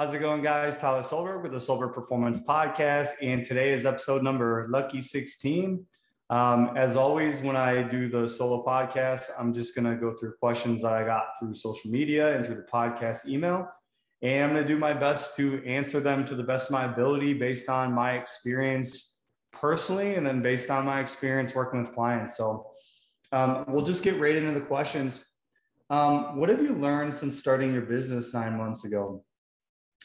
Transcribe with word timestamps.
How's 0.00 0.14
it 0.14 0.20
going, 0.20 0.40
guys? 0.40 0.78
Tyler 0.78 1.02
Solberg 1.02 1.42
with 1.42 1.52
the 1.52 1.58
Solberg 1.58 1.92
Performance 1.92 2.40
Podcast, 2.40 3.10
and 3.20 3.44
today 3.44 3.70
is 3.70 3.84
episode 3.84 4.22
number 4.22 4.66
lucky 4.70 5.02
16. 5.02 5.84
Um, 6.30 6.70
as 6.74 6.96
always, 6.96 7.42
when 7.42 7.54
I 7.54 7.82
do 7.82 8.08
the 8.08 8.26
solo 8.26 8.64
podcast, 8.64 9.24
I'm 9.38 9.52
just 9.52 9.74
going 9.74 9.84
to 9.84 10.00
go 10.00 10.16
through 10.16 10.36
questions 10.40 10.80
that 10.80 10.94
I 10.94 11.04
got 11.04 11.24
through 11.38 11.54
social 11.54 11.90
media 11.90 12.34
and 12.34 12.46
through 12.46 12.54
the 12.54 12.62
podcast 12.62 13.28
email. 13.28 13.68
And 14.22 14.44
I'm 14.44 14.50
going 14.52 14.62
to 14.62 14.66
do 14.66 14.78
my 14.78 14.94
best 14.94 15.36
to 15.36 15.62
answer 15.66 16.00
them 16.00 16.24
to 16.24 16.34
the 16.34 16.44
best 16.44 16.70
of 16.70 16.72
my 16.72 16.86
ability 16.86 17.34
based 17.34 17.68
on 17.68 17.92
my 17.92 18.12
experience 18.12 19.18
personally 19.52 20.14
and 20.14 20.26
then 20.26 20.40
based 20.40 20.70
on 20.70 20.86
my 20.86 21.00
experience 21.00 21.54
working 21.54 21.78
with 21.78 21.92
clients. 21.92 22.38
So 22.38 22.68
um, 23.32 23.66
we'll 23.68 23.84
just 23.84 24.02
get 24.02 24.18
right 24.18 24.34
into 24.34 24.58
the 24.58 24.64
questions. 24.64 25.22
Um, 25.90 26.38
what 26.38 26.48
have 26.48 26.62
you 26.62 26.72
learned 26.72 27.12
since 27.12 27.38
starting 27.38 27.70
your 27.74 27.82
business 27.82 28.32
nine 28.32 28.56
months 28.56 28.86
ago? 28.86 29.22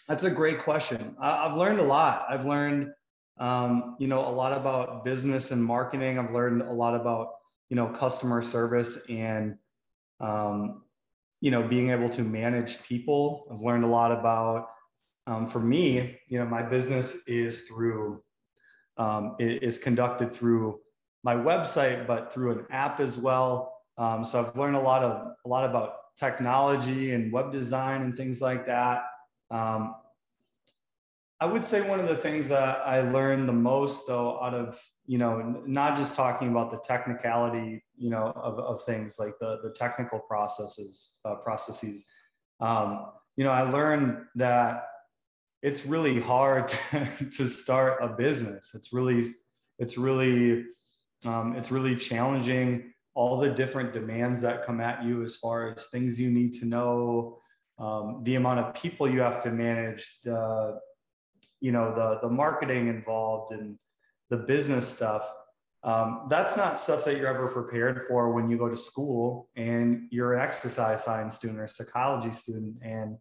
That's 0.08 0.24
a 0.24 0.30
great 0.30 0.64
question. 0.64 1.16
I, 1.20 1.48
have 1.48 1.58
learned 1.58 1.80
a 1.80 1.84
lot. 1.84 2.26
I've 2.30 2.46
learned, 2.46 2.92
um, 3.40 3.96
you 4.00 4.08
know, 4.08 4.28
a 4.28 4.30
lot 4.30 4.54
about 4.54 5.04
business 5.04 5.52
and 5.52 5.64
marketing. 5.64 6.20
I've 6.20 6.32
learned 6.32 6.62
a 6.62 6.72
lot 6.72 6.96
about, 6.96 7.32
you 7.70 7.76
know, 7.76 7.88
customer 7.88 8.42
service 8.42 9.04
and, 9.10 9.58
um, 10.20 10.84
you 11.42 11.50
know, 11.50 11.68
being 11.68 11.90
able 11.90 12.10
to 12.10 12.22
manage 12.22 12.84
people. 12.84 13.48
I've 13.52 13.62
learned 13.62 13.84
a 13.84 13.88
lot 13.88 14.12
about, 14.12 14.68
um, 15.26 15.48
for 15.48 15.60
me, 15.60 16.20
you 16.28 16.38
know, 16.38 16.46
my 16.46 16.62
business 16.62 17.24
is 17.26 17.62
through, 17.62 18.22
um, 18.98 19.36
is 19.40 19.80
conducted 19.80 20.32
through 20.32 20.80
my 21.24 21.36
website, 21.36 22.06
but 22.06 22.32
through 22.32 22.52
an 22.52 22.66
app 22.70 23.00
as 23.00 23.18
well. 23.18 23.74
Um, 23.98 24.24
so 24.24 24.40
I've 24.40 24.56
learned 24.56 24.76
a 24.76 24.82
lot 24.82 25.04
of 25.04 25.34
a 25.44 25.50
lot 25.50 25.68
about 25.68 25.96
technology 26.16 27.14
and 27.14 27.32
web 27.32 27.52
design 27.52 28.04
and 28.04 28.16
things 28.16 28.42
like 28.42 28.68
that. 28.68 29.06
Um, 29.52 29.96
I 31.40 31.46
would 31.46 31.66
say 31.66 31.82
one 31.82 32.00
of 32.00 32.08
the 32.08 32.16
things 32.16 32.50
that 32.50 32.80
I 32.86 33.02
learned 33.02 33.48
the 33.48 33.54
most, 33.54 34.08
though, 34.08 34.40
out 34.42 34.54
of 34.54 34.82
you 35.08 35.18
know, 35.18 35.62
not 35.68 35.98
just 35.98 36.16
talking 36.16 36.50
about 36.50 36.72
the 36.72 36.78
technicality, 36.78 37.84
you 37.98 38.10
know, 38.10 38.32
of, 38.36 38.58
of 38.60 38.84
things 38.84 39.20
like 39.20 39.34
the 39.40 39.60
the 39.64 39.72
technical 39.72 40.20
processes 40.20 41.14
uh, 41.26 41.36
processes. 41.36 42.06
Um, 42.60 43.08
you 43.36 43.44
know, 43.44 43.52
I 43.52 43.64
learned 43.64 44.24
that 44.36 44.88
it's 45.62 45.86
really 45.86 46.20
hard 46.20 46.68
to, 46.70 47.08
to 47.38 47.48
start 47.48 48.02
a 48.02 48.08
business. 48.08 48.72
It's 48.74 48.94
really 48.94 49.32
it's 49.78 49.98
really 49.98 50.66
um, 51.26 51.56
it's 51.56 51.72
really 51.72 51.96
challenging 51.96 52.94
all 53.14 53.40
the 53.40 53.50
different 53.50 53.94
demands 53.94 54.42
that 54.42 54.66
come 54.66 54.82
at 54.82 55.04
you 55.04 55.24
as 55.24 55.38
far 55.38 55.74
as 55.74 55.88
things 55.88 56.20
you 56.20 56.30
need 56.30 56.54
to 56.54 56.66
know, 56.66 57.40
um, 57.78 58.22
the 58.24 58.36
amount 58.36 58.60
of 58.60 58.74
people 58.74 59.10
you 59.10 59.22
have 59.22 59.40
to 59.42 59.50
manage, 59.50 60.22
the 60.24 60.80
you 61.60 61.72
know 61.72 61.94
the 61.94 62.20
the 62.22 62.30
marketing 62.30 62.88
involved 62.88 63.52
and 63.52 63.78
the 64.30 64.38
business 64.38 64.88
stuff. 64.88 65.30
Um, 65.84 66.26
that's 66.30 66.58
not 66.58 66.80
stuff 66.80 67.06
that 67.06 67.18
you're 67.18 67.28
ever 67.28 67.48
prepared 67.48 68.08
for 68.08 68.32
when 68.32 68.50
you 68.50 68.58
go 68.58 68.68
to 68.68 68.76
school 68.76 69.50
and 69.56 70.08
you're 70.10 70.34
an 70.34 70.42
exercise 70.42 71.04
science 71.04 71.36
student 71.36 71.60
or 71.60 71.68
psychology 71.68 72.32
student. 72.32 72.78
And 72.82 73.18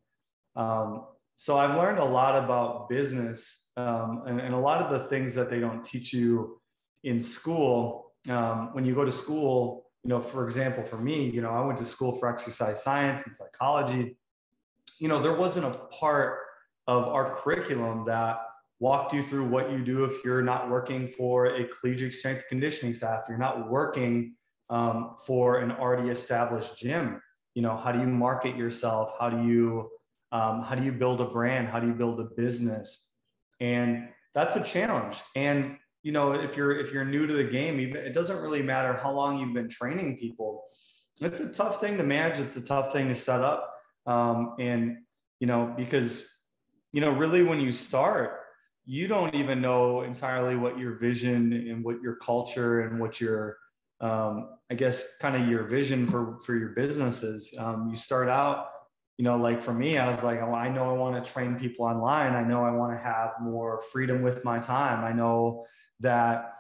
um, 0.57 1.05
so 1.37 1.59
I've 1.59 1.77
learned 1.77 1.99
a 1.99 2.05
lot 2.05 2.43
about 2.43 2.89
business 2.89 3.67
um, 3.77 4.23
and, 4.27 4.41
and, 4.41 4.55
a 4.55 4.59
lot 4.59 4.81
of 4.81 4.91
the 4.91 5.07
things 5.09 5.35
that 5.35 5.51
they 5.51 5.61
don't 5.61 5.85
teach 5.85 6.15
you 6.15 6.59
in 7.03 7.21
school. 7.21 8.13
Um, 8.31 8.71
when 8.73 8.87
you 8.87 8.95
go 8.95 9.05
to 9.05 9.11
school, 9.11 9.85
you 10.03 10.09
know, 10.09 10.21
for 10.21 10.47
example, 10.47 10.85
for 10.85 10.97
me, 10.97 11.29
you 11.29 11.43
know, 11.43 11.51
I 11.51 11.63
went 11.67 11.79
to 11.81 11.85
school 11.85 12.13
for 12.13 12.31
exercise 12.31 12.83
science 12.83 13.27
and 13.27 13.37
psychology 13.37 14.17
you 14.99 15.09
know, 15.09 15.21
there 15.21 15.35
wasn't 15.35 15.67
a 15.67 15.79
part 15.99 16.39
of 16.87 17.05
our 17.05 17.35
curriculum 17.37 18.05
that 18.05 18.39
walked 18.81 19.13
you 19.13 19.23
through 19.23 19.49
what 19.49 19.71
you 19.71 19.85
do 19.85 20.05
if 20.05 20.25
you're 20.25 20.43
not 20.43 20.69
working 20.69 21.09
for 21.09 21.47
a 21.47 21.65
collegiate 21.69 22.13
strength 22.13 22.45
conditioning 22.49 22.93
staff, 22.93 23.23
you're 23.29 23.39
not 23.39 23.71
working 23.71 24.35
um, 24.71 25.15
for 25.27 25.61
an 25.61 25.71
already 25.73 26.11
established 26.11 26.77
gym. 26.79 27.21
You 27.55 27.63
know, 27.63 27.77
how 27.77 27.93
do 27.93 28.01
you 28.01 28.07
market 28.07 28.57
yourself? 28.57 29.13
How 29.19 29.31
do 29.31 29.47
you 29.47 29.91
um, 30.33 30.63
how 30.63 30.75
do 30.75 30.83
you 30.83 30.91
build 30.91 31.21
a 31.21 31.25
brand? 31.25 31.69
How 31.69 31.79
do 31.79 31.87
you 31.87 31.93
build 31.93 32.19
a 32.19 32.25
business? 32.25 33.11
And 33.61 34.09
that's 34.35 34.57
a 34.57 34.63
challenge. 34.65 35.19
And 35.37 35.77
you 36.03 36.13
know, 36.13 36.33
if 36.33 36.57
you're 36.57 36.79
if 36.79 36.93
you're 36.93 37.05
new 37.05 37.27
to 37.27 37.33
the 37.33 37.45
game, 37.45 37.79
even 37.81 37.97
it 37.97 38.13
doesn't 38.13 38.43
really 38.43 38.63
matter 38.63 38.95
how 38.95 39.13
long 39.13 39.39
you've 39.39 39.55
been 39.55 39.69
training 39.69 40.19
people. 40.19 40.65
It's 41.21 41.39
a 41.39 41.53
tough 41.53 41.81
thing 41.81 41.97
to 41.99 42.03
manage. 42.03 42.41
It's 42.41 42.57
a 42.57 42.61
tough 42.61 42.93
thing 42.93 43.09
to 43.09 43.15
set 43.15 43.41
up. 43.41 43.74
Um, 44.07 44.57
and, 44.59 44.99
you 45.41 45.47
know, 45.47 45.73
because, 45.77 46.29
you 46.93 47.01
know, 47.01 47.11
really 47.13 47.43
when 47.43 47.61
you 47.61 47.73
start, 47.73 48.41
you 48.85 49.09
don't 49.09 49.35
even 49.35 49.61
know 49.61 50.03
entirely 50.03 50.57
what 50.57 50.79
your 50.79 50.99
vision 50.99 51.53
and 51.53 51.85
what 51.85 52.03
your 52.03 52.17
culture 52.17 52.83
and 52.83 53.01
what 53.01 53.21
your, 53.21 53.57
um, 54.01 54.51
I 54.71 54.75
guess, 54.75 55.17
kind 55.19 55.43
of 55.43 55.49
your 55.49 55.65
vision 55.65 56.07
for, 56.07 56.39
for 56.45 56.55
your 56.55 56.71
business 56.71 57.23
is. 57.23 57.55
Um, 57.59 57.89
you 57.89 57.97
start 57.97 58.29
out, 58.29 58.69
you 59.17 59.25
know, 59.25 59.37
like 59.37 59.61
for 59.61 59.73
me, 59.73 59.97
I 59.97 60.09
was 60.09 60.23
like, 60.23 60.41
oh, 60.43 60.53
I 60.53 60.69
know 60.69 60.91
I 60.91 60.93
want 60.93 61.25
to 61.25 61.33
train 61.33 61.55
people 61.59 61.87
online. 61.87 62.35
I 62.35 62.43
know 62.43 62.63
I 62.63 62.73
want 62.73 62.97
to 62.97 63.03
have 63.03 63.31
more 63.41 63.81
freedom 63.93 64.23
with 64.23 64.45
my 64.45 64.59
time. 64.59 65.05
I 65.05 65.13
know 65.13 65.65
that 66.01 66.53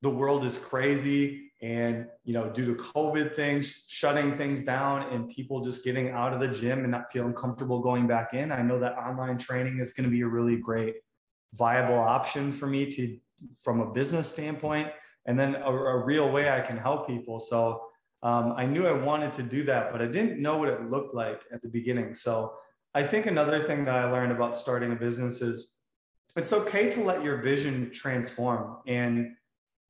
the 0.00 0.10
world 0.10 0.44
is 0.44 0.56
crazy 0.56 1.47
and 1.60 2.06
you 2.24 2.32
know 2.32 2.48
due 2.50 2.64
to 2.64 2.80
covid 2.80 3.34
things 3.34 3.84
shutting 3.88 4.36
things 4.36 4.62
down 4.62 5.12
and 5.12 5.28
people 5.28 5.60
just 5.60 5.84
getting 5.84 6.10
out 6.10 6.32
of 6.32 6.38
the 6.38 6.46
gym 6.46 6.80
and 6.80 6.90
not 6.90 7.10
feeling 7.10 7.32
comfortable 7.32 7.80
going 7.80 8.06
back 8.06 8.32
in 8.32 8.52
i 8.52 8.62
know 8.62 8.78
that 8.78 8.96
online 8.96 9.36
training 9.36 9.80
is 9.80 9.92
going 9.92 10.04
to 10.04 10.10
be 10.10 10.20
a 10.20 10.26
really 10.26 10.56
great 10.56 10.94
viable 11.54 11.98
option 11.98 12.52
for 12.52 12.66
me 12.66 12.90
to 12.90 13.18
from 13.60 13.80
a 13.80 13.92
business 13.92 14.28
standpoint 14.28 14.88
and 15.26 15.38
then 15.38 15.56
a, 15.56 15.70
a 15.70 16.04
real 16.04 16.30
way 16.30 16.50
i 16.50 16.60
can 16.60 16.76
help 16.76 17.06
people. 17.06 17.40
So 17.40 17.82
um, 18.22 18.54
i 18.56 18.66
knew 18.66 18.86
i 18.86 18.92
wanted 18.92 19.32
to 19.34 19.42
do 19.42 19.62
that 19.64 19.92
but 19.92 20.02
i 20.02 20.06
didn't 20.06 20.40
know 20.40 20.58
what 20.58 20.68
it 20.68 20.90
looked 20.90 21.14
like 21.14 21.42
at 21.52 21.62
the 21.62 21.68
beginning. 21.68 22.14
So 22.14 22.54
i 22.94 23.02
think 23.02 23.26
another 23.26 23.60
thing 23.60 23.84
that 23.84 23.94
i 23.94 24.10
learned 24.10 24.32
about 24.32 24.56
starting 24.56 24.92
a 24.92 24.96
business 24.96 25.40
is 25.40 25.74
it's 26.36 26.52
okay 26.52 26.90
to 26.90 27.02
let 27.02 27.22
your 27.22 27.38
vision 27.38 27.90
transform 27.90 28.78
and 28.86 29.34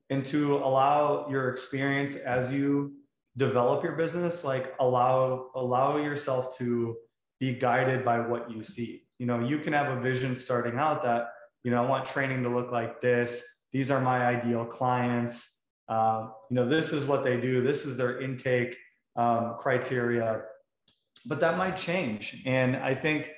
and 0.09 0.25
to 0.25 0.55
allow 0.55 1.27
your 1.29 1.49
experience 1.49 2.15
as 2.15 2.51
you 2.51 2.93
develop 3.37 3.83
your 3.83 3.93
business 3.93 4.43
like 4.43 4.73
allow 4.79 5.47
allow 5.55 5.97
yourself 5.97 6.57
to 6.57 6.95
be 7.39 7.53
guided 7.53 8.03
by 8.03 8.19
what 8.19 8.51
you 8.51 8.63
see. 8.63 9.03
You 9.17 9.25
know 9.25 9.39
you 9.39 9.59
can 9.59 9.73
have 9.73 9.97
a 9.97 10.01
vision 10.01 10.35
starting 10.35 10.77
out 10.77 11.03
that 11.03 11.29
you 11.63 11.71
know 11.71 11.83
i 11.83 11.85
want 11.85 12.05
training 12.05 12.43
to 12.43 12.49
look 12.49 12.71
like 12.71 13.01
this. 13.01 13.43
These 13.71 13.91
are 13.91 14.01
my 14.01 14.25
ideal 14.25 14.65
clients. 14.65 15.61
Uh, 15.87 16.27
you 16.49 16.55
know 16.55 16.67
this 16.67 16.91
is 16.91 17.05
what 17.05 17.23
they 17.23 17.39
do. 17.39 17.61
This 17.61 17.85
is 17.85 17.97
their 17.97 18.21
intake 18.21 18.75
um, 19.15 19.55
criteria. 19.57 20.43
But 21.25 21.39
that 21.41 21.57
might 21.57 21.77
change. 21.77 22.43
And 22.45 22.75
i 22.77 22.93
think 22.93 23.31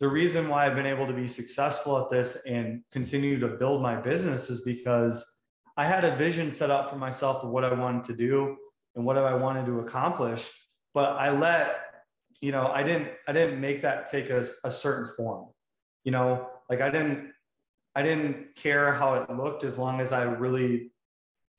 the 0.00 0.08
reason 0.08 0.48
why 0.48 0.66
i've 0.66 0.76
been 0.76 0.86
able 0.86 1.06
to 1.06 1.12
be 1.12 1.26
successful 1.26 1.98
at 1.98 2.10
this 2.10 2.36
and 2.46 2.82
continue 2.92 3.38
to 3.40 3.48
build 3.48 3.82
my 3.82 3.96
business 3.96 4.50
is 4.50 4.60
because 4.60 5.37
I 5.78 5.84
had 5.84 6.04
a 6.04 6.16
vision 6.16 6.50
set 6.50 6.72
up 6.72 6.90
for 6.90 6.96
myself 6.96 7.44
of 7.44 7.50
what 7.50 7.64
I 7.64 7.72
wanted 7.72 8.02
to 8.04 8.16
do 8.16 8.56
and 8.96 9.04
what 9.06 9.16
I 9.16 9.32
wanted 9.34 9.64
to 9.66 9.78
accomplish, 9.78 10.50
but 10.92 11.10
I 11.12 11.30
let, 11.30 11.78
you 12.40 12.50
know, 12.50 12.66
I 12.74 12.82
didn't, 12.82 13.10
I 13.28 13.32
didn't 13.32 13.60
make 13.60 13.80
that 13.82 14.10
take 14.10 14.28
a, 14.28 14.44
a 14.64 14.72
certain 14.72 15.14
form, 15.16 15.46
you 16.02 16.10
know, 16.10 16.48
like 16.68 16.80
I 16.80 16.90
didn't, 16.90 17.30
I 17.94 18.02
didn't 18.02 18.56
care 18.56 18.92
how 18.92 19.14
it 19.14 19.30
looked 19.30 19.62
as 19.62 19.78
long 19.78 20.00
as 20.00 20.10
I 20.10 20.24
really 20.24 20.90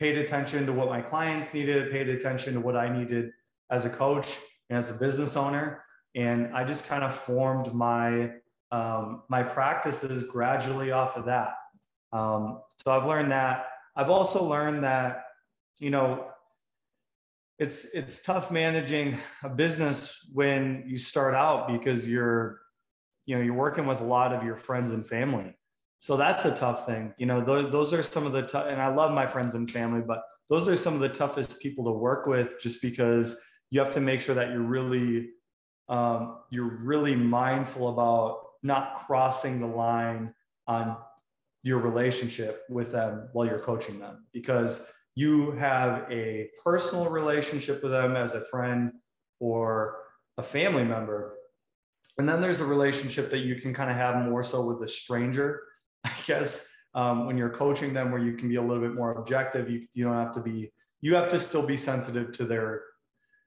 paid 0.01 0.17
attention 0.17 0.65
to 0.65 0.73
what 0.73 0.89
my 0.89 1.01
clients 1.01 1.53
needed, 1.53 1.89
paid 1.89 2.09
attention 2.09 2.53
to 2.55 2.59
what 2.59 2.75
I 2.75 2.89
needed 2.89 3.31
as 3.71 3.85
a 3.85 3.89
coach 3.89 4.37
and 4.69 4.77
as 4.77 4.89
a 4.89 4.95
business 4.95 5.37
owner. 5.37 5.85
And 6.15 6.53
I 6.53 6.65
just 6.65 6.85
kind 6.87 7.05
of 7.05 7.15
formed 7.15 7.73
my, 7.73 8.31
um, 8.73 9.23
my 9.29 9.43
practices 9.43 10.25
gradually 10.25 10.91
off 10.91 11.15
of 11.15 11.23
that. 11.25 11.53
Um, 12.11 12.59
so 12.83 12.91
I've 12.91 13.05
learned 13.05 13.31
that 13.31 13.67
I've 13.95 14.09
also 14.09 14.43
learned 14.43 14.83
that, 14.83 15.25
you 15.79 15.89
know, 15.89 16.27
it's 17.57 17.85
it's 17.93 18.21
tough 18.21 18.51
managing 18.51 19.17
a 19.43 19.49
business 19.49 20.29
when 20.33 20.83
you 20.87 20.97
start 20.97 21.35
out 21.35 21.67
because 21.67 22.07
you're 22.07 22.61
you 23.25 23.35
know 23.35 23.43
you're 23.43 23.53
working 23.53 23.85
with 23.85 23.99
a 23.99 24.05
lot 24.05 24.33
of 24.33 24.43
your 24.43 24.55
friends 24.55 24.91
and 24.91 25.05
family. 25.05 25.53
So 25.97 26.15
that's 26.15 26.45
a 26.45 26.55
tough 26.55 26.85
thing. 26.85 27.13
You 27.17 27.25
know 27.25 27.43
those, 27.43 27.71
those 27.71 27.93
are 27.93 28.01
some 28.01 28.25
of 28.25 28.31
the 28.31 28.43
tough 28.43 28.67
and 28.69 28.81
i 28.81 28.87
love 28.87 29.11
my 29.11 29.27
friends 29.27 29.55
and 29.55 29.69
family 29.69 30.01
but 30.01 30.21
those 30.49 30.67
are 30.67 30.75
some 30.75 30.93
of 30.93 31.01
the 31.01 31.09
toughest 31.09 31.59
people 31.59 31.83
to 31.85 31.91
work 31.91 32.25
with 32.25 32.59
just 32.61 32.81
because 32.81 33.39
you 33.69 33.79
have 33.79 33.91
to 33.91 33.99
make 33.99 34.21
sure 34.21 34.35
that 34.35 34.49
you're 34.49 34.61
really 34.61 35.29
um, 35.89 36.39
you're 36.49 36.77
really 36.81 37.15
mindful 37.15 37.89
about 37.89 38.39
not 38.63 38.95
crossing 38.95 39.59
the 39.59 39.67
line 39.67 40.33
on 40.67 40.97
your 41.63 41.79
relationship 41.79 42.63
with 42.69 42.91
them 42.91 43.29
while 43.33 43.45
you're 43.45 43.59
coaching 43.59 43.99
them 43.99 44.25
because 44.33 44.91
you 45.15 45.51
have 45.51 46.09
a 46.09 46.49
personal 46.63 47.09
relationship 47.09 47.83
with 47.83 47.91
them 47.91 48.15
as 48.15 48.33
a 48.35 48.45
friend 48.45 48.93
or 49.39 49.97
a 50.37 50.43
family 50.43 50.83
member 50.83 51.35
And 52.17 52.27
then 52.27 52.41
there's 52.41 52.59
a 52.59 52.65
relationship 52.65 53.29
that 53.31 53.39
you 53.39 53.55
can 53.55 53.73
kind 53.73 53.89
of 53.89 53.95
have 53.95 54.25
more 54.25 54.43
so 54.43 54.65
with 54.65 54.81
a 54.83 54.87
stranger, 54.87 55.61
I 56.03 56.11
guess, 56.25 56.65
um, 56.93 57.25
when 57.25 57.37
you're 57.37 57.49
coaching 57.49 57.93
them, 57.93 58.11
where 58.11 58.21
you 58.21 58.33
can 58.33 58.49
be 58.49 58.55
a 58.55 58.61
little 58.61 58.81
bit 58.81 58.93
more 58.93 59.13
objective. 59.13 59.69
You, 59.69 59.87
you 59.93 60.03
don't 60.03 60.15
have 60.15 60.31
to 60.33 60.41
be, 60.41 60.71
you 61.01 61.15
have 61.15 61.29
to 61.29 61.39
still 61.39 61.65
be 61.65 61.77
sensitive 61.77 62.31
to 62.33 62.45
their, 62.45 62.81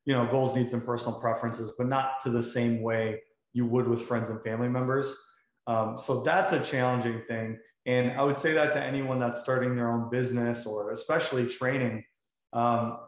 you 0.06 0.14
know, 0.14 0.26
goals, 0.26 0.56
needs, 0.56 0.72
and 0.72 0.84
personal 0.84 1.20
preferences, 1.20 1.72
but 1.76 1.86
not 1.86 2.22
to 2.22 2.30
the 2.30 2.42
same 2.42 2.82
way 2.82 3.20
you 3.52 3.66
would 3.66 3.86
with 3.88 4.02
friends 4.02 4.30
and 4.30 4.42
family 4.42 4.68
members. 4.68 5.14
Um, 5.66 5.98
so 5.98 6.22
that's 6.22 6.52
a 6.52 6.60
challenging 6.60 7.22
thing. 7.28 7.58
And 7.86 8.12
I 8.12 8.22
would 8.22 8.36
say 8.36 8.52
that 8.52 8.72
to 8.72 8.82
anyone 8.82 9.18
that's 9.18 9.40
starting 9.40 9.74
their 9.74 9.90
own 9.90 10.08
business 10.10 10.66
or 10.66 10.92
especially 10.92 11.46
training. 11.46 12.04
Um, 12.52 12.98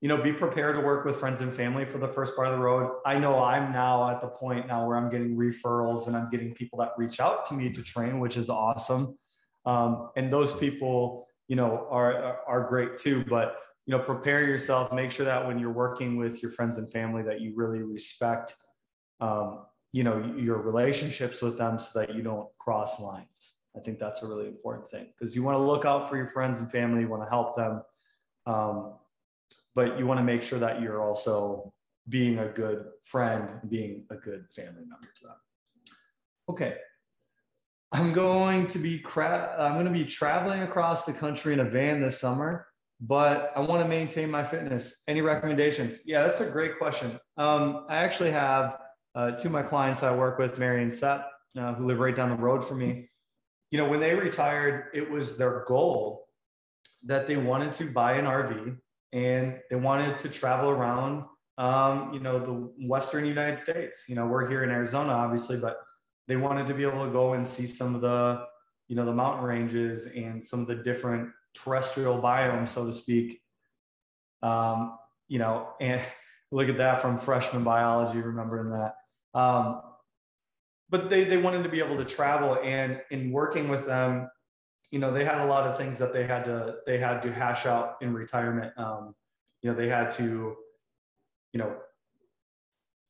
you 0.00 0.08
know, 0.08 0.16
be 0.16 0.32
prepared 0.32 0.76
to 0.76 0.80
work 0.80 1.04
with 1.04 1.16
friends 1.16 1.40
and 1.40 1.52
family 1.52 1.84
for 1.84 1.98
the 1.98 2.06
first 2.06 2.36
part 2.36 2.48
of 2.48 2.54
the 2.54 2.64
road. 2.64 3.00
I 3.04 3.18
know 3.18 3.42
I'm 3.42 3.72
now 3.72 4.08
at 4.08 4.20
the 4.20 4.28
point 4.28 4.68
now 4.68 4.86
where 4.86 4.96
I'm 4.96 5.10
getting 5.10 5.36
referrals 5.36 6.06
and 6.06 6.16
I'm 6.16 6.30
getting 6.30 6.54
people 6.54 6.78
that 6.78 6.92
reach 6.96 7.18
out 7.18 7.44
to 7.46 7.54
me 7.54 7.70
to 7.70 7.82
train, 7.82 8.20
which 8.20 8.36
is 8.36 8.48
awesome. 8.48 9.18
Um, 9.66 10.10
and 10.16 10.32
those 10.32 10.52
people, 10.52 11.26
you 11.48 11.56
know, 11.56 11.88
are 11.90 12.38
are 12.46 12.68
great 12.68 12.96
too. 12.98 13.24
But 13.28 13.56
you 13.86 13.92
know, 13.96 13.98
prepare 13.98 14.44
yourself. 14.44 14.92
Make 14.92 15.10
sure 15.10 15.26
that 15.26 15.46
when 15.46 15.58
you're 15.58 15.72
working 15.72 16.16
with 16.16 16.42
your 16.42 16.52
friends 16.52 16.78
and 16.78 16.90
family, 16.92 17.22
that 17.22 17.40
you 17.40 17.54
really 17.56 17.82
respect, 17.82 18.54
um, 19.20 19.64
you 19.92 20.04
know, 20.04 20.32
your 20.38 20.58
relationships 20.58 21.42
with 21.42 21.58
them, 21.58 21.80
so 21.80 21.98
that 21.98 22.14
you 22.14 22.22
don't 22.22 22.48
cross 22.58 23.00
lines. 23.00 23.57
I 23.76 23.80
think 23.80 23.98
that's 23.98 24.22
a 24.22 24.26
really 24.26 24.46
important 24.46 24.88
thing 24.88 25.06
because 25.16 25.34
you 25.34 25.42
want 25.42 25.56
to 25.56 25.62
look 25.62 25.84
out 25.84 26.08
for 26.08 26.16
your 26.16 26.28
friends 26.28 26.60
and 26.60 26.70
family. 26.70 27.02
You 27.02 27.08
want 27.08 27.22
to 27.22 27.28
help 27.28 27.56
them. 27.56 27.82
Um, 28.46 28.94
but 29.74 29.98
you 29.98 30.06
want 30.06 30.18
to 30.18 30.24
make 30.24 30.42
sure 30.42 30.58
that 30.58 30.82
you're 30.82 31.00
also 31.00 31.72
being 32.08 32.38
a 32.38 32.48
good 32.48 32.86
friend, 33.04 33.60
being 33.68 34.04
a 34.10 34.16
good 34.16 34.46
family 34.50 34.82
member 34.86 35.08
to 35.18 35.24
them. 35.24 35.36
Okay. 36.48 36.74
I'm 37.92 38.12
going 38.12 38.66
to 38.68 38.78
be 38.78 38.98
cra- 38.98 39.54
I'm 39.58 39.74
going 39.74 39.86
to 39.86 39.92
be 39.92 40.04
traveling 40.04 40.62
across 40.62 41.04
the 41.04 41.12
country 41.12 41.52
in 41.52 41.60
a 41.60 41.64
van 41.64 42.00
this 42.00 42.18
summer, 42.18 42.66
but 43.00 43.52
I 43.56 43.60
want 43.60 43.82
to 43.82 43.88
maintain 43.88 44.30
my 44.30 44.42
fitness. 44.42 45.02
Any 45.08 45.22
recommendations? 45.22 46.00
Yeah, 46.04 46.22
that's 46.24 46.40
a 46.40 46.50
great 46.50 46.78
question. 46.78 47.18
Um, 47.36 47.86
I 47.88 47.96
actually 47.96 48.30
have 48.32 48.78
uh, 49.14 49.30
two 49.32 49.48
of 49.48 49.52
my 49.52 49.62
clients 49.62 50.02
I 50.02 50.14
work 50.14 50.38
with, 50.38 50.58
Mary 50.58 50.82
and 50.82 50.92
Seth, 50.92 51.24
uh, 51.56 51.74
who 51.74 51.86
live 51.86 51.98
right 51.98 52.14
down 52.14 52.30
the 52.30 52.36
road 52.36 52.64
from 52.64 52.78
me. 52.78 53.08
You 53.70 53.78
know, 53.78 53.88
when 53.88 54.00
they 54.00 54.14
retired, 54.14 54.86
it 54.94 55.10
was 55.10 55.36
their 55.36 55.64
goal 55.66 56.28
that 57.04 57.26
they 57.26 57.36
wanted 57.36 57.72
to 57.74 57.84
buy 57.84 58.14
an 58.14 58.24
RV 58.24 58.76
and 59.12 59.58
they 59.70 59.76
wanted 59.76 60.18
to 60.18 60.28
travel 60.28 60.70
around 60.70 61.24
um, 61.56 62.12
you 62.12 62.20
know 62.20 62.38
the 62.38 62.70
western 62.86 63.24
united 63.24 63.58
states. 63.58 64.04
You 64.08 64.14
know 64.14 64.26
we're 64.26 64.48
here 64.48 64.62
in 64.64 64.70
arizona 64.70 65.12
obviously 65.12 65.56
but 65.56 65.78
they 66.26 66.36
wanted 66.36 66.66
to 66.68 66.74
be 66.74 66.84
able 66.84 67.04
to 67.04 67.10
go 67.10 67.32
and 67.32 67.46
see 67.46 67.66
some 67.66 67.94
of 67.94 68.00
the 68.00 68.44
you 68.88 68.96
know 68.96 69.04
the 69.04 69.14
mountain 69.14 69.44
ranges 69.44 70.06
and 70.06 70.44
some 70.44 70.60
of 70.60 70.66
the 70.66 70.76
different 70.76 71.30
terrestrial 71.54 72.20
biomes 72.20 72.68
so 72.68 72.86
to 72.86 72.92
speak. 72.92 73.40
Um, 74.42 74.98
you 75.26 75.38
know 75.38 75.70
and 75.80 76.00
look 76.50 76.68
at 76.68 76.78
that 76.78 77.02
from 77.02 77.18
freshman 77.18 77.64
biology 77.64 78.20
remembering 78.20 78.70
that. 78.70 78.94
Um, 79.34 79.82
but 80.90 81.10
they, 81.10 81.24
they 81.24 81.36
wanted 81.36 81.62
to 81.62 81.68
be 81.68 81.80
able 81.80 81.96
to 81.96 82.04
travel 82.04 82.58
and 82.62 83.00
in 83.10 83.30
working 83.30 83.68
with 83.68 83.86
them 83.86 84.28
you 84.90 84.98
know 84.98 85.12
they 85.12 85.24
had 85.24 85.38
a 85.38 85.44
lot 85.44 85.66
of 85.66 85.76
things 85.76 85.98
that 85.98 86.12
they 86.12 86.26
had 86.26 86.44
to 86.44 86.76
they 86.86 86.98
had 86.98 87.20
to 87.22 87.32
hash 87.32 87.66
out 87.66 87.96
in 88.00 88.14
retirement. 88.14 88.72
Um, 88.78 89.14
you 89.62 89.70
know 89.70 89.76
they 89.76 89.88
had 89.88 90.10
to 90.12 90.56
you 91.52 91.58
know 91.58 91.76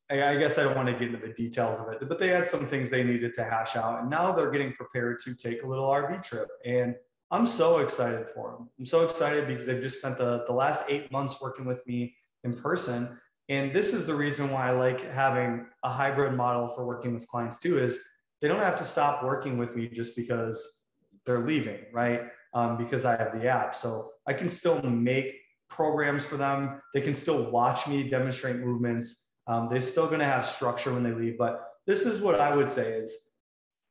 I, 0.09 0.29
I, 0.29 0.37
guess 0.37 0.57
i 0.57 0.63
don't 0.63 0.75
want 0.75 0.87
to 0.87 0.93
get 0.93 1.13
into 1.13 1.25
the 1.25 1.33
details 1.33 1.79
of 1.79 1.89
it 1.89 2.07
but 2.07 2.19
they 2.19 2.29
had 2.29 2.47
some 2.47 2.65
things 2.65 2.89
they 2.89 3.03
needed 3.03 3.33
to 3.35 3.43
hash 3.43 3.75
out 3.75 4.01
and 4.01 4.09
now 4.09 4.31
they're 4.31 4.51
getting 4.51 4.73
prepared 4.73 5.19
to 5.19 5.35
take 5.35 5.63
a 5.63 5.67
little 5.67 5.87
rv 5.87 6.23
trip 6.23 6.47
and 6.65 6.95
i'm 7.31 7.45
so 7.45 7.79
excited 7.79 8.27
for 8.29 8.51
them 8.51 8.69
i'm 8.79 8.85
so 8.85 9.03
excited 9.03 9.47
because 9.47 9.65
they've 9.65 9.81
just 9.81 9.99
spent 9.99 10.17
the, 10.17 10.43
the 10.47 10.53
last 10.53 10.83
eight 10.89 11.11
months 11.11 11.39
working 11.41 11.65
with 11.65 11.85
me 11.85 12.15
in 12.43 12.53
person 12.53 13.17
and 13.49 13.73
this 13.73 13.93
is 13.93 14.07
the 14.07 14.15
reason 14.15 14.49
why 14.51 14.67
i 14.67 14.71
like 14.71 15.11
having 15.11 15.65
a 15.83 15.89
hybrid 15.89 16.33
model 16.33 16.69
for 16.69 16.85
working 16.85 17.13
with 17.13 17.27
clients 17.27 17.59
too 17.59 17.77
is 17.77 17.99
they 18.41 18.47
don't 18.47 18.59
have 18.59 18.77
to 18.77 18.83
stop 18.83 19.23
working 19.23 19.57
with 19.57 19.75
me 19.75 19.87
just 19.87 20.15
because 20.15 20.83
they're 21.25 21.45
leaving, 21.45 21.79
right? 21.93 22.21
Um, 22.53 22.77
because 22.77 23.05
I 23.05 23.17
have 23.17 23.39
the 23.39 23.47
app. 23.47 23.75
So 23.75 24.11
I 24.27 24.33
can 24.33 24.49
still 24.49 24.81
make 24.81 25.35
programs 25.69 26.25
for 26.25 26.37
them. 26.37 26.81
They 26.93 27.01
can 27.01 27.13
still 27.13 27.51
watch 27.51 27.87
me 27.87 28.09
demonstrate 28.09 28.57
movements. 28.57 29.27
Um, 29.47 29.67
they're 29.69 29.79
still 29.79 30.07
going 30.07 30.19
to 30.19 30.25
have 30.25 30.45
structure 30.45 30.93
when 30.93 31.03
they 31.03 31.11
leave. 31.11 31.37
But 31.37 31.63
this 31.85 32.05
is 32.05 32.21
what 32.21 32.39
I 32.39 32.55
would 32.55 32.69
say 32.69 32.93
is, 32.93 33.15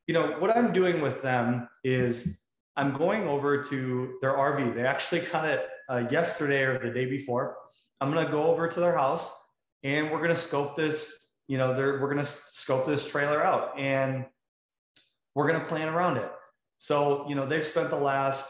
you 0.07 0.13
know, 0.13 0.35
what 0.39 0.55
I'm 0.55 0.73
doing 0.73 1.01
with 1.01 1.21
them 1.21 1.69
is 1.83 2.39
I'm 2.75 2.93
going 2.93 3.27
over 3.27 3.63
to 3.63 4.17
their 4.21 4.33
RV. 4.33 4.73
They 4.75 4.85
actually 4.85 5.21
got 5.21 5.45
it 5.45 5.67
uh, 5.89 6.03
yesterday 6.09 6.63
or 6.63 6.79
the 6.79 6.91
day 6.91 7.05
before. 7.05 7.55
I'm 8.01 8.11
going 8.11 8.25
to 8.25 8.31
go 8.31 8.43
over 8.43 8.67
to 8.67 8.79
their 8.79 8.97
house 8.97 9.31
and 9.83 10.11
we're 10.11 10.17
going 10.17 10.29
to 10.29 10.35
scope 10.35 10.75
this, 10.75 11.17
you 11.47 11.57
know, 11.57 11.71
we're 11.71 11.99
going 11.99 12.17
to 12.17 12.25
scope 12.25 12.85
this 12.85 13.07
trailer 13.07 13.43
out 13.43 13.77
and 13.79 14.25
we're 15.35 15.47
going 15.47 15.59
to 15.59 15.65
plan 15.65 15.87
around 15.87 16.17
it. 16.17 16.29
So, 16.77 17.25
you 17.27 17.35
know, 17.35 17.45
they've 17.45 17.63
spent 17.63 17.89
the 17.89 17.97
last, 17.97 18.47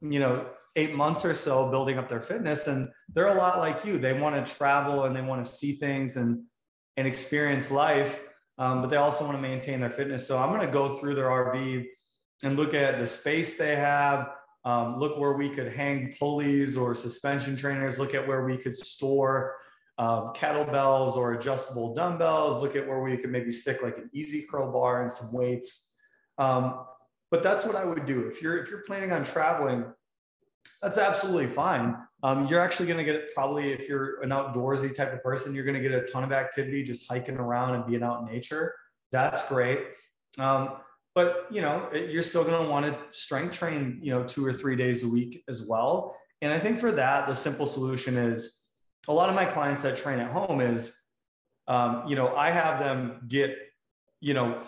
you 0.00 0.18
know, 0.18 0.46
eight 0.76 0.94
months 0.94 1.24
or 1.24 1.34
so 1.34 1.70
building 1.70 1.98
up 1.98 2.08
their 2.08 2.20
fitness 2.20 2.66
and 2.66 2.88
they're 3.12 3.26
a 3.26 3.34
lot 3.34 3.58
like 3.58 3.84
you. 3.84 3.98
They 3.98 4.12
want 4.12 4.46
to 4.46 4.54
travel 4.54 5.04
and 5.04 5.16
they 5.16 5.22
want 5.22 5.44
to 5.44 5.52
see 5.52 5.72
things 5.72 6.16
and, 6.16 6.44
and 6.96 7.06
experience 7.06 7.70
life, 7.70 8.20
um, 8.58 8.80
but 8.82 8.90
they 8.90 8.96
also 8.96 9.24
want 9.24 9.36
to 9.36 9.42
maintain 9.42 9.80
their 9.80 9.90
fitness. 9.90 10.26
So 10.26 10.38
I'm 10.38 10.50
going 10.50 10.66
to 10.66 10.72
go 10.72 10.96
through 10.96 11.14
their 11.16 11.28
RV 11.28 11.86
and 12.44 12.56
look 12.56 12.74
at 12.74 12.98
the 12.98 13.06
space 13.06 13.56
they 13.56 13.76
have, 13.76 14.30
um, 14.64 14.98
look 14.98 15.18
where 15.18 15.32
we 15.32 15.50
could 15.50 15.72
hang 15.72 16.14
pulleys 16.18 16.76
or 16.76 16.94
suspension 16.94 17.56
trainers, 17.56 17.98
look 17.98 18.14
at 18.14 18.26
where 18.26 18.44
we 18.44 18.56
could 18.56 18.76
store 18.76 19.56
um, 20.00 20.32
kettlebells 20.34 21.14
or 21.14 21.34
adjustable 21.34 21.94
dumbbells, 21.94 22.62
look 22.62 22.74
at 22.74 22.88
where 22.88 23.00
we 23.00 23.18
could 23.18 23.30
maybe 23.30 23.52
stick 23.52 23.82
like 23.82 23.98
an 23.98 24.10
EZ 24.16 24.44
curl 24.50 24.72
bar 24.72 25.02
and 25.02 25.12
some 25.12 25.30
weights. 25.30 25.88
Um, 26.38 26.86
but 27.30 27.42
that's 27.42 27.66
what 27.66 27.76
I 27.76 27.84
would 27.84 28.06
do. 28.06 28.26
If 28.26 28.40
you're 28.40 28.56
if 28.56 28.70
you're 28.70 28.82
planning 28.86 29.12
on 29.12 29.24
traveling, 29.24 29.84
that's 30.80 30.96
absolutely 30.96 31.48
fine. 31.48 31.98
Um, 32.22 32.46
you're 32.46 32.60
actually 32.60 32.86
going 32.86 32.96
to 32.96 33.04
get 33.04 33.34
probably 33.34 33.72
if 33.72 33.88
you're 33.90 34.22
an 34.22 34.30
outdoorsy 34.30 34.94
type 34.94 35.12
of 35.12 35.22
person, 35.22 35.54
you're 35.54 35.64
going 35.64 35.80
to 35.80 35.86
get 35.86 35.92
a 35.92 36.02
ton 36.10 36.24
of 36.24 36.32
activity 36.32 36.82
just 36.82 37.06
hiking 37.06 37.36
around 37.36 37.74
and 37.74 37.86
being 37.86 38.02
out 38.02 38.22
in 38.22 38.26
nature. 38.26 38.74
That's 39.12 39.46
great. 39.48 39.80
Um, 40.38 40.78
but 41.14 41.46
you 41.50 41.60
know, 41.60 41.90
you're 41.92 42.22
still 42.22 42.44
going 42.44 42.64
to 42.64 42.70
want 42.70 42.86
to 42.86 42.96
strength 43.10 43.52
train, 43.58 44.00
you 44.02 44.14
know, 44.14 44.24
two 44.24 44.46
or 44.46 44.52
three 44.54 44.76
days 44.76 45.04
a 45.04 45.08
week 45.08 45.44
as 45.46 45.60
well. 45.60 46.16
And 46.40 46.54
I 46.54 46.58
think 46.58 46.80
for 46.80 46.90
that, 46.92 47.28
the 47.28 47.34
simple 47.34 47.66
solution 47.66 48.16
is 48.16 48.59
a 49.08 49.12
lot 49.12 49.28
of 49.28 49.34
my 49.34 49.44
clients 49.44 49.82
that 49.82 49.96
train 49.96 50.20
at 50.20 50.30
home 50.30 50.60
is, 50.60 50.96
um, 51.68 52.04
you 52.06 52.16
know, 52.16 52.34
I 52.34 52.50
have 52.50 52.78
them 52.78 53.22
get, 53.28 53.56
you 54.20 54.34
know, 54.34 54.60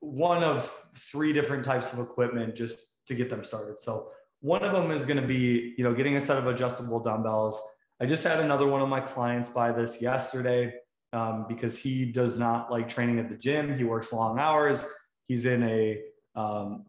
one 0.00 0.42
of 0.42 0.72
three 0.94 1.32
different 1.32 1.64
types 1.64 1.92
of 1.92 1.98
equipment 1.98 2.54
just 2.54 3.06
to 3.06 3.14
get 3.14 3.30
them 3.30 3.44
started. 3.44 3.80
So 3.80 4.10
one 4.40 4.62
of 4.62 4.72
them 4.72 4.90
is 4.90 5.04
going 5.04 5.20
to 5.20 5.26
be, 5.26 5.74
you 5.76 5.84
know, 5.84 5.94
getting 5.94 6.16
a 6.16 6.20
set 6.20 6.38
of 6.38 6.46
adjustable 6.46 7.00
dumbbells. 7.00 7.60
I 8.00 8.06
just 8.06 8.24
had 8.24 8.40
another 8.40 8.66
one 8.66 8.80
of 8.80 8.88
my 8.88 9.00
clients 9.00 9.48
buy 9.48 9.72
this 9.72 10.00
yesterday 10.00 10.74
um, 11.12 11.46
because 11.48 11.78
he 11.78 12.04
does 12.04 12.38
not 12.38 12.70
like 12.70 12.88
training 12.88 13.18
at 13.18 13.28
the 13.28 13.36
gym. 13.36 13.76
He 13.76 13.84
works 13.84 14.12
long 14.12 14.38
hours. 14.38 14.84
He's 15.28 15.44
in 15.44 15.62
a 15.62 16.00
um, 16.34 16.86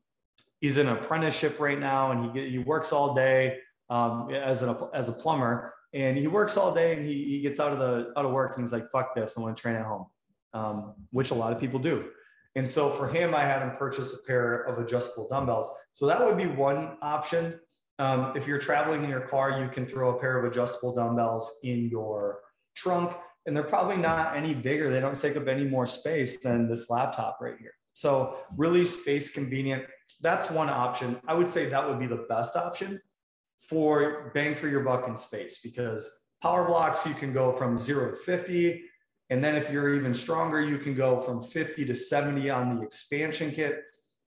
he's 0.59 0.77
in 0.77 0.87
an 0.87 0.97
apprenticeship 0.97 1.59
right 1.59 1.79
now, 1.79 2.11
and 2.11 2.35
he 2.35 2.49
he 2.49 2.57
works 2.59 2.93
all 2.93 3.13
day 3.13 3.57
um, 3.89 4.29
as 4.31 4.63
a 4.63 4.89
as 4.93 5.09
a 5.09 5.13
plumber. 5.13 5.73
And 5.93 6.17
he 6.17 6.27
works 6.27 6.55
all 6.57 6.73
day, 6.73 6.95
and 6.95 7.05
he 7.05 7.25
he 7.25 7.41
gets 7.41 7.59
out 7.59 7.73
of 7.73 7.79
the 7.79 8.13
out 8.17 8.25
of 8.25 8.31
work, 8.31 8.55
and 8.55 8.65
he's 8.65 8.71
like, 8.71 8.89
"Fuck 8.91 9.15
this! 9.15 9.37
I 9.37 9.41
want 9.41 9.57
to 9.57 9.61
train 9.61 9.75
at 9.75 9.85
home," 9.85 10.07
um, 10.53 10.93
which 11.11 11.31
a 11.31 11.35
lot 11.35 11.51
of 11.51 11.59
people 11.59 11.79
do. 11.79 12.09
And 12.55 12.67
so 12.67 12.89
for 12.89 13.07
him, 13.07 13.33
I 13.33 13.43
had 13.43 13.61
him 13.61 13.71
purchase 13.77 14.13
a 14.13 14.25
pair 14.25 14.63
of 14.63 14.83
adjustable 14.83 15.27
dumbbells. 15.29 15.69
So 15.93 16.05
that 16.07 16.25
would 16.25 16.37
be 16.37 16.47
one 16.47 16.97
option. 17.01 17.59
Um, 17.99 18.33
if 18.35 18.47
you're 18.47 18.59
traveling 18.59 19.03
in 19.03 19.09
your 19.09 19.21
car, 19.21 19.61
you 19.61 19.69
can 19.69 19.85
throw 19.85 20.17
a 20.17 20.19
pair 20.19 20.37
of 20.37 20.49
adjustable 20.49 20.93
dumbbells 20.93 21.59
in 21.63 21.89
your 21.89 22.39
trunk, 22.75 23.15
and 23.45 23.55
they're 23.55 23.63
probably 23.63 23.97
not 23.97 24.35
any 24.35 24.53
bigger. 24.53 24.91
They 24.91 24.99
don't 24.99 25.17
take 25.17 25.37
up 25.37 25.47
any 25.47 25.65
more 25.65 25.85
space 25.85 26.39
than 26.39 26.67
this 26.67 26.89
laptop 26.89 27.37
right 27.41 27.55
here. 27.59 27.73
So 27.93 28.37
really 28.57 28.85
space 28.85 29.31
convenient. 29.31 29.85
That's 30.21 30.49
one 30.49 30.69
option. 30.69 31.19
I 31.27 31.33
would 31.33 31.49
say 31.49 31.67
that 31.67 31.87
would 31.87 31.99
be 31.99 32.07
the 32.07 32.25
best 32.29 32.55
option 32.55 33.01
for 33.61 34.31
bang 34.33 34.55
for 34.55 34.67
your 34.67 34.81
buck 34.81 35.07
in 35.07 35.15
space 35.15 35.59
because 35.63 36.09
power 36.41 36.65
blocks, 36.65 37.05
you 37.05 37.13
can 37.13 37.31
go 37.33 37.51
from 37.51 37.79
zero 37.79 38.11
to 38.11 38.17
50 38.17 38.83
and 39.31 39.41
then 39.41 39.55
if 39.55 39.71
you're 39.71 39.95
even 39.95 40.13
stronger, 40.13 40.61
you 40.61 40.77
can 40.77 40.93
go 40.93 41.21
from 41.21 41.41
50 41.41 41.85
to 41.85 41.95
70 41.95 42.49
on 42.49 42.75
the 42.75 42.81
expansion 42.83 43.49
kit. 43.49 43.85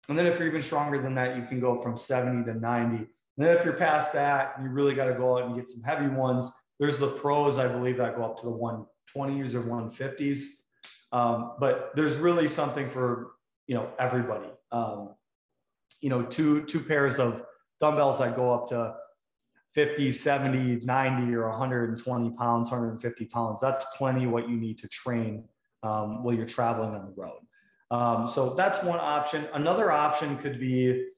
And 0.09 0.17
then 0.17 0.27
if 0.27 0.39
you're 0.39 0.47
even 0.47 0.63
stronger 0.63 1.03
than 1.03 1.13
that, 1.17 1.37
you 1.37 1.43
can 1.43 1.59
go 1.59 1.77
from 1.77 1.97
70 1.97 2.45
to 2.45 2.57
90. 2.57 2.97
And 2.97 3.09
then 3.37 3.57
if 3.57 3.65
you're 3.65 3.75
past 3.75 4.13
that, 4.13 4.55
you 4.63 4.69
really 4.69 4.95
got 4.95 5.07
to 5.07 5.15
go 5.15 5.37
out 5.37 5.47
and 5.47 5.57
get 5.57 5.69
some 5.69 5.83
heavy 5.83 6.07
ones. 6.07 6.49
There's 6.79 6.99
the 6.99 7.09
pros, 7.09 7.59
I 7.59 7.67
believe, 7.67 7.97
that 7.97 8.15
go 8.15 8.25
up 8.25 8.39
to 8.39 8.47
the 8.47 8.53
120s 8.53 9.55
or 9.55 9.63
150s. 9.63 10.43
Um, 11.11 11.55
but 11.59 11.91
there's 11.97 12.15
really 12.15 12.47
something 12.47 12.89
for 12.89 13.33
you 13.67 13.75
know 13.75 13.91
everybody. 13.99 14.49
Um, 14.71 15.15
you 16.01 16.11
know, 16.11 16.23
two 16.23 16.65
two 16.65 16.81
pairs 16.81 17.19
of 17.19 17.45
dumbbells 17.81 18.21
that 18.21 18.35
go 18.37 18.55
up 18.55 18.69
to 18.69 18.95
50, 19.75 20.13
70, 20.13 20.85
90, 20.85 21.35
or 21.35 21.49
120 21.49 22.31
pounds, 22.31 22.71
150 22.71 23.25
pounds. 23.27 23.61
That's 23.61 23.85
plenty 23.97 24.27
what 24.27 24.49
you 24.49 24.57
need 24.57 24.79
to 24.79 24.89
train 24.89 25.45
um, 25.83 26.23
while 26.23 26.35
you're 26.35 26.47
traveling 26.47 26.95
on 26.95 27.07
the 27.07 27.13
road. 27.21 27.41
Um, 27.91 28.27
so 28.27 28.55
that's 28.55 28.83
one 28.83 28.99
option. 29.01 29.47
Another 29.55 29.91
option 29.91 30.37
could 30.39 30.61
be 30.61 31.09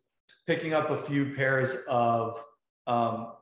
picking 0.46 0.72
up 0.72 0.90
a 0.90 0.96
few 0.96 1.34
pairs 1.34 1.76
of, 1.88 2.42
um, 2.86 3.32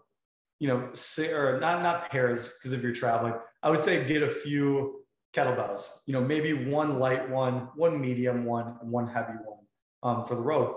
you 0.59 0.69
know, 0.69 0.90
or 1.33 1.59
not 1.61 1.83
not 1.83 2.11
pairs 2.11 2.49
because 2.49 2.73
if 2.73 2.83
you're 2.83 2.92
traveling, 2.92 3.35
I 3.62 3.71
would 3.71 3.81
say 3.81 4.04
get 4.07 4.23
a 4.23 4.28
few 4.31 5.02
kettlebells. 5.35 5.88
You 6.07 6.12
know, 6.12 6.21
maybe 6.21 6.52
one 6.52 6.99
light 6.99 7.28
one, 7.28 7.69
one 7.75 8.00
medium 8.00 8.45
one, 8.45 8.76
and 8.81 8.90
one 8.90 9.09
heavy 9.09 9.35
one 9.45 9.59
um, 10.02 10.25
for 10.25 10.35
the 10.35 10.42
road. 10.42 10.75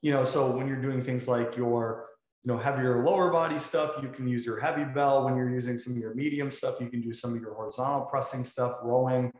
You 0.00 0.12
know, 0.12 0.24
so 0.24 0.50
when 0.50 0.66
you're 0.66 0.80
doing 0.80 1.02
things 1.02 1.28
like 1.28 1.56
your 1.56 2.06
you 2.44 2.52
know, 2.52 2.58
heavier 2.58 3.04
lower 3.04 3.30
body 3.30 3.56
stuff, 3.56 3.94
you 4.02 4.08
can 4.08 4.26
use 4.26 4.44
your 4.44 4.58
heavy 4.58 4.84
bell. 4.84 5.24
When 5.24 5.36
you're 5.36 5.50
using 5.50 5.78
some 5.78 5.92
of 5.92 5.98
your 6.00 6.14
medium 6.14 6.50
stuff, 6.50 6.80
you 6.80 6.88
can 6.88 7.00
do 7.00 7.12
some 7.12 7.34
of 7.34 7.40
your 7.40 7.54
horizontal 7.54 8.06
pressing 8.06 8.42
stuff, 8.42 8.78
rowing. 8.82 9.32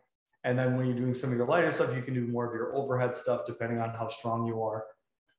And 0.44 0.56
then 0.58 0.76
when 0.76 0.86
you're 0.86 0.96
doing 0.96 1.14
some 1.14 1.30
of 1.30 1.36
your 1.36 1.46
lighter 1.46 1.70
stuff, 1.70 1.94
you 1.96 2.02
can 2.02 2.14
do 2.14 2.26
more 2.26 2.46
of 2.46 2.54
your 2.54 2.76
overhead 2.76 3.14
stuff 3.14 3.42
depending 3.44 3.80
on 3.80 3.90
how 3.90 4.06
strong 4.06 4.46
you 4.46 4.62
are. 4.62 4.84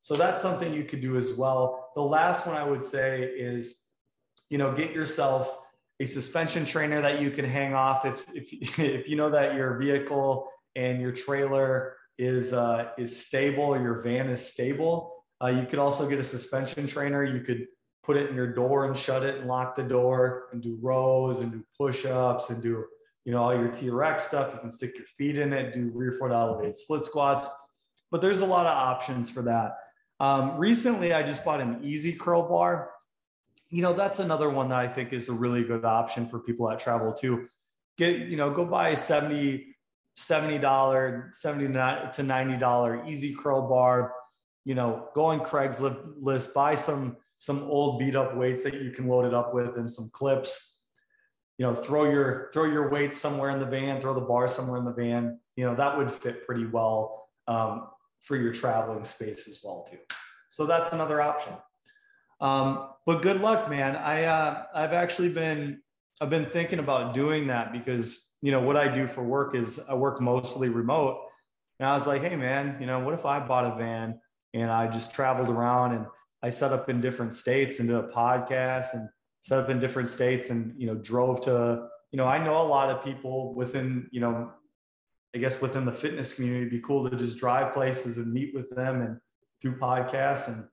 So 0.02 0.16
that's 0.16 0.42
something 0.42 0.74
you 0.74 0.84
could 0.84 1.02
do 1.02 1.16
as 1.16 1.34
well. 1.34 1.92
The 1.96 2.02
last 2.02 2.46
one 2.46 2.58
I 2.58 2.66
would 2.66 2.84
say 2.84 3.24
is, 3.24 3.86
you 4.50 4.58
know, 4.58 4.74
get 4.74 4.92
yourself 4.92 5.60
a 6.02 6.06
suspension 6.06 6.66
trainer 6.66 7.02
that 7.02 7.22
you 7.22 7.32
can 7.32 7.46
hang 7.46 7.74
off 7.74 8.06
if 8.06 8.26
if, 8.34 8.80
if 8.80 9.08
you 9.08 9.16
know 9.16 9.30
that 9.30 9.56
your 9.56 9.78
vehicle 9.78 10.50
and 10.76 11.02
your 11.02 11.14
trailer 11.14 11.96
is 12.18 12.52
uh, 12.52 12.90
is 12.98 13.26
stable, 13.26 13.80
your 13.80 14.02
van 14.02 14.30
is 14.30 14.46
stable 14.46 15.13
uh, 15.44 15.50
you 15.50 15.66
could 15.66 15.80
also 15.80 16.08
get 16.08 16.20
a 16.20 16.24
suspension 16.24 16.88
trainer. 16.88 17.24
You 17.24 17.42
could 17.42 17.68
put 18.04 18.18
it 18.18 18.30
in 18.30 18.36
your 18.36 18.48
door 18.54 18.86
and 18.86 18.96
shut 18.96 19.24
it 19.24 19.40
and 19.40 19.48
lock 19.48 19.76
the 19.76 19.84
door 19.84 20.48
and 20.52 20.62
do 20.62 20.78
rows 20.82 21.42
and 21.42 21.52
do 21.52 21.64
push-ups 21.78 22.50
and 22.50 22.62
do 22.62 22.86
you 23.26 23.32
know 23.32 23.44
all 23.44 23.54
your 23.54 23.70
TRX 23.70 24.22
stuff. 24.22 24.54
You 24.54 24.60
can 24.60 24.72
stick 24.72 24.96
your 24.96 25.06
feet 25.06 25.38
in 25.38 25.54
it, 25.54 25.74
do 25.74 25.92
rear 25.94 26.14
foot 26.14 26.32
elevated 26.32 26.78
split 26.78 27.04
squats. 27.04 27.48
But 28.12 28.22
there's 28.22 28.42
a 28.42 28.46
lot 28.46 28.66
of 28.66 28.74
options 28.74 29.30
for 29.30 29.42
that. 29.44 29.78
Um, 30.20 30.58
recently, 30.58 31.14
I 31.14 31.24
just 31.24 31.44
bought 31.44 31.60
an 31.60 31.82
EZ 31.84 32.18
curl 32.20 32.48
bar. 32.48 32.92
You 33.70 33.82
know, 33.82 33.94
that's 33.94 34.20
another 34.20 34.50
one 34.50 34.70
that 34.70 34.80
I 34.80 34.88
think 34.88 35.12
is 35.12 35.30
a 35.30 35.34
really 35.34 35.64
good 35.64 35.84
option 35.84 36.28
for 36.28 36.40
people 36.40 36.70
that 36.70 36.80
travel 36.80 37.12
too. 37.12 37.48
Get, 37.98 38.28
you 38.28 38.38
know, 38.38 38.52
go 38.52 38.66
buy 38.66 38.90
a 38.90 38.98
70, 38.98 39.76
$70, 40.18 41.34
70 41.34 41.68
to 41.68 41.74
$90 41.74 43.12
EZ 43.12 43.38
curl 43.38 43.68
bar 43.68 44.14
you 44.66 44.76
know, 44.76 45.10
go 45.14 45.26
on 45.26 45.42
Craigslist, 45.42 46.54
buy 46.54 46.76
some 46.76 47.18
some 47.38 47.64
old 47.64 48.00
beat 48.00 48.16
up 48.16 48.38
weights 48.38 48.64
that 48.64 48.82
you 48.82 48.92
can 48.92 49.08
load 49.08 49.26
it 49.26 49.34
up 49.34 49.54
with 49.54 49.76
and 49.76 49.92
some 49.92 50.10
clips. 50.14 50.78
You 51.58 51.66
know, 51.66 51.76
throw 51.76 52.10
your 52.10 52.50
throw 52.54 52.66
your 52.66 52.90
weights 52.90 53.20
somewhere 53.20 53.50
in 53.50 53.60
the 53.60 53.66
van, 53.66 54.02
throw 54.02 54.14
the 54.14 54.22
bar 54.22 54.48
somewhere 54.48 54.80
in 54.80 54.86
the 54.86 54.94
van. 54.94 55.40
You 55.56 55.66
know, 55.66 55.76
that 55.76 55.98
would 55.98 56.12
fit 56.12 56.46
pretty 56.46 56.66
well 56.66 57.30
um, 57.48 57.90
for 58.22 58.38
your 58.38 58.54
traveling 58.54 59.04
space 59.04 59.48
as 59.48 59.60
well 59.64 59.86
too. 59.90 60.00
So 60.50 60.66
that's 60.66 60.94
another 60.94 61.22
option. 61.22 61.54
Um, 62.40 62.90
but 63.06 63.22
good 63.22 63.42
luck, 63.42 63.70
man. 63.70 63.96
I 63.96 64.24
uh, 64.24 64.64
I've 64.74 64.94
actually 64.94 65.30
been 65.30 65.82
I've 66.22 66.30
been 66.30 66.46
thinking 66.46 66.80
about 66.80 67.14
doing 67.14 67.48
that 67.48 67.74
because 67.74 68.30
you 68.42 68.52
know 68.52 68.62
what 68.62 68.78
I 68.78 68.94
do 68.94 69.08
for 69.08 69.24
work 69.24 69.54
is 69.54 69.80
I 69.90 69.96
work 69.96 70.22
mostly 70.22 70.70
remote. 70.70 71.20
And 71.80 71.90
I 71.90 71.96
was 71.96 72.08
like, 72.08 72.22
hey 72.22 72.36
man, 72.36 72.78
you 72.80 72.88
know, 72.88 73.00
what 73.00 73.14
if 73.14 73.26
I 73.26 73.40
bought 73.40 73.66
a 73.66 73.76
van 73.76 74.20
and 74.54 74.72
I 74.72 74.88
just 74.88 75.14
traveled 75.14 75.50
around 75.50 75.94
and 75.94 76.06
I 76.42 76.50
set 76.50 76.74
up 76.74 76.90
in 76.90 77.02
different 77.02 77.34
states 77.34 77.80
and 77.80 77.88
did 77.88 77.98
a 77.98 78.08
podcast 78.10 78.94
and 78.94 79.10
set 79.42 79.60
up 79.60 79.70
in 79.70 79.80
different 79.80 80.10
states 80.10 80.50
and 80.50 80.74
you 80.78 80.88
know 80.88 80.96
drove 80.96 81.42
to 81.42 81.88
you 82.12 82.18
know 82.18 82.26
I 82.26 82.44
know 82.44 82.62
a 82.62 82.64
lot 82.64 82.90
of 82.90 83.04
people 83.04 83.54
within 83.56 84.08
you 84.12 84.22
know 84.22 84.52
I 85.36 85.40
guess 85.40 85.62
within 85.62 85.86
the 85.86 85.92
fitness 85.92 86.34
community 86.34 86.62
it'd 86.62 86.72
be 86.72 86.80
cool 86.80 87.10
to 87.10 87.16
just 87.16 87.38
drive 87.38 87.74
places 87.74 88.18
and 88.18 88.32
meet 88.32 88.54
with 88.54 88.70
them 88.70 89.02
and 89.02 89.18
do 89.62 89.74
podcasts 89.74 90.48
and 90.48 90.68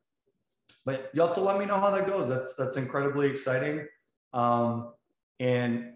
but 0.84 1.10
you 1.14 1.22
have 1.22 1.34
to 1.34 1.40
let 1.40 1.58
me 1.58 1.66
know 1.66 1.78
how 1.78 1.90
that 1.90 2.06
goes. 2.06 2.28
That's 2.28 2.54
that's 2.54 2.76
incredibly 2.76 3.28
exciting. 3.28 3.86
Um, 4.32 4.92
and 5.38 5.92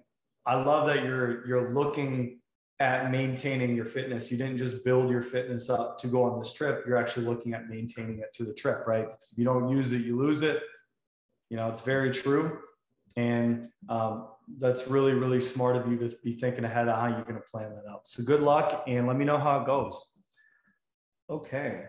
I 0.46 0.56
love 0.56 0.86
that 0.88 1.04
you're 1.04 1.46
you're 1.46 1.70
looking 1.70 2.40
at 2.84 3.10
maintaining 3.10 3.74
your 3.74 3.86
fitness. 3.86 4.30
You 4.30 4.36
didn't 4.36 4.58
just 4.58 4.84
build 4.84 5.08
your 5.08 5.22
fitness 5.22 5.70
up 5.70 5.98
to 6.00 6.06
go 6.06 6.22
on 6.24 6.38
this 6.38 6.52
trip. 6.52 6.84
You're 6.86 6.98
actually 6.98 7.24
looking 7.24 7.54
at 7.54 7.66
maintaining 7.66 8.18
it 8.18 8.26
through 8.36 8.44
the 8.44 8.52
trip, 8.52 8.86
right? 8.86 9.06
Because 9.06 9.32
if 9.32 9.38
you 9.38 9.44
don't 9.44 9.70
use 9.70 9.92
it, 9.92 10.02
you 10.02 10.16
lose 10.16 10.42
it. 10.42 10.62
You 11.48 11.56
know, 11.56 11.70
it's 11.70 11.80
very 11.80 12.12
true. 12.12 12.58
And 13.16 13.70
um, 13.88 14.28
that's 14.58 14.86
really, 14.86 15.14
really 15.14 15.40
smart 15.40 15.76
of 15.76 15.90
you 15.90 15.96
to 15.96 16.14
be 16.22 16.34
thinking 16.34 16.64
ahead 16.64 16.88
of 16.88 17.00
how 17.00 17.06
you're 17.06 17.22
going 17.22 17.36
to 17.36 17.50
plan 17.50 17.70
that 17.74 17.90
out. 17.90 18.06
So 18.06 18.22
good 18.22 18.42
luck 18.42 18.84
and 18.86 19.06
let 19.06 19.16
me 19.16 19.24
know 19.24 19.38
how 19.38 19.62
it 19.62 19.66
goes. 19.66 20.04
Okay. 21.30 21.84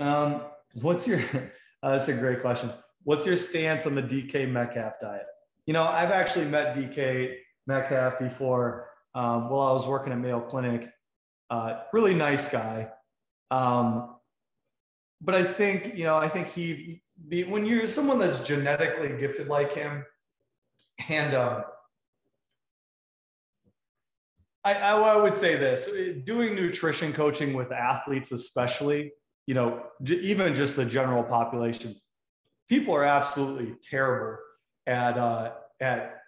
Um, 0.00 0.42
what's 0.82 1.08
your, 1.08 1.20
uh, 1.82 1.92
that's 1.92 2.08
a 2.08 2.12
great 2.12 2.42
question. 2.42 2.70
What's 3.04 3.24
your 3.24 3.36
stance 3.36 3.86
on 3.86 3.94
the 3.94 4.02
DK 4.02 4.50
Metcalf 4.50 5.00
diet? 5.00 5.24
You 5.64 5.72
know, 5.72 5.84
I've 5.84 6.10
actually 6.10 6.44
met 6.44 6.76
DK 6.76 7.36
Metcalf 7.66 8.18
before 8.18 8.89
um, 9.14 9.48
while 9.48 9.68
I 9.68 9.72
was 9.72 9.86
working 9.86 10.12
at 10.12 10.18
Mayo 10.18 10.40
Clinic. 10.40 10.90
Uh, 11.48 11.80
really 11.92 12.14
nice 12.14 12.48
guy. 12.48 12.88
Um, 13.50 14.16
but 15.20 15.34
I 15.34 15.42
think, 15.42 15.96
you 15.96 16.04
know, 16.04 16.16
I 16.16 16.28
think 16.28 16.48
he, 16.48 17.02
when 17.28 17.66
you're 17.66 17.86
someone 17.86 18.18
that's 18.18 18.40
genetically 18.40 19.18
gifted 19.18 19.48
like 19.48 19.74
him, 19.74 20.04
and 21.08 21.34
um, 21.34 21.64
I, 24.64 24.74
I, 24.74 25.16
would 25.16 25.34
say 25.34 25.56
this 25.56 25.90
doing 26.24 26.54
nutrition 26.54 27.12
coaching 27.12 27.54
with 27.54 27.72
athletes, 27.72 28.32
especially, 28.32 29.12
you 29.46 29.54
know, 29.54 29.82
even 30.06 30.54
just 30.54 30.76
the 30.76 30.84
general 30.84 31.22
population, 31.22 31.96
people 32.68 32.94
are 32.94 33.04
absolutely 33.04 33.74
terrible 33.82 34.38
at, 34.86 35.16
uh, 35.16 35.52
at 35.80 36.19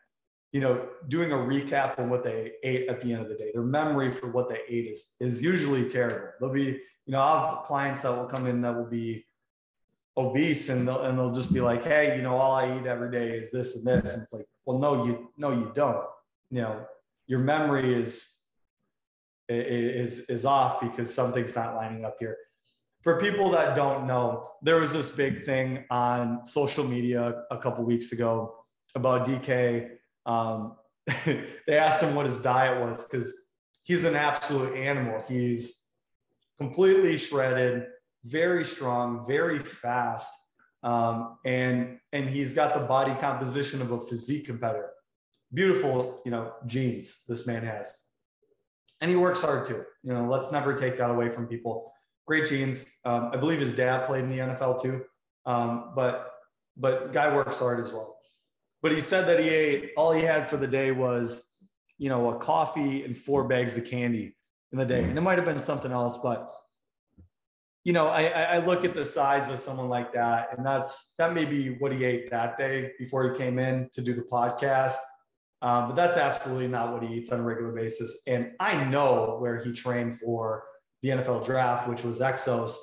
you 0.52 0.60
know, 0.60 0.86
doing 1.08 1.32
a 1.32 1.36
recap 1.36 1.98
on 1.98 2.10
what 2.10 2.22
they 2.22 2.52
ate 2.62 2.88
at 2.88 3.00
the 3.00 3.12
end 3.12 3.22
of 3.22 3.28
the 3.28 3.34
day. 3.34 3.50
Their 3.54 3.62
memory 3.62 4.12
for 4.12 4.30
what 4.30 4.50
they 4.50 4.60
ate 4.68 4.86
is 4.86 5.14
is 5.18 5.42
usually 5.42 5.88
terrible. 5.88 6.28
They'll 6.40 6.52
be, 6.52 6.78
you 7.06 7.12
know, 7.12 7.20
I 7.20 7.54
have 7.56 7.64
clients 7.64 8.02
that 8.02 8.14
will 8.14 8.26
come 8.26 8.46
in 8.46 8.60
that 8.60 8.76
will 8.76 8.86
be 8.88 9.24
obese 10.18 10.68
and 10.68 10.86
they'll 10.86 11.02
and 11.02 11.18
they'll 11.18 11.32
just 11.32 11.54
be 11.54 11.62
like, 11.62 11.82
hey, 11.82 12.16
you 12.16 12.22
know, 12.22 12.36
all 12.36 12.54
I 12.54 12.78
eat 12.78 12.86
every 12.86 13.10
day 13.10 13.30
is 13.30 13.50
this 13.50 13.76
and 13.76 13.86
this. 13.86 14.12
And 14.12 14.22
it's 14.22 14.32
like, 14.34 14.46
well, 14.66 14.78
no, 14.78 15.06
you 15.06 15.32
no, 15.38 15.52
you 15.52 15.72
don't. 15.74 16.06
You 16.50 16.60
know, 16.60 16.86
your 17.26 17.38
memory 17.38 17.94
is 17.94 18.28
is 19.48 20.20
is 20.28 20.44
off 20.44 20.82
because 20.82 21.12
something's 21.12 21.56
not 21.56 21.76
lining 21.76 22.04
up 22.04 22.16
here. 22.18 22.36
For 23.00 23.18
people 23.18 23.50
that 23.52 23.74
don't 23.74 24.06
know, 24.06 24.50
there 24.60 24.76
was 24.76 24.92
this 24.92 25.08
big 25.08 25.44
thing 25.44 25.84
on 25.90 26.44
social 26.44 26.84
media 26.84 27.42
a 27.50 27.56
couple 27.56 27.84
weeks 27.84 28.12
ago 28.12 28.54
about 28.94 29.26
DK 29.26 29.96
um, 30.26 30.76
they 31.26 31.78
asked 31.78 32.02
him 32.02 32.14
what 32.14 32.26
his 32.26 32.40
diet 32.40 32.80
was 32.80 33.04
because 33.04 33.46
he's 33.82 34.04
an 34.04 34.14
absolute 34.14 34.76
animal. 34.76 35.22
He's 35.28 35.82
completely 36.58 37.16
shredded, 37.16 37.86
very 38.24 38.64
strong, 38.64 39.26
very 39.26 39.58
fast, 39.58 40.32
um, 40.82 41.38
and 41.44 41.98
and 42.12 42.28
he's 42.28 42.54
got 42.54 42.74
the 42.74 42.80
body 42.80 43.14
composition 43.20 43.82
of 43.82 43.90
a 43.90 44.00
physique 44.00 44.46
competitor. 44.46 44.90
Beautiful, 45.52 46.20
you 46.24 46.30
know, 46.30 46.52
genes 46.66 47.22
this 47.28 47.46
man 47.46 47.64
has, 47.64 47.92
and 49.00 49.10
he 49.10 49.16
works 49.16 49.42
hard 49.42 49.66
too. 49.66 49.82
You 50.02 50.12
know, 50.12 50.24
let's 50.26 50.52
never 50.52 50.74
take 50.74 50.96
that 50.98 51.10
away 51.10 51.30
from 51.30 51.46
people. 51.46 51.92
Great 52.26 52.48
genes. 52.48 52.84
Um, 53.04 53.30
I 53.32 53.36
believe 53.36 53.58
his 53.58 53.74
dad 53.74 54.06
played 54.06 54.24
in 54.24 54.30
the 54.30 54.38
NFL 54.38 54.80
too, 54.82 55.04
um, 55.46 55.92
but 55.96 56.30
but 56.76 57.12
guy 57.12 57.34
works 57.34 57.58
hard 57.58 57.80
as 57.80 57.92
well 57.92 58.16
but 58.82 58.92
he 58.92 59.00
said 59.00 59.26
that 59.26 59.40
he 59.40 59.48
ate 59.48 59.92
all 59.96 60.12
he 60.12 60.22
had 60.22 60.48
for 60.48 60.56
the 60.56 60.66
day 60.66 60.90
was 60.90 61.52
you 61.98 62.08
know 62.08 62.30
a 62.30 62.38
coffee 62.38 63.04
and 63.04 63.16
four 63.16 63.44
bags 63.44 63.76
of 63.76 63.86
candy 63.86 64.36
in 64.72 64.78
the 64.78 64.84
day. 64.84 65.04
And 65.04 65.16
it 65.16 65.20
might 65.20 65.38
have 65.38 65.44
been 65.44 65.60
something 65.60 65.92
else 65.92 66.18
but 66.18 66.50
you 67.84 67.92
know 67.92 68.08
I, 68.08 68.24
I 68.24 68.58
look 68.58 68.84
at 68.84 68.94
the 68.94 69.04
size 69.04 69.48
of 69.48 69.60
someone 69.60 69.88
like 69.88 70.12
that 70.12 70.48
and 70.56 70.66
that's 70.66 71.14
that 71.18 71.32
may 71.32 71.44
be 71.44 71.76
what 71.78 71.92
he 71.92 72.04
ate 72.04 72.30
that 72.30 72.58
day 72.58 72.92
before 72.98 73.30
he 73.30 73.38
came 73.38 73.58
in 73.58 73.88
to 73.92 74.02
do 74.02 74.14
the 74.14 74.22
podcast. 74.22 74.96
Um, 75.62 75.86
but 75.86 75.94
that's 75.94 76.16
absolutely 76.16 76.66
not 76.66 76.92
what 76.92 77.04
he 77.04 77.14
eats 77.14 77.30
on 77.30 77.38
a 77.38 77.42
regular 77.42 77.72
basis. 77.72 78.22
And 78.26 78.52
i 78.58 78.84
know 78.84 79.36
where 79.40 79.62
he 79.62 79.72
trained 79.72 80.18
for 80.18 80.64
the 81.02 81.10
nfl 81.10 81.44
draft 81.44 81.88
which 81.88 82.02
was 82.02 82.18
exos. 82.18 82.74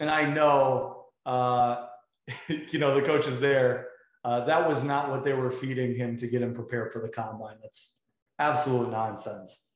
And 0.00 0.10
i 0.10 0.28
know 0.28 1.04
uh, 1.24 1.86
you 2.48 2.78
know 2.80 2.98
the 2.98 3.06
coaches 3.06 3.38
there 3.38 3.88
uh, 4.26 4.44
that 4.44 4.66
was 4.66 4.82
not 4.82 5.08
what 5.08 5.24
they 5.24 5.32
were 5.32 5.52
feeding 5.52 5.94
him 5.94 6.16
to 6.16 6.26
get 6.26 6.42
him 6.42 6.52
prepared 6.52 6.92
for 6.92 6.98
the 6.98 7.08
combine. 7.08 7.54
That's 7.62 8.00
absolute 8.40 8.90
nonsense. 8.90 9.68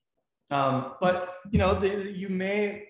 Um, 0.50 0.94
but 1.00 1.36
you 1.52 1.60
know, 1.60 1.78
the, 1.78 2.10
you 2.10 2.28
may 2.28 2.88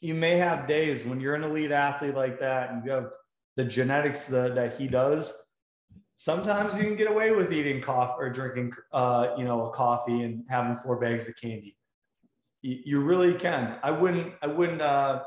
you 0.00 0.14
may 0.14 0.38
have 0.38 0.66
days 0.66 1.04
when 1.04 1.20
you're 1.20 1.34
an 1.34 1.44
elite 1.44 1.70
athlete 1.70 2.14
like 2.14 2.40
that, 2.40 2.70
and 2.70 2.82
you 2.82 2.92
have 2.92 3.10
the 3.56 3.64
genetics 3.64 4.24
that, 4.24 4.76
he 4.78 4.88
does. 4.88 5.34
Sometimes 6.14 6.78
you 6.78 6.84
can 6.84 6.96
get 6.96 7.10
away 7.10 7.32
with 7.32 7.52
eating 7.52 7.82
coffee 7.82 8.14
or 8.18 8.30
drinking, 8.30 8.72
uh, 8.92 9.34
you 9.36 9.44
know, 9.44 9.66
a 9.66 9.72
coffee 9.72 10.22
and 10.22 10.44
having 10.48 10.76
four 10.76 10.98
bags 10.98 11.28
of 11.28 11.38
candy. 11.38 11.76
You, 12.62 12.78
you 12.84 13.00
really 13.00 13.34
can. 13.34 13.76
I 13.82 13.90
wouldn't. 13.90 14.32
I 14.40 14.46
wouldn't. 14.46 14.80
Uh, 14.80 15.24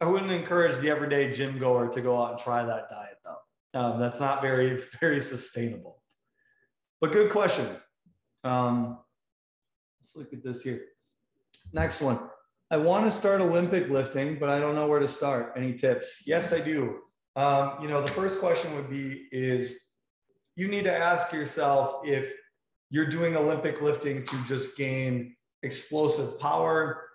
I 0.00 0.06
wouldn't 0.06 0.32
encourage 0.32 0.78
the 0.78 0.88
everyday 0.88 1.30
gym 1.30 1.58
goer 1.58 1.88
to 1.88 2.00
go 2.00 2.22
out 2.22 2.30
and 2.30 2.40
try 2.40 2.64
that 2.64 2.88
diet. 2.88 3.07
Um, 3.74 4.00
that's 4.00 4.20
not 4.20 4.42
very 4.42 4.80
very 5.00 5.20
sustainable. 5.20 6.02
But 7.00 7.12
good 7.12 7.30
question. 7.30 7.66
Um, 8.44 8.98
let's 10.00 10.16
look 10.16 10.32
at 10.32 10.42
this 10.42 10.62
here. 10.62 10.80
Next 11.72 12.00
one. 12.00 12.18
I 12.70 12.76
want 12.76 13.04
to 13.04 13.10
start 13.10 13.40
Olympic 13.40 13.88
lifting, 13.88 14.38
but 14.38 14.50
I 14.50 14.58
don't 14.58 14.74
know 14.74 14.86
where 14.86 15.00
to 15.00 15.08
start. 15.08 15.54
Any 15.56 15.74
tips? 15.74 16.24
Yes, 16.26 16.52
I 16.52 16.60
do. 16.60 16.98
Um, 17.34 17.78
you 17.80 17.88
know, 17.88 18.02
the 18.02 18.10
first 18.10 18.40
question 18.40 18.74
would 18.74 18.90
be 18.90 19.26
is 19.32 19.88
you 20.56 20.68
need 20.68 20.84
to 20.84 20.94
ask 20.94 21.32
yourself 21.32 22.06
if 22.06 22.32
you're 22.90 23.06
doing 23.06 23.36
Olympic 23.36 23.80
lifting 23.80 24.24
to 24.24 24.44
just 24.44 24.76
gain 24.76 25.34
explosive 25.62 26.38
power 26.40 27.08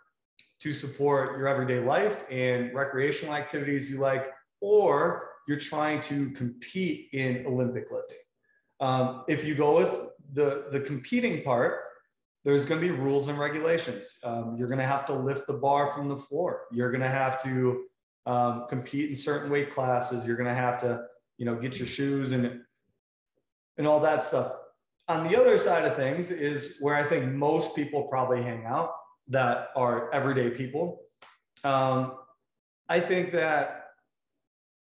to 0.62 0.72
support 0.72 1.38
your 1.38 1.48
everyday 1.48 1.80
life 1.80 2.24
and 2.32 2.74
recreational 2.74 3.36
activities 3.36 3.90
you 3.90 4.00
like, 4.00 4.28
or 4.62 5.30
you're 5.48 5.60
trying 5.60 6.02
to 6.02 6.32
compete 6.32 7.10
in 7.14 7.46
Olympic 7.46 7.86
lifting. 7.92 8.18
Um, 8.80 9.24
if 9.28 9.46
you 9.46 9.56
go 9.56 9.78
with 9.78 10.10
the, 10.34 10.66
the 10.72 10.80
competing 10.80 11.44
part, 11.44 11.82
there's 12.44 12.66
going 12.66 12.82
to 12.82 12.86
be 12.86 12.92
rules 12.92 13.30
and 13.30 13.40
regulations. 13.40 14.18
Um, 14.24 14.56
you're 14.58 14.68
going 14.68 14.80
to 14.80 14.86
have 14.86 15.06
to 15.06 15.14
lift 15.14 15.48
the 15.48 15.54
bar 15.54 15.88
from 15.94 16.10
the 16.10 16.18
floor. 16.18 16.64
You're 16.72 16.92
going 16.92 17.02
to 17.02 17.10
have 17.10 17.42
to 17.44 17.86
um, 18.26 18.66
compete 18.68 19.10
in 19.10 19.16
certain 19.16 19.50
weight 19.50 19.70
classes. 19.70 20.26
You're 20.26 20.36
going 20.36 20.50
to 20.50 20.56
have 20.56 20.78
to, 20.80 21.04
you 21.38 21.46
know, 21.46 21.56
get 21.56 21.80
your 21.80 21.88
shoes 21.88 22.32
and 22.32 22.62
and 23.78 23.88
all 23.88 24.00
that 24.02 24.24
stuff. 24.24 24.54
On 25.08 25.28
the 25.28 25.40
other 25.40 25.58
side 25.58 25.86
of 25.86 25.96
things 25.96 26.32
is 26.32 26.78
where 26.80 26.96
I 26.96 27.04
think 27.04 27.32
most 27.34 27.76
people 27.76 28.04
probably 28.04 28.42
hang 28.42 28.66
out 28.66 28.92
that 29.30 29.70
are 29.76 30.14
everyday 30.14 30.50
people. 30.50 31.02
Um, 31.64 32.18
I 32.90 33.00
think 33.00 33.32
that, 33.32 33.83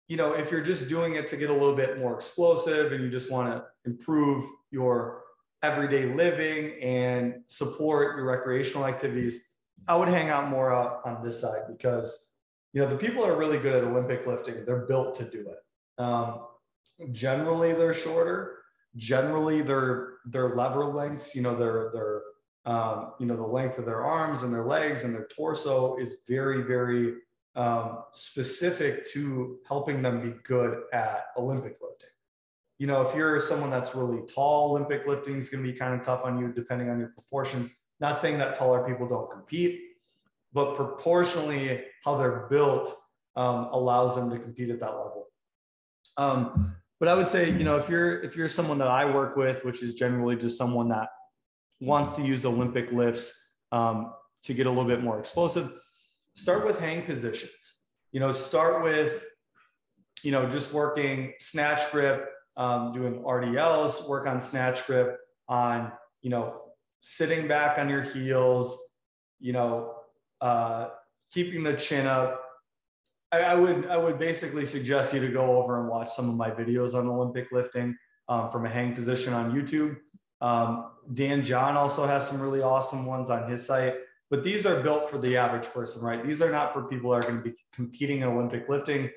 you 0.09 0.17
know, 0.17 0.33
if 0.33 0.51
you're 0.51 0.63
just 0.63 0.89
doing 0.89 1.17
it 1.17 1.29
to 1.29 1.37
get 1.37 1.51
a 1.51 1.53
little 1.53 1.77
bit 1.77 1.99
more 1.99 2.15
explosive 2.15 2.93
and 2.93 3.05
you 3.05 3.11
just 3.11 3.31
want 3.31 3.53
to 3.53 3.65
improve 3.85 4.43
your 4.71 5.23
everyday 5.63 6.07
living 6.07 6.83
and 6.83 7.43
support 7.47 8.17
your 8.17 8.25
recreational 8.25 8.87
activities, 8.87 9.53
I 9.87 9.97
would 9.97 10.09
hang 10.09 10.31
out 10.31 10.49
more 10.49 10.73
out 10.73 11.03
on 11.05 11.23
this 11.23 11.41
side 11.41 11.63
because, 11.69 12.31
you 12.73 12.81
know, 12.81 12.89
the 12.89 12.97
people 12.97 13.25
are 13.25 13.37
really 13.37 13.59
good 13.59 13.75
at 13.75 13.85
Olympic 13.85 14.27
lifting. 14.27 14.65
They're 14.65 14.87
built 14.87 15.15
to 15.17 15.25
do 15.25 15.47
it. 15.51 16.03
Um, 16.03 16.41
generally, 17.13 17.75
they're 17.75 17.95
shorter. 17.95 18.57
Generally, 18.97 19.63
their 19.63 20.15
their 20.25 20.57
lever 20.57 20.87
lengths, 20.87 21.35
you 21.35 21.43
know, 21.43 21.55
their 21.55 21.91
their 21.93 22.23
um, 22.65 23.13
you 23.21 23.27
know 23.27 23.37
the 23.37 23.47
length 23.47 23.79
of 23.79 23.85
their 23.85 24.03
arms 24.03 24.43
and 24.43 24.53
their 24.53 24.65
legs 24.65 25.05
and 25.05 25.15
their 25.15 25.27
torso 25.27 25.97
is 25.99 26.23
very 26.27 26.63
very 26.63 27.17
um, 27.57 28.05
specific 28.13 29.05
to 29.13 29.59
helping 29.67 30.03
them 30.03 30.21
be 30.23 30.39
good 30.45 30.83
at 30.93 31.27
Olympic 31.37 31.79
lifting 31.81 32.11
you 32.79 32.87
know, 32.87 33.03
if 33.03 33.15
you're 33.15 33.41
someone 33.41 33.71
that's 33.71 33.95
really 33.95 34.25
tall, 34.27 34.71
Olympic 34.71 35.07
lifting 35.07 35.37
is 35.37 35.49
going 35.49 35.65
to 35.65 35.73
be 35.73 35.77
kind 35.77 35.95
of 35.95 36.07
tough 36.07 36.25
on 36.25 36.39
you 36.39 36.53
depending 36.53 36.89
on 36.89 36.99
your 36.99 37.09
proportions. 37.09 37.77
Not 38.01 38.21
saying 38.21 38.39
that 38.39 38.55
taller 38.55 38.87
people 38.87 39.09
don't 39.09 39.29
compete, 39.31 39.81
but 40.53 40.77
proportionally 40.77 41.85
how 42.05 42.17
they're 42.17 42.47
built 42.49 42.95
um, 43.35 43.69
allows 43.73 44.15
them 44.15 44.31
to 44.31 44.39
compete 44.39 44.71
at 44.71 44.79
that 44.79 44.91
level. 44.91 45.27
Um, 46.17 46.77
but 47.01 47.09
I 47.09 47.15
would 47.15 47.29
say, 47.29 47.51
you 47.51 47.65
know, 47.65 47.77
if 47.77 47.89
you're 47.89 48.23
if 48.23 48.37
you're 48.37 48.49
someone 48.49 48.79
that 48.79 48.89
I 48.89 49.05
work 49.05 49.37
with, 49.37 49.65
which 49.65 49.83
is 49.83 49.95
generally 49.95 50.37
just 50.37 50.57
someone 50.57 50.89
that 50.89 51.09
wants 51.81 52.13
to 52.13 52.23
use 52.23 52.45
Olympic 52.45 52.93
lifts 52.93 53.51
um, 53.71 54.13
to 54.43 54.55
get 54.55 54.67
a 54.67 54.71
little 54.71 54.85
bit 54.85 55.03
more 55.03 55.19
explosive, 55.19 55.73
start 56.39 56.65
with 56.65 56.79
hang 56.79 57.03
positions. 57.03 57.81
You 58.13 58.21
know, 58.21 58.31
start 58.31 58.83
with, 58.83 59.27
you 60.23 60.31
know, 60.31 60.49
just 60.49 60.73
working 60.73 61.35
snatch 61.39 61.91
grip, 61.91 62.31
um, 62.57 62.93
doing 62.93 63.23
RDLs, 63.23 64.09
work 64.09 64.27
on 64.27 64.41
snatch 64.41 64.87
grip, 64.87 65.19
on 65.49 65.93
you 66.23 66.31
know 66.31 66.61
sitting 67.01 67.49
back 67.49 67.79
on 67.79 67.89
your 67.89 68.03
heels, 68.03 68.79
you 69.41 69.53
know, 69.53 69.95
uh, 70.41 70.89
keeping 71.33 71.63
the 71.63 71.75
chin 71.75 72.07
up. 72.07 72.45
I, 73.31 73.41
I, 73.41 73.55
would 73.55 73.87
I 73.87 73.97
would 73.97 74.19
basically 74.19 74.65
suggest 74.65 75.13
you 75.13 75.21
to 75.21 75.29
go 75.29 75.61
over 75.63 75.81
and 75.81 75.89
watch 75.89 76.09
some 76.11 76.29
of 76.31 76.37
my 76.37 76.51
videos 76.51 76.95
on 76.95 77.07
Olympic 77.07 77.53
lifting 77.53 77.97
um, 78.29 78.51
from 78.51 78.65
a 78.65 78.69
hang 78.69 78.95
position 78.95 79.35
on 79.35 79.53
YouTube. 79.53 79.99
Um, 80.41 80.93
Dan 81.13 81.43
John 81.43 81.77
also 81.77 82.07
has 82.07 82.27
some 82.27 82.41
really 82.41 82.63
awesome 82.63 83.05
ones 83.05 83.29
on 83.29 83.51
his 83.51 83.67
site, 83.67 83.95
but 84.31 84.43
these 84.43 84.67
are 84.67 84.83
built 84.83 85.11
for 85.11 85.19
the 85.19 85.37
average 85.37 85.67
person, 85.69 86.03
right? 86.03 86.25
These 86.25 86.43
are 86.43 86.51
not 86.51 86.73
for 86.73 86.85
people 86.85 87.11
that 87.11 87.25
are 87.25 87.31
going 87.31 87.43
to 87.43 87.51
be 87.51 87.57
competing 87.73 88.19
in 88.19 88.25
Olympic 88.25 88.69
lifting. 88.69 89.11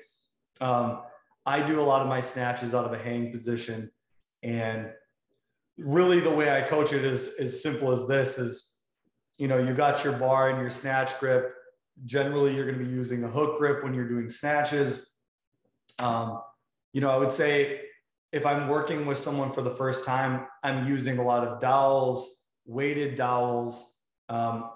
Um, 0.60 1.02
I 1.44 1.60
do 1.60 1.80
a 1.80 1.82
lot 1.82 2.02
of 2.02 2.08
my 2.08 2.20
snatches 2.20 2.74
out 2.74 2.84
of 2.84 2.92
a 2.92 2.98
hang 2.98 3.30
position. 3.30 3.90
And 4.42 4.90
really 5.76 6.20
the 6.20 6.30
way 6.30 6.56
I 6.56 6.62
coach 6.62 6.92
it 6.92 7.04
is 7.04 7.34
as 7.38 7.62
simple 7.62 7.92
as 7.92 8.06
this 8.06 8.38
is, 8.38 8.74
you 9.38 9.48
know, 9.48 9.58
you 9.58 9.74
got 9.74 10.04
your 10.04 10.14
bar 10.14 10.50
and 10.50 10.60
your 10.60 10.70
snatch 10.70 11.18
grip. 11.18 11.52
Generally, 12.06 12.54
you're 12.54 12.64
going 12.64 12.78
to 12.78 12.84
be 12.84 12.90
using 12.90 13.24
a 13.24 13.28
hook 13.28 13.58
grip 13.58 13.84
when 13.84 13.92
you're 13.92 14.08
doing 14.08 14.30
snatches. 14.30 15.10
Um, 15.98 16.40
you 16.92 17.00
know, 17.00 17.10
I 17.10 17.16
would 17.16 17.30
say 17.30 17.80
if 18.32 18.46
I'm 18.46 18.68
working 18.68 19.04
with 19.04 19.18
someone 19.18 19.52
for 19.52 19.62
the 19.62 19.70
first 19.70 20.06
time, 20.06 20.46
I'm 20.62 20.86
using 20.86 21.18
a 21.18 21.24
lot 21.24 21.46
of 21.46 21.60
dowels, 21.60 22.40
weighted 22.64 23.14
dowels. 23.14 23.94
Um, 24.28 24.70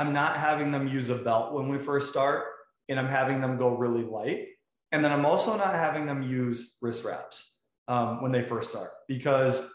I'm 0.00 0.14
not 0.14 0.38
having 0.38 0.70
them 0.70 0.88
use 0.88 1.10
a 1.10 1.14
belt 1.14 1.52
when 1.52 1.68
we 1.68 1.76
first 1.76 2.08
start, 2.08 2.46
and 2.88 2.98
I'm 2.98 3.06
having 3.06 3.38
them 3.38 3.58
go 3.58 3.76
really 3.76 4.02
light. 4.02 4.48
And 4.92 5.04
then 5.04 5.12
I'm 5.12 5.26
also 5.26 5.58
not 5.58 5.74
having 5.74 6.06
them 6.06 6.22
use 6.22 6.78
wrist 6.80 7.04
wraps 7.04 7.58
um, 7.86 8.22
when 8.22 8.32
they 8.32 8.42
first 8.42 8.70
start 8.70 8.92
because 9.08 9.70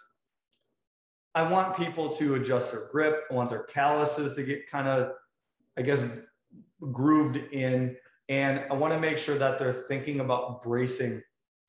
I 1.36 1.48
want 1.48 1.78
people 1.78 2.10
to 2.14 2.36
adjust 2.36 2.72
their 2.72 2.88
grip. 2.92 3.26
I 3.30 3.36
want 3.36 3.52
their 3.52 3.66
calluses 3.66 4.36
to 4.36 4.42
get 4.42 4.68
kind 4.68 4.88
of, 4.88 5.12
I 5.78 5.84
guess, 5.84 6.04
grooved 6.92 7.38
in. 7.54 7.96
And 8.28 8.64
I 8.72 8.74
want 8.74 8.94
to 8.96 9.00
make 9.00 9.20
sure 9.20 9.38
that 9.38 9.60
they're 9.60 9.74
thinking 9.74 10.22
about 10.22 10.64
bracing 10.64 11.22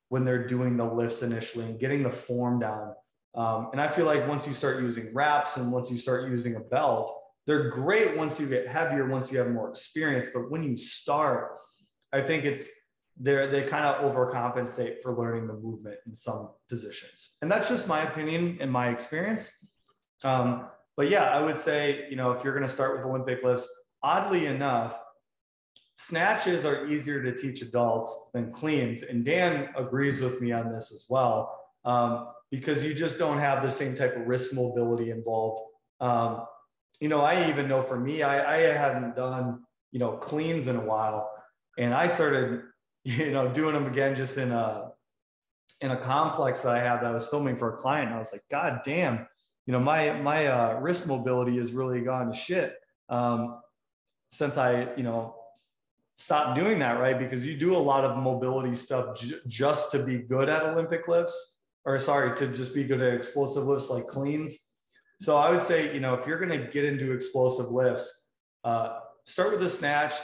when 0.09 0.25
they're 0.25 0.47
doing 0.47 0.79
the 0.79 0.85
lifts 0.85 1.21
initially 1.21 1.66
and 1.66 1.79
getting 1.79 2.03
the 2.03 2.11
form 2.11 2.61
down. 2.61 2.95
Um, 3.35 3.69
and 3.73 3.83
I 3.83 3.88
feel 3.88 4.07
like 4.07 4.27
once 4.27 4.47
you 4.47 4.55
start 4.55 4.81
using 4.81 5.12
wraps 5.12 5.59
and 5.59 5.71
once 5.71 5.90
you 5.90 5.99
start 5.99 6.31
using 6.31 6.57
a 6.57 6.61
belt, 6.61 7.12
they're 7.47 7.71
great 7.71 8.17
once 8.17 8.41
you 8.41 8.47
get 8.47 8.67
heavier, 8.67 9.09
once 9.09 9.31
you 9.31 9.39
have 9.39 9.51
more 9.51 9.69
experience. 9.69 10.29
But 10.33 10.51
when 10.51 10.63
you 10.63 10.77
start, 10.77 11.59
I 12.13 12.21
think 12.21 12.45
it's 12.45 12.69
they 13.19 13.47
they 13.47 13.63
kind 13.63 13.87
of 13.87 14.13
overcompensate 14.13 15.01
for 15.03 15.13
learning 15.13 15.47
the 15.47 15.55
movement 15.55 15.97
in 16.07 16.15
some 16.15 16.51
positions. 16.69 17.37
And 17.43 17.51
that's 17.51 17.69
just 17.69 17.89
my 17.89 18.03
opinion 18.03 18.59
and 18.61 18.71
my 18.71 18.89
experience. 18.89 19.51
Um, 20.25 20.69
but 20.97 21.11
yeah, 21.11 21.25
I 21.25 21.41
would 21.41 21.59
say, 21.59 22.07
you 22.11 22.17
know, 22.17 22.33
if 22.33 22.43
you're 22.43 22.55
going 22.55 22.67
to 22.67 22.73
start 22.73 22.97
with 22.97 23.07
Olympic 23.07 23.43
lifts, 23.45 23.69
oddly 24.03 24.47
enough, 24.47 24.99
snatches 25.95 26.65
are 26.65 26.87
easier 26.87 27.23
to 27.23 27.35
teach 27.35 27.63
adults 27.63 28.31
than 28.33 28.53
cleans. 28.53 29.03
And 29.03 29.25
Dan 29.25 29.71
agrees 29.77 30.21
with 30.21 30.41
me 30.41 30.53
on 30.53 30.73
this 30.73 30.93
as 30.93 31.07
well, 31.09 31.55
um, 31.85 32.29
because 32.51 32.83
you 32.83 32.95
just 32.95 33.19
don't 33.19 33.39
have 33.39 33.63
the 33.63 33.71
same 33.71 33.95
type 33.95 34.17
of 34.17 34.27
wrist 34.27 34.55
mobility 34.55 35.11
involved. 35.11 35.63
Um, 36.01 36.45
you 37.01 37.09
know, 37.09 37.21
I 37.21 37.49
even 37.49 37.69
know 37.69 37.81
for 37.81 37.99
me, 37.99 38.23
I, 38.23 38.57
I 38.57 38.73
hadn't 38.73 39.17
done, 39.17 39.65
you 39.93 39.99
know, 39.99 40.13
cleans 40.13 40.69
in 40.69 40.77
a 40.77 40.81
while. 40.81 41.31
And 41.79 41.93
I 41.93 42.09
started 42.09 42.63
you 43.05 43.31
know, 43.31 43.49
doing 43.49 43.75
them 43.75 43.87
again 43.87 44.17
just 44.17 44.37
in 44.37 44.51
a 44.51 44.91
in 45.81 45.91
a 45.91 45.97
complex 45.97 46.63
that 46.63 46.75
I 46.75 46.79
had 46.79 46.97
that 46.97 47.05
I 47.05 47.13
was 47.13 47.29
filming 47.29 47.57
for 47.57 47.75
a 47.75 47.77
client. 47.77 48.11
I 48.11 48.19
was 48.19 48.33
like, 48.33 48.43
God 48.51 48.81
damn, 48.85 49.27
you 49.67 49.73
know, 49.73 49.79
my 49.79 50.13
my 50.21 50.47
uh, 50.47 50.81
wrist 50.81 51.07
mobility 51.07 51.57
has 51.59 51.73
really 51.73 52.01
gone 52.01 52.33
to 52.33 52.35
shit 52.35 52.75
um, 53.09 53.61
since 54.31 54.57
I, 54.57 54.89
you 54.97 55.05
know, 55.05 55.37
stopped 56.15 56.59
doing 56.59 56.81
that, 56.81 56.99
right? 56.99 57.19
Because 57.19 57.47
you 57.47 57.57
do 57.57 57.77
a 57.77 57.79
lot 57.79 58.05
of 58.05 58.17
mobility 58.17 58.75
stuff 58.75 59.21
j- 59.21 59.39
just 59.47 59.93
to 59.93 60.03
be 60.03 60.19
good 60.19 60.49
at 60.49 60.65
Olympic 60.65 61.07
lifts, 61.07 61.61
or 61.85 61.99
sorry, 61.99 62.37
to 62.39 62.49
just 62.49 62.75
be 62.75 62.83
good 62.85 63.01
at 63.01 63.15
explosive 63.15 63.65
lifts 63.65 63.91
like 63.91 64.09
cleans. 64.09 64.65
So 65.20 65.37
I 65.37 65.50
would 65.50 65.62
say, 65.62 65.92
you 65.94 66.00
know, 66.00 66.14
if 66.14 66.26
you're 66.26 66.38
going 66.38 66.59
to 66.61 66.66
get 66.66 66.85
into 66.85 67.12
explosive 67.12 67.70
lifts, 67.70 68.29
uh, 68.64 69.00
start 69.24 69.52
with 69.52 69.62
a 69.62 69.70
snatch, 69.70 70.14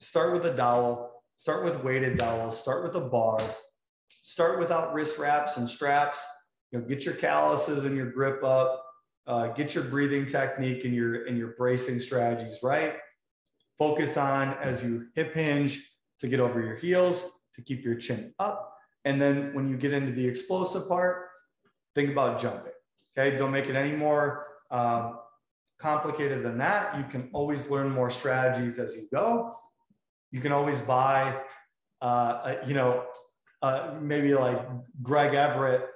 start 0.00 0.32
with 0.32 0.44
a 0.46 0.54
dowel, 0.54 1.12
Start 1.38 1.64
with 1.64 1.84
weighted 1.84 2.16
dowels, 2.16 2.58
start 2.58 2.82
with 2.82 2.94
a 2.96 3.00
bar, 3.00 3.38
start 4.22 4.58
without 4.58 4.94
wrist 4.94 5.18
wraps 5.18 5.58
and 5.58 5.68
straps. 5.68 6.26
You 6.72 6.78
know, 6.78 6.86
get 6.86 7.04
your 7.04 7.14
calluses 7.14 7.84
and 7.84 7.94
your 7.94 8.10
grip 8.10 8.42
up. 8.42 8.82
uh, 9.26 9.48
get 9.48 9.74
your 9.74 9.84
breathing 9.84 10.24
technique 10.24 10.84
and 10.84 10.94
your 10.94 11.26
and 11.26 11.36
your 11.36 11.54
bracing 11.58 11.98
strategies 12.00 12.60
right. 12.62 12.94
Focus 13.78 14.16
on 14.16 14.54
as 14.62 14.82
you 14.82 15.08
hip 15.14 15.34
hinge 15.34 15.92
to 16.20 16.28
get 16.28 16.40
over 16.40 16.60
your 16.62 16.76
heels, 16.76 17.40
to 17.54 17.62
keep 17.62 17.84
your 17.84 17.96
chin 17.96 18.32
up. 18.38 18.72
And 19.04 19.20
then 19.20 19.52
when 19.52 19.68
you 19.68 19.76
get 19.76 19.92
into 19.92 20.12
the 20.12 20.26
explosive 20.26 20.88
part, 20.88 21.26
think 21.94 22.10
about 22.10 22.40
jumping. 22.40 22.72
Okay, 23.18 23.36
don't 23.36 23.52
make 23.52 23.66
it 23.66 23.76
any 23.76 23.92
more 23.92 24.46
um, 24.70 25.18
complicated 25.78 26.44
than 26.44 26.58
that. 26.58 26.96
You 26.98 27.04
can 27.04 27.30
always 27.32 27.70
learn 27.70 27.90
more 27.90 28.10
strategies 28.10 28.78
as 28.78 28.96
you 28.96 29.08
go. 29.12 29.56
You 30.30 30.40
can 30.40 30.52
always 30.52 30.80
buy, 30.80 31.40
uh, 32.02 32.56
you 32.66 32.74
know, 32.74 33.04
uh, 33.62 33.94
maybe 34.00 34.34
like 34.34 34.60
Greg 35.02 35.34
Everett. 35.34 35.86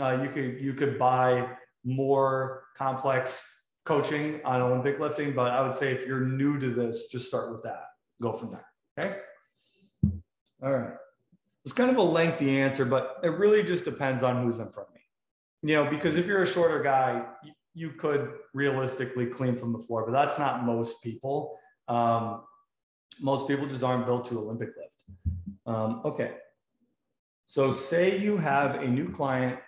Uh, 0.00 0.20
you 0.22 0.28
could 0.28 0.60
you 0.60 0.74
could 0.74 0.98
buy 0.98 1.48
more 1.84 2.64
complex 2.76 3.64
coaching 3.84 4.40
on 4.44 4.60
Olympic 4.60 5.00
lifting, 5.00 5.34
but 5.34 5.50
I 5.50 5.62
would 5.62 5.74
say 5.74 5.92
if 5.92 6.06
you're 6.06 6.20
new 6.20 6.60
to 6.60 6.70
this, 6.70 7.08
just 7.08 7.26
start 7.26 7.50
with 7.50 7.62
that. 7.64 7.84
Go 8.20 8.32
from 8.32 8.52
there. 8.52 8.66
Okay. 8.98 9.20
All 10.62 10.72
right. 10.72 10.92
It's 11.64 11.72
kind 11.72 11.90
of 11.90 11.96
a 11.96 12.02
lengthy 12.02 12.58
answer, 12.58 12.84
but 12.84 13.16
it 13.22 13.28
really 13.28 13.62
just 13.62 13.84
depends 13.84 14.22
on 14.22 14.42
who's 14.42 14.58
in 14.58 14.70
front 14.70 14.88
of 14.88 14.94
me. 14.94 14.97
You 15.62 15.74
know, 15.74 15.90
because 15.90 16.16
if 16.16 16.26
you're 16.26 16.42
a 16.42 16.46
shorter 16.46 16.82
guy, 16.82 17.24
you 17.74 17.90
could 17.90 18.32
realistically 18.54 19.26
clean 19.26 19.56
from 19.56 19.72
the 19.72 19.78
floor, 19.78 20.04
but 20.04 20.12
that's 20.12 20.38
not 20.38 20.64
most 20.64 21.02
people. 21.02 21.58
Um, 21.88 22.42
most 23.20 23.48
people 23.48 23.66
just 23.66 23.82
aren't 23.82 24.06
built 24.06 24.24
to 24.26 24.38
Olympic 24.38 24.70
lift. 24.76 25.18
Um, 25.66 26.02
okay. 26.04 26.32
So, 27.44 27.70
say 27.70 28.18
you 28.18 28.36
have 28.36 28.76
a 28.76 28.86
new 28.86 29.08
client 29.10 29.58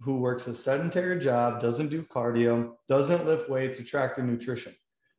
who 0.00 0.16
works 0.16 0.46
a 0.46 0.54
sedentary 0.54 1.18
job, 1.20 1.60
doesn't 1.60 1.88
do 1.88 2.02
cardio, 2.02 2.72
doesn't 2.88 3.26
lift 3.26 3.48
weights, 3.48 3.78
to 3.78 3.84
track 3.84 4.16
their 4.16 4.24
nutrition. 4.24 4.74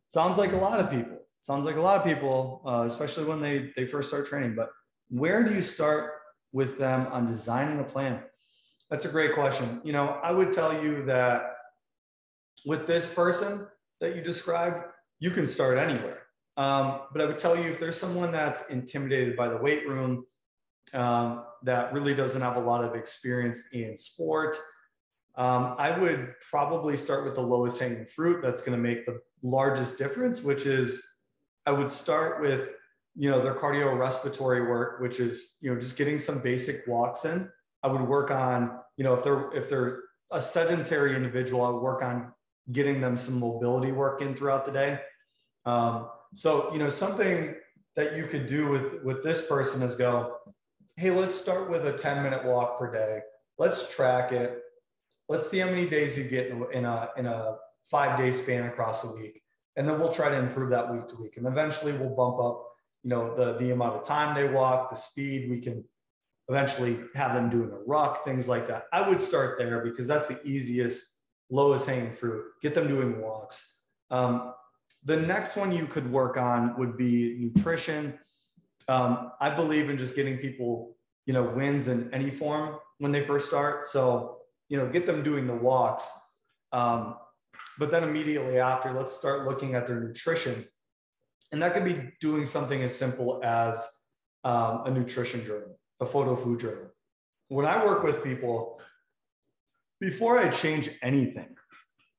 Sounds 0.09 0.37
like 0.37 0.53
a 0.53 0.57
lot 0.57 0.79
of 0.79 0.89
people. 0.89 1.19
Sounds 1.41 1.65
like 1.65 1.75
a 1.75 1.81
lot 1.81 1.97
of 1.97 2.03
people, 2.03 2.61
uh, 2.65 2.83
especially 2.87 3.25
when 3.25 3.41
they, 3.41 3.71
they 3.75 3.85
first 3.85 4.09
start 4.09 4.27
training. 4.27 4.55
But 4.55 4.69
where 5.09 5.43
do 5.43 5.53
you 5.53 5.61
start 5.61 6.13
with 6.51 6.77
them 6.77 7.07
on 7.11 7.27
designing 7.27 7.79
a 7.79 7.83
plan? 7.83 8.21
That's 8.91 9.05
a 9.05 9.09
great 9.09 9.33
question. 9.33 9.81
You 9.83 9.93
know, 9.93 10.19
I 10.21 10.31
would 10.31 10.51
tell 10.51 10.83
you 10.83 11.03
that 11.05 11.55
with 12.65 12.85
this 12.85 13.11
person 13.11 13.65
that 14.01 14.15
you 14.15 14.21
described, 14.21 14.83
you 15.19 15.31
can 15.31 15.47
start 15.47 15.77
anywhere. 15.77 16.19
Um, 16.57 17.03
but 17.13 17.21
I 17.21 17.25
would 17.25 17.37
tell 17.37 17.57
you 17.57 17.71
if 17.71 17.79
there's 17.79 17.97
someone 17.97 18.31
that's 18.31 18.69
intimidated 18.69 19.37
by 19.37 19.47
the 19.47 19.57
weight 19.57 19.87
room, 19.87 20.25
um, 20.93 21.45
that 21.63 21.93
really 21.93 22.13
doesn't 22.13 22.41
have 22.41 22.57
a 22.57 22.59
lot 22.59 22.83
of 22.83 22.95
experience 22.95 23.69
in 23.71 23.95
sport, 23.95 24.57
um, 25.35 25.75
I 25.77 25.97
would 25.97 26.33
probably 26.49 26.97
start 26.97 27.23
with 27.23 27.35
the 27.35 27.41
lowest 27.41 27.79
hanging 27.79 28.05
fruit 28.05 28.41
that's 28.41 28.61
going 28.61 28.77
to 28.77 28.81
make 28.81 29.05
the 29.05 29.21
largest 29.41 29.97
difference, 29.97 30.41
which 30.41 30.65
is 30.65 31.01
I 31.65 31.71
would 31.71 31.89
start 31.89 32.41
with 32.41 32.69
you 33.15 33.29
know 33.29 33.41
their 33.41 33.53
cardiorespiratory 33.53 34.67
work, 34.67 34.99
which 34.99 35.19
is 35.19 35.55
you 35.61 35.73
know 35.73 35.79
just 35.79 35.95
getting 35.97 36.19
some 36.19 36.39
basic 36.39 36.85
walks 36.87 37.23
in. 37.23 37.49
I 37.83 37.87
would 37.87 38.01
work 38.01 38.31
on 38.31 38.80
you 38.97 39.03
know 39.03 39.13
if 39.13 39.23
they're 39.23 39.51
if 39.53 39.69
they're 39.69 40.03
a 40.31 40.41
sedentary 40.41 41.15
individual, 41.15 41.63
I 41.63 41.71
work 41.71 42.01
on 42.01 42.31
getting 42.71 43.01
them 43.01 43.17
some 43.17 43.39
mobility 43.39 43.91
work 43.91 44.21
in 44.21 44.35
throughout 44.35 44.65
the 44.65 44.71
day. 44.71 44.99
Um, 45.65 46.07
so, 46.33 46.71
you 46.71 46.79
know, 46.79 46.89
something 46.89 47.55
that 47.95 48.15
you 48.15 48.25
could 48.25 48.47
do 48.47 48.69
with, 48.69 49.03
with 49.03 49.23
this 49.23 49.45
person 49.45 49.81
is 49.81 49.95
go, 49.95 50.37
hey, 50.95 51.11
let's 51.11 51.35
start 51.35 51.69
with 51.69 51.85
a 51.85 51.97
10 51.97 52.23
minute 52.23 52.45
walk 52.45 52.79
per 52.79 52.91
day. 52.91 53.19
Let's 53.57 53.93
track 53.93 54.31
it. 54.31 54.61
Let's 55.27 55.49
see 55.49 55.59
how 55.59 55.67
many 55.67 55.87
days 55.87 56.17
you 56.17 56.23
get 56.23 56.51
in 56.71 56.85
a, 56.85 57.09
in 57.17 57.25
a 57.25 57.55
five 57.89 58.17
day 58.17 58.31
span 58.31 58.65
across 58.65 59.03
a 59.03 59.13
week. 59.13 59.41
And 59.75 59.87
then 59.87 59.99
we'll 59.99 60.13
try 60.13 60.29
to 60.29 60.37
improve 60.37 60.69
that 60.71 60.91
week 60.91 61.07
to 61.07 61.15
week. 61.21 61.37
And 61.37 61.45
eventually 61.45 61.93
we'll 61.93 62.15
bump 62.15 62.39
up, 62.39 62.67
you 63.03 63.09
know, 63.09 63.35
the, 63.35 63.57
the 63.57 63.71
amount 63.71 63.95
of 63.95 64.03
time 64.03 64.35
they 64.35 64.47
walk, 64.47 64.89
the 64.89 64.95
speed. 64.95 65.49
We 65.49 65.59
can 65.59 65.83
eventually 66.51 66.99
have 67.15 67.33
them 67.33 67.49
doing 67.49 67.71
a 67.71 67.77
ruck, 67.87 68.25
things 68.25 68.47
like 68.49 68.67
that. 68.67 68.85
I 68.91 69.07
would 69.07 69.21
start 69.21 69.57
there 69.57 69.83
because 69.85 70.05
that's 70.05 70.27
the 70.27 70.45
easiest 70.45 71.15
lowest 71.49 71.87
hanging 71.87 72.13
fruit, 72.13 72.43
get 72.61 72.73
them 72.73 72.87
doing 72.87 73.21
walks. 73.21 73.83
Um, 74.09 74.53
the 75.05 75.15
next 75.15 75.55
one 75.55 75.71
you 75.71 75.85
could 75.85 76.11
work 76.11 76.35
on 76.35 76.77
would 76.77 76.97
be 76.97 77.37
nutrition. 77.39 78.19
Um, 78.89 79.31
I 79.39 79.49
believe 79.49 79.89
in 79.89 79.97
just 79.97 80.15
getting 80.15 80.37
people, 80.37 80.97
you 81.25 81.33
know, 81.33 81.43
wins 81.43 81.87
in 81.87 82.13
any 82.13 82.29
form 82.29 82.79
when 82.99 83.13
they 83.13 83.21
first 83.21 83.47
start. 83.47 83.87
So, 83.87 84.39
you 84.67 84.77
know, 84.77 84.87
get 84.87 85.05
them 85.05 85.23
doing 85.23 85.47
the 85.47 85.55
walks. 85.55 86.11
Um, 86.73 87.15
but 87.79 87.89
then 87.91 88.03
immediately 88.03 88.59
after, 88.59 88.91
let's 88.91 89.13
start 89.13 89.45
looking 89.45 89.73
at 89.73 89.87
their 89.87 89.99
nutrition. 89.99 90.67
And 91.51 91.61
that 91.61 91.73
could 91.73 91.85
be 91.85 92.11
doing 92.19 92.45
something 92.45 92.83
as 92.83 92.95
simple 92.95 93.41
as 93.43 93.87
um, 94.43 94.83
a 94.85 94.91
nutrition 94.91 95.43
journal, 95.45 95.77
a 96.01 96.05
photo 96.05 96.35
food 96.35 96.59
journal. 96.59 96.89
When 97.47 97.65
I 97.65 97.85
work 97.85 98.03
with 98.03 98.23
people, 98.23 98.79
before 99.99 100.39
I 100.39 100.49
change 100.49 100.89
anything, 101.03 101.55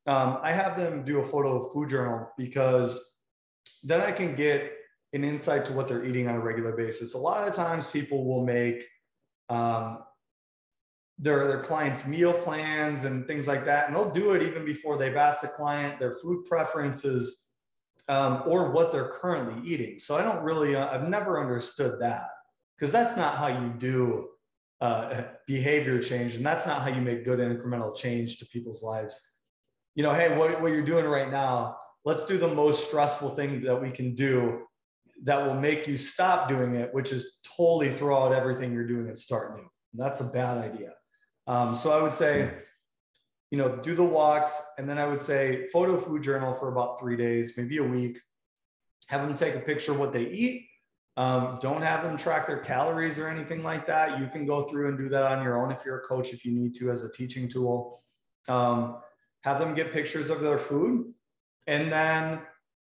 um, 0.06 0.38
I 0.42 0.52
have 0.52 0.76
them 0.76 1.04
do 1.04 1.18
a 1.18 1.24
photo 1.24 1.68
food 1.70 1.88
journal 1.88 2.28
because 2.38 3.16
then 3.82 4.00
I 4.00 4.12
can 4.12 4.34
get 4.34 4.72
an 5.12 5.24
insight 5.24 5.64
to 5.66 5.72
what 5.72 5.88
they're 5.88 6.04
eating 6.04 6.28
on 6.28 6.36
a 6.36 6.40
regular 6.40 6.72
basis. 6.72 7.14
A 7.14 7.18
lot 7.18 7.46
of 7.46 7.54
times 7.54 7.86
people 7.88 8.24
will 8.24 8.44
make 8.44 8.86
um, 9.48 9.98
their, 11.18 11.46
their 11.46 11.62
clients 11.62 12.06
meal 12.06 12.32
plans 12.32 13.04
and 13.04 13.26
things 13.26 13.46
like 13.46 13.64
that. 13.64 13.86
And 13.86 13.96
they'll 13.96 14.10
do 14.10 14.32
it 14.32 14.42
even 14.42 14.64
before 14.64 14.96
they've 14.96 15.16
asked 15.16 15.42
the 15.42 15.48
client 15.48 15.98
their 15.98 16.16
food 16.16 16.46
preferences 16.46 17.46
um, 18.08 18.42
or 18.46 18.70
what 18.70 18.90
they're 18.90 19.10
currently 19.10 19.68
eating. 19.68 19.98
So 19.98 20.16
I 20.16 20.22
don't 20.22 20.42
really, 20.42 20.74
uh, 20.74 20.88
I've 20.88 21.08
never 21.08 21.40
understood 21.40 22.00
that 22.00 22.28
because 22.82 22.92
that's 22.92 23.16
not 23.16 23.36
how 23.36 23.46
you 23.46 23.72
do 23.78 24.26
uh, 24.80 25.22
behavior 25.46 26.02
change. 26.02 26.34
And 26.34 26.44
that's 26.44 26.66
not 26.66 26.82
how 26.82 26.88
you 26.88 27.00
make 27.00 27.24
good 27.24 27.38
incremental 27.38 27.96
change 27.96 28.40
to 28.40 28.46
people's 28.46 28.82
lives. 28.82 29.36
You 29.94 30.02
know, 30.02 30.12
hey, 30.12 30.36
what, 30.36 30.60
what 30.60 30.72
you're 30.72 30.82
doing 30.82 31.04
right 31.04 31.30
now, 31.30 31.76
let's 32.04 32.26
do 32.26 32.38
the 32.38 32.52
most 32.52 32.88
stressful 32.88 33.28
thing 33.36 33.62
that 33.62 33.80
we 33.80 33.92
can 33.92 34.16
do 34.16 34.62
that 35.22 35.46
will 35.46 35.54
make 35.54 35.86
you 35.86 35.96
stop 35.96 36.48
doing 36.48 36.74
it, 36.74 36.92
which 36.92 37.12
is 37.12 37.38
totally 37.56 37.92
throw 37.92 38.20
out 38.20 38.32
everything 38.32 38.72
you're 38.72 38.88
doing 38.88 39.06
and 39.06 39.16
start 39.16 39.54
new. 39.54 39.68
That's 39.94 40.20
a 40.20 40.24
bad 40.24 40.58
idea. 40.58 40.94
Um, 41.46 41.76
so 41.76 41.96
I 41.96 42.02
would 42.02 42.14
say, 42.14 42.50
you 43.52 43.58
know, 43.58 43.76
do 43.76 43.94
the 43.94 44.02
walks. 44.02 44.60
And 44.76 44.88
then 44.88 44.98
I 44.98 45.06
would 45.06 45.20
say 45.20 45.68
photo 45.72 45.96
food 45.96 46.24
journal 46.24 46.52
for 46.52 46.72
about 46.72 46.98
three 46.98 47.16
days, 47.16 47.56
maybe 47.56 47.76
a 47.76 47.84
week. 47.84 48.18
Have 49.06 49.24
them 49.24 49.36
take 49.36 49.54
a 49.54 49.60
picture 49.60 49.92
of 49.92 50.00
what 50.00 50.12
they 50.12 50.24
eat 50.24 50.66
um, 51.16 51.58
don't 51.60 51.82
have 51.82 52.02
them 52.02 52.16
track 52.16 52.46
their 52.46 52.58
calories 52.58 53.18
or 53.18 53.28
anything 53.28 53.62
like 53.62 53.86
that. 53.86 54.18
You 54.18 54.26
can 54.28 54.46
go 54.46 54.62
through 54.62 54.88
and 54.88 54.98
do 54.98 55.08
that 55.10 55.24
on 55.24 55.42
your 55.42 55.62
own 55.62 55.70
if 55.70 55.84
you're 55.84 55.98
a 55.98 56.06
coach, 56.06 56.32
if 56.32 56.44
you 56.44 56.52
need 56.52 56.74
to, 56.76 56.90
as 56.90 57.04
a 57.04 57.12
teaching 57.12 57.48
tool. 57.48 58.02
Um, 58.48 58.98
have 59.42 59.58
them 59.58 59.74
get 59.74 59.92
pictures 59.92 60.30
of 60.30 60.40
their 60.40 60.58
food 60.58 61.12
and 61.66 61.92
then 61.92 62.40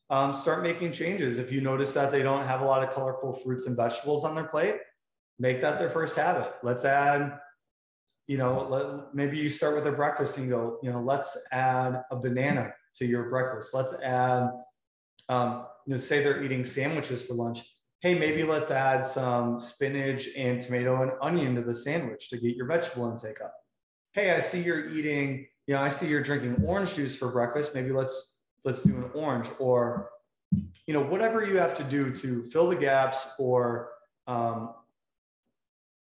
um, 0.09 0.33
start 0.33 0.63
making 0.63 0.91
changes. 0.91 1.39
If 1.39 1.51
you 1.51 1.61
notice 1.61 1.93
that 1.93 2.11
they 2.11 2.23
don't 2.23 2.45
have 2.45 2.61
a 2.61 2.65
lot 2.65 2.83
of 2.83 2.91
colorful 2.91 3.33
fruits 3.33 3.67
and 3.67 3.75
vegetables 3.75 4.23
on 4.23 4.35
their 4.35 4.45
plate, 4.45 4.75
make 5.39 5.59
that 5.61 5.79
their 5.79 5.89
first 5.89 6.15
habit. 6.15 6.53
Let's 6.63 6.85
add, 6.85 7.37
you 8.27 8.37
know, 8.37 8.67
let, 8.69 9.13
maybe 9.13 9.37
you 9.37 9.49
start 9.49 9.75
with 9.75 9.83
their 9.83 9.93
breakfast 9.93 10.37
and 10.37 10.49
go, 10.49 10.77
you 10.83 10.91
know, 10.91 11.01
let's 11.01 11.37
add 11.51 12.03
a 12.11 12.15
banana 12.15 12.73
to 12.95 13.05
your 13.05 13.29
breakfast. 13.29 13.73
Let's 13.73 13.93
add, 14.03 14.49
um, 15.29 15.65
you 15.85 15.95
know, 15.95 15.97
say 15.97 16.23
they're 16.23 16.43
eating 16.43 16.63
sandwiches 16.63 17.23
for 17.23 17.33
lunch 17.33 17.61
hey, 18.01 18.17
maybe 18.17 18.43
let's 18.43 18.71
add 18.71 19.05
some 19.05 19.59
spinach 19.59 20.27
and 20.35 20.59
tomato 20.59 21.03
and 21.03 21.11
onion 21.21 21.55
to 21.55 21.61
the 21.61 21.73
sandwich 21.73 22.29
to 22.29 22.37
get 22.37 22.55
your 22.55 22.65
vegetable 22.65 23.09
intake 23.09 23.41
up. 23.41 23.53
Hey, 24.13 24.31
I 24.31 24.39
see 24.39 24.61
you're 24.61 24.89
eating, 24.89 25.47
you 25.67 25.75
know, 25.75 25.81
I 25.81 25.89
see 25.89 26.07
you're 26.07 26.23
drinking 26.23 26.63
orange 26.65 26.95
juice 26.95 27.15
for 27.15 27.31
breakfast. 27.31 27.75
Maybe 27.75 27.91
let's 27.91 28.39
let's 28.65 28.83
do 28.83 28.95
an 28.95 29.09
orange 29.13 29.47
or 29.59 30.09
you 30.85 30.93
know 30.93 31.01
whatever 31.01 31.45
you 31.45 31.57
have 31.57 31.75
to 31.75 31.83
do 31.83 32.11
to 32.13 32.43
fill 32.43 32.69
the 32.69 32.75
gaps 32.75 33.27
or 33.39 33.91
um, 34.27 34.73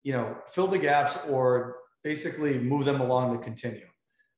you 0.03 0.13
know 0.13 0.37
fill 0.49 0.67
the 0.67 0.79
gaps 0.79 1.19
or 1.29 1.77
basically 2.03 2.59
move 2.59 2.85
them 2.85 3.01
along 3.01 3.33
the 3.33 3.43
continuum 3.43 3.89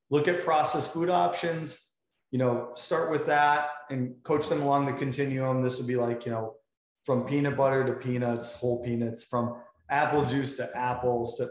look 0.09 0.27
at 0.27 0.43
processed 0.43 0.93
food 0.93 1.09
options 1.09 1.91
you 2.31 2.37
know 2.37 2.71
start 2.75 3.09
with 3.09 3.25
that 3.25 3.69
and 3.89 4.15
coach 4.23 4.47
them 4.49 4.61
along 4.61 4.85
the 4.85 4.93
continuum 4.93 5.61
this 5.61 5.77
would 5.77 5.87
be 5.87 5.95
like 5.95 6.25
you 6.25 6.31
know 6.31 6.55
from 7.03 7.25
peanut 7.25 7.57
butter 7.57 7.85
to 7.85 7.93
peanuts, 7.93 8.53
whole 8.53 8.83
peanuts, 8.83 9.23
from 9.23 9.55
apple 9.89 10.25
juice 10.25 10.55
to 10.57 10.75
apples 10.77 11.37
to, 11.37 11.49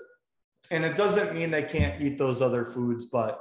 and 0.71 0.85
it 0.85 0.97
doesn't 0.97 1.35
mean 1.35 1.51
they 1.51 1.63
can't 1.63 2.01
eat 2.01 2.19
those 2.19 2.41
other 2.41 2.65
foods, 2.65 3.07
but 3.07 3.39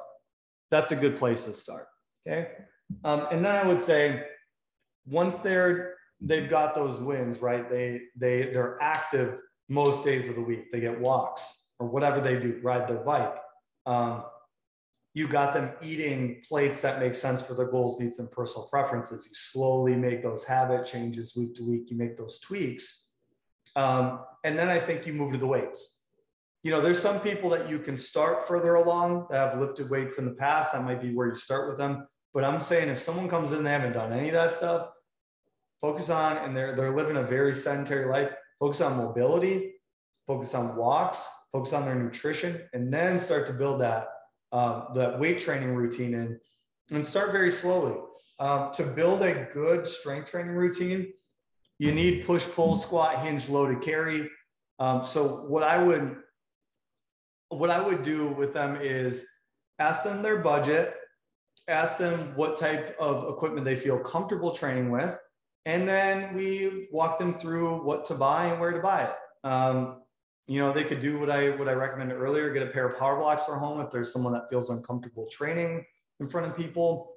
that's 0.69 0.91
a 0.91 0.95
good 0.95 1.17
place 1.17 1.45
to 1.45 1.53
start. 1.53 1.87
Okay. 2.27 2.49
Um, 3.03 3.27
and 3.31 3.43
then 3.43 3.55
I 3.55 3.65
would 3.65 3.81
say 3.81 4.23
once 5.05 5.39
they're, 5.39 5.95
they've 6.19 6.49
got 6.49 6.75
those 6.75 6.99
wins, 6.99 7.41
right? 7.41 7.69
They, 7.69 8.01
they, 8.15 8.51
they're 8.51 8.77
active 8.81 9.37
most 9.69 10.03
days 10.03 10.29
of 10.29 10.35
the 10.35 10.41
week. 10.41 10.71
They 10.71 10.81
get 10.81 10.99
walks 10.99 11.69
or 11.79 11.87
whatever 11.87 12.19
they 12.19 12.39
do, 12.39 12.59
ride 12.61 12.87
their 12.87 12.97
bike. 12.97 13.35
Um, 13.85 14.23
you 15.13 15.27
got 15.27 15.53
them 15.53 15.71
eating 15.81 16.41
plates 16.47 16.81
that 16.81 16.99
make 16.99 17.15
sense 17.15 17.41
for 17.41 17.53
their 17.53 17.67
goals, 17.67 17.99
needs, 17.99 18.19
and 18.19 18.31
personal 18.31 18.67
preferences. 18.67 19.25
You 19.25 19.31
slowly 19.33 19.95
make 19.95 20.23
those 20.23 20.43
habit 20.43 20.85
changes 20.85 21.35
week 21.35 21.53
to 21.55 21.69
week. 21.69 21.91
You 21.91 21.97
make 21.97 22.17
those 22.17 22.39
tweaks. 22.39 23.09
Um, 23.75 24.21
and 24.45 24.57
then 24.57 24.69
I 24.69 24.79
think 24.79 25.05
you 25.05 25.13
move 25.13 25.33
to 25.33 25.37
the 25.37 25.47
weights. 25.47 25.99
You 26.63 26.71
know, 26.71 26.79
there's 26.79 27.01
some 27.01 27.19
people 27.19 27.49
that 27.49 27.69
you 27.69 27.79
can 27.79 27.97
start 27.97 28.47
further 28.47 28.75
along 28.75 29.27
that 29.31 29.51
have 29.51 29.59
lifted 29.59 29.89
weights 29.89 30.17
in 30.17 30.25
the 30.25 30.35
past. 30.35 30.71
That 30.71 30.83
might 30.83 31.01
be 31.01 31.13
where 31.13 31.27
you 31.27 31.35
start 31.35 31.67
with 31.67 31.77
them. 31.77 32.07
But 32.33 32.45
I'm 32.45 32.61
saying 32.61 32.87
if 32.87 32.99
someone 32.99 33.27
comes 33.27 33.51
in, 33.51 33.63
they 33.63 33.71
haven't 33.71 33.93
done 33.93 34.13
any 34.13 34.29
of 34.29 34.33
that 34.35 34.53
stuff, 34.53 34.89
focus 35.81 36.09
on, 36.09 36.37
and 36.37 36.55
they're, 36.55 36.75
they're 36.75 36.95
living 36.95 37.17
a 37.17 37.23
very 37.23 37.53
sedentary 37.53 38.09
life, 38.09 38.31
focus 38.59 38.79
on 38.79 38.95
mobility, 38.95 39.73
focus 40.27 40.55
on 40.55 40.77
walks, 40.77 41.27
focus 41.51 41.73
on 41.73 41.83
their 41.83 41.95
nutrition, 41.95 42.61
and 42.71 42.93
then 42.93 43.19
start 43.19 43.47
to 43.47 43.53
build 43.53 43.81
that 43.81 44.07
um, 44.51 44.87
the 44.93 45.17
weight 45.19 45.39
training 45.39 45.75
routine 45.75 46.13
in 46.13 46.39
and 46.91 47.05
start 47.05 47.31
very 47.31 47.51
slowly. 47.51 47.97
Um, 48.39 48.71
to 48.73 48.83
build 48.83 49.21
a 49.21 49.47
good 49.53 49.87
strength 49.87 50.31
training 50.31 50.55
routine, 50.55 51.13
you 51.77 51.91
need 51.91 52.25
push, 52.25 52.45
pull, 52.45 52.75
squat, 52.75 53.23
hinge, 53.23 53.49
loaded 53.49 53.81
carry. 53.81 54.29
Um, 54.79 55.05
so 55.05 55.45
what 55.47 55.63
I 55.63 55.81
would 55.81 56.17
what 57.49 57.69
I 57.69 57.81
would 57.81 58.01
do 58.01 58.27
with 58.27 58.53
them 58.53 58.77
is 58.81 59.25
ask 59.77 60.03
them 60.03 60.21
their 60.21 60.37
budget, 60.37 60.95
ask 61.67 61.97
them 61.97 62.33
what 62.35 62.57
type 62.57 62.95
of 62.99 63.29
equipment 63.29 63.65
they 63.65 63.75
feel 63.75 63.99
comfortable 63.99 64.53
training 64.53 64.89
with, 64.89 65.17
and 65.65 65.87
then 65.87 66.33
we 66.33 66.87
walk 66.91 67.19
them 67.19 67.33
through 67.33 67.83
what 67.83 68.05
to 68.05 68.15
buy 68.15 68.47
and 68.47 68.59
where 68.59 68.71
to 68.71 68.79
buy 68.79 69.03
it. 69.03 69.15
Um, 69.43 70.00
you 70.51 70.59
know, 70.59 70.73
they 70.73 70.83
could 70.83 70.99
do 70.99 71.17
what 71.17 71.31
I 71.31 71.51
what 71.51 71.69
I 71.69 71.71
recommended 71.71 72.15
earlier, 72.15 72.51
get 72.51 72.61
a 72.61 72.71
pair 72.71 72.85
of 72.85 72.99
power 72.99 73.15
blocks 73.17 73.45
for 73.45 73.55
home 73.55 73.79
if 73.79 73.89
there's 73.89 74.11
someone 74.11 74.33
that 74.33 74.49
feels 74.49 74.69
uncomfortable 74.69 75.25
training 75.31 75.85
in 76.19 76.27
front 76.27 76.45
of 76.45 76.57
people. 76.57 77.13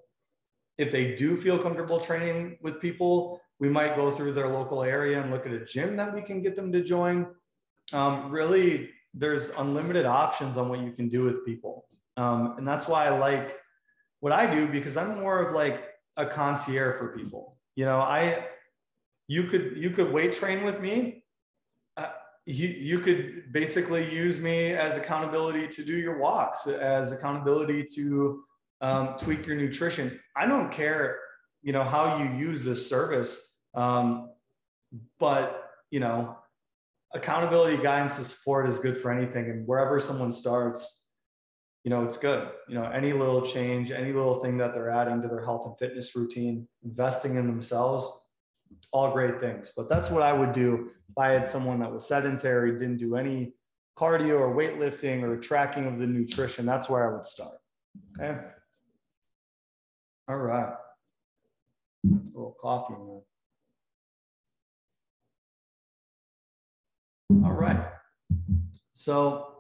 If 0.79 0.93
they 0.93 1.17
do 1.17 1.37
feel 1.37 1.59
comfortable 1.59 1.99
training 1.99 2.59
with 2.63 2.81
people, 2.81 3.41
we 3.59 3.69
might 3.69 3.97
go 3.97 4.13
through 4.13 4.35
their 4.35 4.47
local 4.47 4.85
area 4.85 5.21
and 5.21 5.33
look 5.33 5.47
at 5.47 5.53
a 5.53 5.65
gym 5.65 5.97
that 5.97 6.15
we 6.15 6.23
can 6.23 6.43
get 6.43 6.55
them 6.55 6.71
to 6.71 6.81
join. 6.81 7.27
Um, 7.93 8.31
really, 8.31 8.91
there's 9.15 9.51
unlimited 9.51 10.07
options 10.07 10.57
on 10.57 10.69
what 10.69 10.79
you 10.79 10.93
can 10.93 11.09
do 11.09 11.25
with 11.25 11.45
people. 11.45 11.87
Um, 12.17 12.55
and 12.59 12.69
that's 12.69 12.87
why 12.87 13.07
I 13.07 13.19
like 13.19 13.59
what 14.21 14.33
I 14.33 14.47
do 14.55 14.69
because 14.69 14.97
I'm 14.97 15.19
more 15.19 15.41
of 15.41 15.57
like 15.57 15.89
a 16.17 16.25
concierge 16.25 16.99
for 16.99 17.09
people. 17.17 17.59
You 17.75 17.87
know, 17.87 17.99
I 17.99 18.47
you 19.27 19.43
could 19.43 19.77
you 19.77 19.91
could 19.91 20.13
weight 20.13 20.35
train 20.35 20.63
with 20.63 20.81
me 20.81 21.24
you, 22.47 22.69
you 22.69 23.01
could 23.01 23.53
basically 23.53 24.13
use 24.15 24.41
me 24.41 24.73
as 24.73 24.97
accountability 24.97 25.67
to 25.69 25.85
do 25.85 25.97
your 25.97 26.19
walks, 26.19 26.67
as 26.67 27.13
accountability 27.13 27.87
to 27.95 28.43
um, 28.81 29.15
tweak 29.17 29.47
your 29.47 29.57
nutrition. 29.57 30.21
I 30.37 30.47
don't 30.47 30.71
care, 30.71 31.19
you 31.63 31.73
know, 31.73 31.85
how 31.85 32.19
you 32.19 32.31
use 32.37 32.65
this 32.65 32.89
service, 32.89 33.57
um, 33.75 34.31
but 35.19 35.71
you 35.91 36.01
know, 36.01 36.37
accountability, 37.15 37.83
guidance, 37.83 38.19
and 38.19 38.27
support 38.27 38.69
is 38.69 38.79
good 38.79 38.99
for 38.99 39.11
anything. 39.13 39.49
And 39.49 39.67
wherever 39.67 39.99
someone 39.99 40.33
starts, 40.33 41.09
you 41.85 41.91
know, 41.91 42.03
it's 42.03 42.17
good. 42.17 42.51
You 42.69 42.75
know, 42.75 42.85
any 42.85 43.13
little 43.13 43.43
change, 43.43 43.91
any 43.91 44.13
little 44.13 44.41
thing 44.41 44.59
that 44.59 44.75
they're 44.75 44.91
adding 44.91 45.23
to 45.23 45.29
their 45.29 45.45
health 45.45 45.67
and 45.67 45.79
fitness 45.79 46.17
routine, 46.17 46.67
investing 46.83 47.37
in 47.37 47.47
themselves, 47.47 48.07
all 48.93 49.13
great 49.13 49.41
things. 49.41 49.73
But 49.77 49.89
that's 49.89 50.11
what 50.11 50.23
I 50.23 50.33
would 50.33 50.53
do 50.53 50.91
if 51.09 51.19
I 51.19 51.31
had 51.31 51.47
someone 51.49 51.81
that 51.81 51.93
was 51.93 52.07
sedentary, 52.07 52.73
didn't 52.73 52.99
do 52.99 53.17
any 53.17 53.55
cardio 53.99 54.41
or 54.41 54.55
weightlifting 54.55 55.23
or 55.23 55.37
tracking 55.37 55.87
of 55.87 55.99
the 55.99 56.07
nutrition. 56.07 56.67
That's 56.67 56.89
where 56.89 57.11
I 57.11 57.15
would 57.15 57.25
start. 57.25 57.59
Okay. 58.21 58.39
All 60.29 60.37
right. 60.37 60.73
A 62.07 62.09
little 62.33 62.57
coffee 62.61 62.95
in 62.95 63.07
there. 63.07 63.21
All 67.45 67.53
right. 67.53 67.85
So 68.95 69.55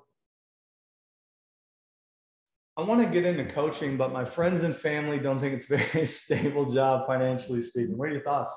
I 2.76 2.82
want 2.82 3.02
to 3.02 3.08
get 3.08 3.24
into 3.24 3.44
coaching, 3.44 3.96
but 3.96 4.12
my 4.12 4.24
friends 4.24 4.62
and 4.62 4.74
family 4.74 5.18
don't 5.18 5.38
think 5.38 5.54
it's 5.54 5.70
a 5.70 5.76
very 5.76 6.06
stable 6.08 6.70
job 6.70 7.06
financially 7.06 7.62
speaking. 7.62 7.96
What 7.96 8.08
are 8.08 8.12
your 8.12 8.22
thoughts? 8.22 8.54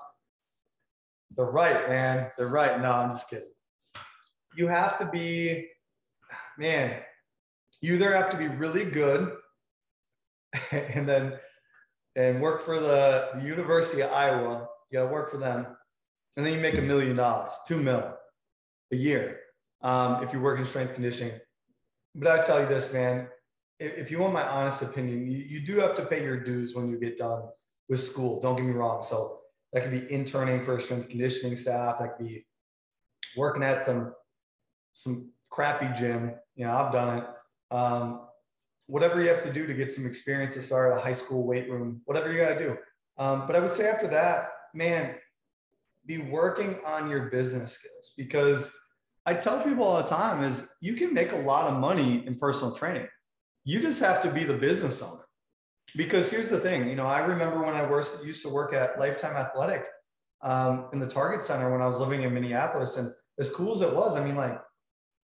They're 1.36 1.46
right, 1.46 1.88
man. 1.88 2.32
They're 2.38 2.48
right. 2.48 2.80
No, 2.82 2.92
I'm 2.92 3.12
just 3.12 3.30
kidding. 3.30 3.46
You 4.56 4.68
have 4.68 4.98
to 5.00 5.06
be, 5.06 5.68
man, 6.58 7.02
you 7.82 7.94
either 7.94 8.16
have 8.16 8.30
to 8.32 8.38
be 8.38 8.48
really 8.48 8.86
good 8.86 9.36
and 10.72 11.08
then 11.08 11.34
and 12.16 12.42
work 12.42 12.66
for 12.66 12.80
the, 12.80 13.30
the 13.36 13.44
University 13.44 14.02
of 14.02 14.12
Iowa. 14.12 14.68
You 14.90 15.00
gotta 15.00 15.14
work 15.14 15.30
for 15.30 15.38
them. 15.38 15.68
And 16.36 16.46
then 16.46 16.54
you 16.54 16.60
make 16.60 16.78
a 16.78 16.82
million 16.82 17.16
dollars, 17.16 17.54
two 17.68 17.78
mil 17.78 18.16
a 18.92 18.96
year 18.96 19.40
um, 19.82 20.24
if 20.24 20.34
you 20.34 20.42
work 20.42 20.58
in 20.58 20.66
strength 20.66 20.94
conditioning. 20.94 21.34
But 22.16 22.40
I 22.40 22.44
tell 22.44 22.60
you 22.60 22.68
this, 22.68 22.92
man, 22.94 23.28
if, 23.80 23.98
if 23.98 24.12
you 24.12 24.20
want 24.20 24.34
my 24.34 24.48
honest 24.48 24.82
opinion, 24.82 25.30
you, 25.30 25.38
you 25.38 25.60
do 25.66 25.78
have 25.80 25.94
to 25.96 26.06
pay 26.06 26.24
your 26.24 26.40
dues 26.40 26.74
when 26.74 26.90
you 26.90 27.00
get 27.00 27.18
done 27.18 27.44
with 27.90 28.00
school. 28.00 28.42
Don't 28.42 28.56
get 28.56 28.66
me 28.66 28.72
wrong. 28.72 29.04
So 29.04 29.42
that 29.74 29.84
could 29.84 29.92
be 29.92 30.12
interning 30.12 30.64
for 30.64 30.76
a 30.76 30.82
strength 30.82 31.10
conditioning 31.10 31.56
staff. 31.56 32.00
That 32.00 32.18
could 32.18 32.28
be 32.28 32.46
working 33.36 33.64
at 33.64 33.82
some 33.84 34.14
some 34.94 35.32
crappy 35.50 35.88
gym. 35.98 36.34
You 36.56 36.66
know, 36.66 36.76
I've 36.76 36.92
done 36.92 37.20
it. 37.20 37.26
Um, 37.70 38.22
whatever 38.88 39.22
you 39.22 39.28
have 39.28 39.42
to 39.42 39.54
do 39.54 39.68
to 39.68 39.74
get 39.74 39.92
some 39.92 40.06
experience 40.06 40.54
to 40.54 40.62
start 40.62 40.94
a 40.94 41.00
high 41.00 41.12
school 41.12 41.46
weight 41.46 41.70
room, 41.70 42.02
whatever 42.06 42.32
you 42.32 42.40
got 42.40 42.58
to 42.58 42.60
do. 42.60 42.78
Um, 43.18 43.46
but 43.46 43.56
I 43.56 43.60
would 43.60 43.72
say 43.72 43.90
after 43.90 44.08
that, 44.08 44.50
man, 44.74 45.16
be 46.06 46.20
working 46.20 46.80
on 46.86 47.10
your 47.10 47.26
business 47.26 47.74
skills 47.74 48.14
because 48.16 48.74
I 49.26 49.34
tell 49.34 49.62
people 49.62 49.84
all 49.84 50.02
the 50.02 50.08
time 50.08 50.44
is 50.44 50.70
you 50.80 50.94
can 50.94 51.14
make 51.14 51.34
a 51.34 51.38
lot 51.38 51.68
of 51.68 51.80
money 51.80 52.26
in 52.26 52.36
personal 52.40 52.74
training. 52.74 53.08
You 53.66 53.82
just 53.82 54.00
have 54.02 54.22
to 54.22 54.32
be 54.32 54.46
the 54.46 54.54
business 54.54 55.02
owner. 55.02 55.27
Because 55.98 56.30
here's 56.30 56.50
the 56.50 56.60
thing, 56.60 56.88
you 56.88 56.96
know, 56.96 57.08
I 57.08 57.26
remember 57.26 57.60
when 57.60 57.74
I 57.74 57.90
worked, 57.90 58.24
used 58.24 58.44
to 58.44 58.50
work 58.50 58.72
at 58.72 59.00
Lifetime 59.00 59.36
Athletic 59.36 59.88
um, 60.44 60.90
in 60.94 61.00
the 61.00 61.08
Target 61.08 61.42
Center 61.42 61.72
when 61.72 61.82
I 61.82 61.88
was 61.88 62.00
living 62.00 62.22
in 62.22 62.34
Minneapolis, 62.36 62.98
and 62.98 63.12
as 63.40 63.50
cool 63.50 63.74
as 63.74 63.82
it 63.82 63.96
was, 63.96 64.16
I 64.16 64.24
mean, 64.24 64.36
like, 64.36 64.62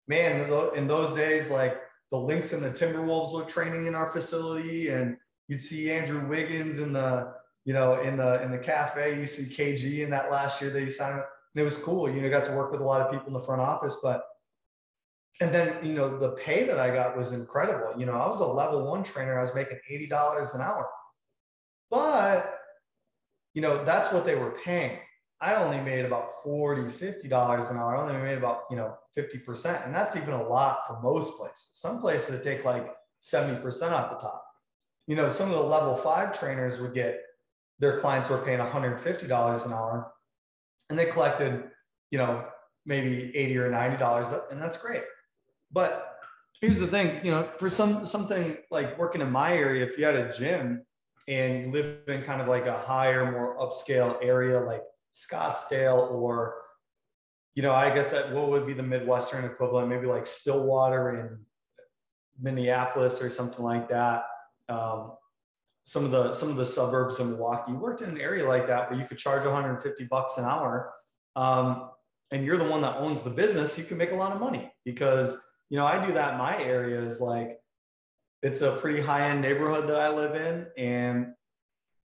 man, 0.09 0.53
in 0.77 0.87
those 0.87 1.15
days, 1.15 1.51
like 1.51 1.81
the 2.11 2.19
Lynx 2.19 2.53
and 2.53 2.63
the 2.63 2.71
Timberwolves 2.71 3.35
were 3.35 3.45
training 3.45 3.87
in 3.87 3.95
our 3.95 4.11
facility, 4.11 4.89
and 4.89 5.17
you'd 5.49 5.63
see 5.63 5.91
Andrew 5.91 6.27
Wiggins 6.29 6.81
in 6.81 6.93
the, 6.93 7.33
you 7.65 7.73
know, 7.73 8.01
in 8.03 8.19
the 8.19 8.43
in 8.43 8.51
the 8.51 8.59
cafe. 8.59 9.19
You 9.19 9.27
see 9.27 9.45
KG 9.45 10.01
in 10.05 10.11
that 10.11 10.31
last 10.31 10.61
year 10.61 10.71
that 10.71 10.83
he 10.83 10.91
signed, 10.91 11.15
and 11.15 11.61
it 11.61 11.65
was 11.65 11.79
cool. 11.79 12.11
You 12.11 12.21
know, 12.21 12.31
got 12.31 12.45
to 12.45 12.53
work 12.53 12.73
with 12.73 12.83
a 12.83 12.85
lot 12.85 13.01
of 13.01 13.11
people 13.11 13.29
in 13.29 13.33
the 13.33 13.41
front 13.41 13.61
office, 13.63 13.99
but 14.03 14.23
and 15.41 15.55
then 15.55 15.85
you 15.85 15.93
know 15.95 16.19
the 16.19 16.31
pay 16.31 16.65
that 16.65 16.81
i 16.81 16.93
got 16.93 17.17
was 17.17 17.33
incredible. 17.33 17.99
You 17.99 18.07
know 18.07 18.13
i 18.13 18.27
was 18.27 18.41
a 18.41 18.47
level 18.47 18.87
one 18.91 19.03
trainer. 19.03 19.39
I 19.39 19.43
was 19.43 19.55
making 19.55 19.79
$80 19.91 20.55
an 20.55 20.61
hour. 20.61 20.89
But 21.91 22.59
you 23.55 23.63
know 23.63 23.85
that's 23.85 24.13
what 24.13 24.25
they 24.25 24.35
were 24.35 24.59
paying. 24.65 24.99
I 25.41 25.55
only 25.55 25.81
made 25.81 26.05
about 26.05 26.43
40 26.43 26.83
$50 26.83 27.71
an 27.71 27.77
hour. 27.77 27.97
I 27.97 28.03
only 28.03 28.21
made 28.21 28.39
about 28.39 28.63
you 28.71 28.77
know 28.77 28.97
50% 29.17 29.87
and 29.87 29.95
that's 29.95 30.17
even 30.17 30.35
a 30.35 30.49
lot 30.49 30.87
for 30.87 31.01
most 31.01 31.37
places. 31.37 31.71
Some 31.73 32.01
places 32.01 32.31
that 32.31 32.45
take 32.45 32.65
like 32.65 32.93
70% 33.23 33.63
off 33.93 34.11
the 34.11 34.17
top. 34.17 34.45
You 35.07 35.17
know 35.17 35.29
some 35.29 35.51
of 35.51 35.55
the 35.55 35.63
level 35.63 35.97
five 35.97 36.39
trainers 36.39 36.81
would 36.81 36.95
get 36.95 37.21
their 37.79 38.01
clients 38.01 38.29
were 38.29 38.39
paying 38.39 38.59
$150 38.59 39.67
an 39.67 39.73
hour. 39.73 40.13
And 40.91 40.99
they 40.99 41.07
collected 41.07 41.63
you 42.11 42.19
know 42.19 42.45
maybe 42.87 43.37
80 43.37 43.59
or 43.59 43.71
90 43.71 43.97
dollars. 43.99 44.29
And 44.51 44.61
that's 44.61 44.77
great 44.77 45.05
but 45.73 46.19
here's 46.61 46.79
the 46.79 46.87
thing, 46.87 47.25
you 47.25 47.31
know, 47.31 47.49
for 47.59 47.71
some 47.71 48.05
something 48.05 48.57
like 48.71 48.99
working 48.99 49.21
in 49.21 49.31
my 49.31 49.53
area, 49.53 49.85
if 49.85 49.99
you 49.99 50.05
had 50.05 50.17
a 50.17 50.33
gym 50.33 50.83
and 51.29 51.67
you 51.67 51.73
live 51.73 52.09
in 52.09 52.23
kind 52.23 52.41
of 52.41 52.49
like 52.49 52.67
a 52.67 52.77
higher, 52.77 53.31
more 53.31 53.57
upscale 53.59 54.17
area 54.23 54.59
like 54.61 54.83
Scottsdale 55.13 56.11
or 56.11 56.63
you 57.55 57.63
know, 57.63 57.73
I 57.73 57.93
guess 57.93 58.13
that 58.13 58.31
what 58.31 58.51
would 58.51 58.69
be 58.69 58.73
the 58.73 58.85
Midwestern 58.85 59.45
equivalent, 59.45 59.89
maybe 59.89 60.07
like 60.07 60.29
Stillwater 60.29 61.19
in 61.19 61.39
Minneapolis 62.41 63.21
or 63.21 63.29
something 63.31 63.65
like 63.65 63.89
that. 63.89 64.27
Um, 64.69 65.13
some 65.83 66.05
of 66.05 66.11
the 66.11 66.33
some 66.35 66.51
of 66.51 66.57
the 66.57 66.67
suburbs 66.67 67.19
in 67.19 67.31
Milwaukee. 67.31 67.73
You 67.73 67.79
worked 67.79 68.03
in 68.03 68.11
an 68.11 68.21
area 68.21 68.47
like 68.47 68.67
that 68.69 68.91
where 68.91 69.01
you 69.01 69.07
could 69.07 69.19
charge 69.19 69.45
150 69.45 70.05
bucks 70.05 70.37
an 70.37 70.45
hour, 70.45 70.93
um, 71.35 71.91
and 72.31 72.45
you're 72.45 72.59
the 72.59 72.69
one 72.69 72.83
that 72.83 72.97
owns 72.99 73.23
the 73.23 73.31
business. 73.31 73.77
You 73.79 73.85
can 73.85 73.97
make 73.97 74.13
a 74.13 74.15
lot 74.15 74.33
of 74.33 74.41
money 74.41 74.71
because 74.85 75.43
you 75.71 75.79
know, 75.79 75.87
I 75.87 76.05
do 76.05 76.13
that 76.15 76.33
in 76.33 76.39
my 76.39 76.57
area 76.63 77.01
is 77.01 77.21
like 77.21 77.59
it's 78.43 78.61
a 78.63 78.77
pretty 78.77 79.01
high 79.01 79.31
end 79.31 79.43
neighborhood 79.43 79.89
that 79.89 80.01
I 80.01 80.09
live 80.09 80.35
in. 80.35 80.67
And, 80.77 81.35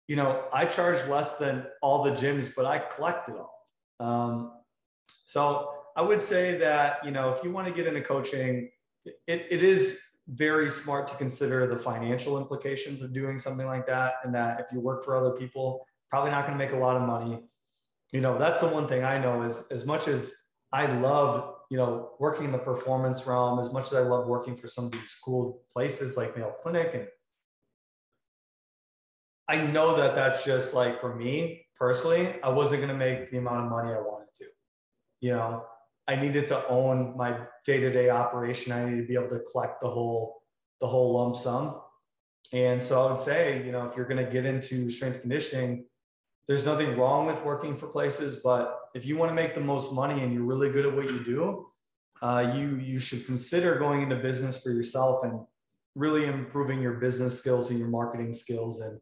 you 0.08 0.16
know, 0.16 0.44
I 0.52 0.66
charge 0.66 1.06
less 1.08 1.36
than 1.36 1.66
all 1.82 2.02
the 2.02 2.12
gyms, 2.12 2.52
but 2.54 2.64
I 2.64 2.78
collect 2.78 3.28
it 3.28 3.34
all. 3.34 3.68
Um, 4.00 4.52
so 5.24 5.70
I 5.96 6.02
would 6.02 6.20
say 6.20 6.58
that, 6.58 7.04
you 7.04 7.10
know, 7.10 7.30
if 7.30 7.42
you 7.44 7.52
want 7.52 7.66
to 7.66 7.72
get 7.72 7.86
into 7.86 8.02
coaching, 8.02 8.70
it, 9.04 9.46
it 9.50 9.62
is 9.62 10.00
very 10.28 10.70
smart 10.70 11.08
to 11.08 11.14
consider 11.16 11.66
the 11.66 11.78
financial 11.78 12.38
implications 12.38 13.02
of 13.02 13.12
doing 13.12 13.38
something 13.38 13.66
like 13.66 13.86
that. 13.86 14.14
And 14.24 14.34
that 14.34 14.60
if 14.60 14.66
you 14.72 14.80
work 14.80 15.04
for 15.04 15.16
other 15.16 15.32
people, 15.32 15.86
probably 16.08 16.30
not 16.30 16.46
going 16.46 16.56
to 16.56 16.64
make 16.64 16.74
a 16.74 16.78
lot 16.78 16.96
of 16.96 17.02
money. 17.02 17.40
You 18.12 18.20
know, 18.20 18.38
that's 18.38 18.60
the 18.60 18.68
one 18.68 18.86
thing 18.86 19.04
I 19.04 19.18
know 19.18 19.42
is 19.42 19.66
as 19.70 19.86
much 19.86 20.06
as 20.06 20.34
I 20.72 20.86
loved, 20.86 21.54
you 21.72 21.78
know, 21.78 22.10
working 22.18 22.44
in 22.44 22.52
the 22.52 22.58
performance 22.58 23.26
realm, 23.26 23.58
as 23.58 23.72
much 23.72 23.86
as 23.86 23.94
I 23.94 24.00
love 24.00 24.26
working 24.26 24.58
for 24.58 24.68
some 24.68 24.84
of 24.84 24.92
these 24.92 25.16
cool 25.24 25.62
places 25.72 26.18
like 26.18 26.36
Mayo 26.36 26.54
Clinic 26.60 26.90
and 26.92 27.08
I 29.48 29.56
know 29.56 29.96
that 29.96 30.14
that's 30.14 30.44
just 30.44 30.74
like 30.74 31.00
for 31.00 31.14
me 31.14 31.64
personally, 31.78 32.34
I 32.42 32.50
wasn't 32.50 32.82
going 32.82 32.92
to 32.92 32.98
make 33.06 33.30
the 33.30 33.38
amount 33.38 33.64
of 33.64 33.70
money 33.70 33.90
I 33.90 34.00
wanted 34.00 34.34
to. 34.34 34.44
You 35.22 35.32
know, 35.32 35.64
I 36.06 36.16
needed 36.16 36.46
to 36.48 36.68
own 36.68 37.16
my 37.16 37.38
day-to-day 37.64 38.10
operation. 38.10 38.72
I 38.72 38.84
needed 38.84 39.00
to 39.00 39.08
be 39.08 39.14
able 39.14 39.30
to 39.30 39.42
collect 39.50 39.80
the 39.80 39.88
whole 39.88 40.42
the 40.82 40.86
whole 40.86 41.14
lump 41.14 41.36
sum. 41.36 41.80
And 42.52 42.82
so 42.82 43.06
I 43.06 43.10
would 43.10 43.18
say, 43.18 43.64
you 43.64 43.72
know, 43.72 43.86
if 43.86 43.96
you're 43.96 44.06
going 44.06 44.22
to 44.22 44.30
get 44.30 44.44
into 44.44 44.90
strength 44.90 45.22
conditioning, 45.22 45.86
there's 46.48 46.66
nothing 46.66 46.96
wrong 46.98 47.26
with 47.26 47.42
working 47.44 47.76
for 47.76 47.86
places, 47.86 48.40
but 48.42 48.78
if 48.94 49.06
you 49.06 49.16
want 49.16 49.30
to 49.30 49.34
make 49.34 49.54
the 49.54 49.60
most 49.60 49.92
money 49.92 50.22
and 50.22 50.32
you're 50.32 50.42
really 50.42 50.70
good 50.70 50.86
at 50.86 50.94
what 50.94 51.06
you 51.06 51.22
do, 51.22 51.68
uh, 52.20 52.52
you 52.54 52.76
you 52.76 52.98
should 52.98 53.26
consider 53.26 53.78
going 53.78 54.02
into 54.02 54.16
business 54.16 54.62
for 54.62 54.70
yourself 54.70 55.24
and 55.24 55.40
really 55.94 56.26
improving 56.26 56.80
your 56.80 56.94
business 56.94 57.38
skills 57.38 57.70
and 57.70 57.78
your 57.78 57.88
marketing 57.88 58.32
skills. 58.32 58.80
And 58.80 59.00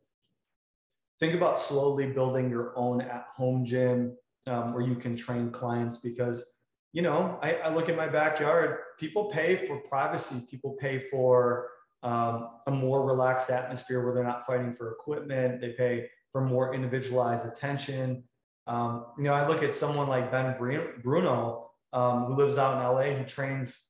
think 1.18 1.34
about 1.34 1.58
slowly 1.58 2.06
building 2.06 2.50
your 2.50 2.72
own 2.76 3.00
at-home 3.00 3.64
gym 3.64 4.16
um, 4.46 4.72
where 4.72 4.82
you 4.82 4.96
can 4.96 5.16
train 5.16 5.50
clients 5.50 5.98
because 5.98 6.54
you 6.92 7.02
know, 7.02 7.38
I, 7.42 7.54
I, 7.54 7.72
look 7.72 7.88
at 7.88 7.96
my 7.96 8.08
backyard, 8.08 8.78
people 8.98 9.30
pay 9.30 9.54
for 9.54 9.78
privacy, 9.82 10.44
people 10.50 10.76
pay 10.80 10.98
for 10.98 11.68
um, 12.02 12.48
a 12.66 12.70
more 12.70 13.06
relaxed 13.06 13.48
atmosphere 13.50 14.04
where 14.04 14.12
they're 14.12 14.24
not 14.24 14.44
fighting 14.44 14.74
for 14.74 14.90
equipment, 14.92 15.60
they 15.60 15.70
pay 15.70 16.08
for 16.32 16.40
more 16.40 16.74
individualized 16.74 17.46
attention. 17.46 18.24
Um, 18.66 19.06
you 19.18 19.24
know, 19.24 19.32
I 19.32 19.46
look 19.46 19.62
at 19.62 19.72
someone 19.72 20.08
like 20.08 20.30
Ben 20.30 20.56
Bruno, 20.58 21.70
um, 21.92 22.24
who 22.24 22.34
lives 22.34 22.58
out 22.58 22.76
in 22.76 22.82
LA, 22.84 23.18
he 23.18 23.24
trains, 23.24 23.88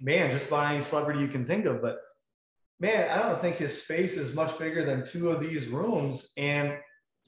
man, 0.00 0.30
just 0.30 0.48
about 0.48 0.72
any 0.72 0.80
celebrity 0.80 1.20
you 1.20 1.28
can 1.28 1.46
think 1.46 1.64
of, 1.64 1.80
but 1.80 1.98
man, 2.80 3.10
I 3.10 3.22
don't 3.22 3.40
think 3.40 3.56
his 3.56 3.82
space 3.82 4.16
is 4.16 4.34
much 4.34 4.58
bigger 4.58 4.84
than 4.84 5.04
two 5.04 5.30
of 5.30 5.40
these 5.40 5.68
rooms. 5.68 6.32
And 6.36 6.76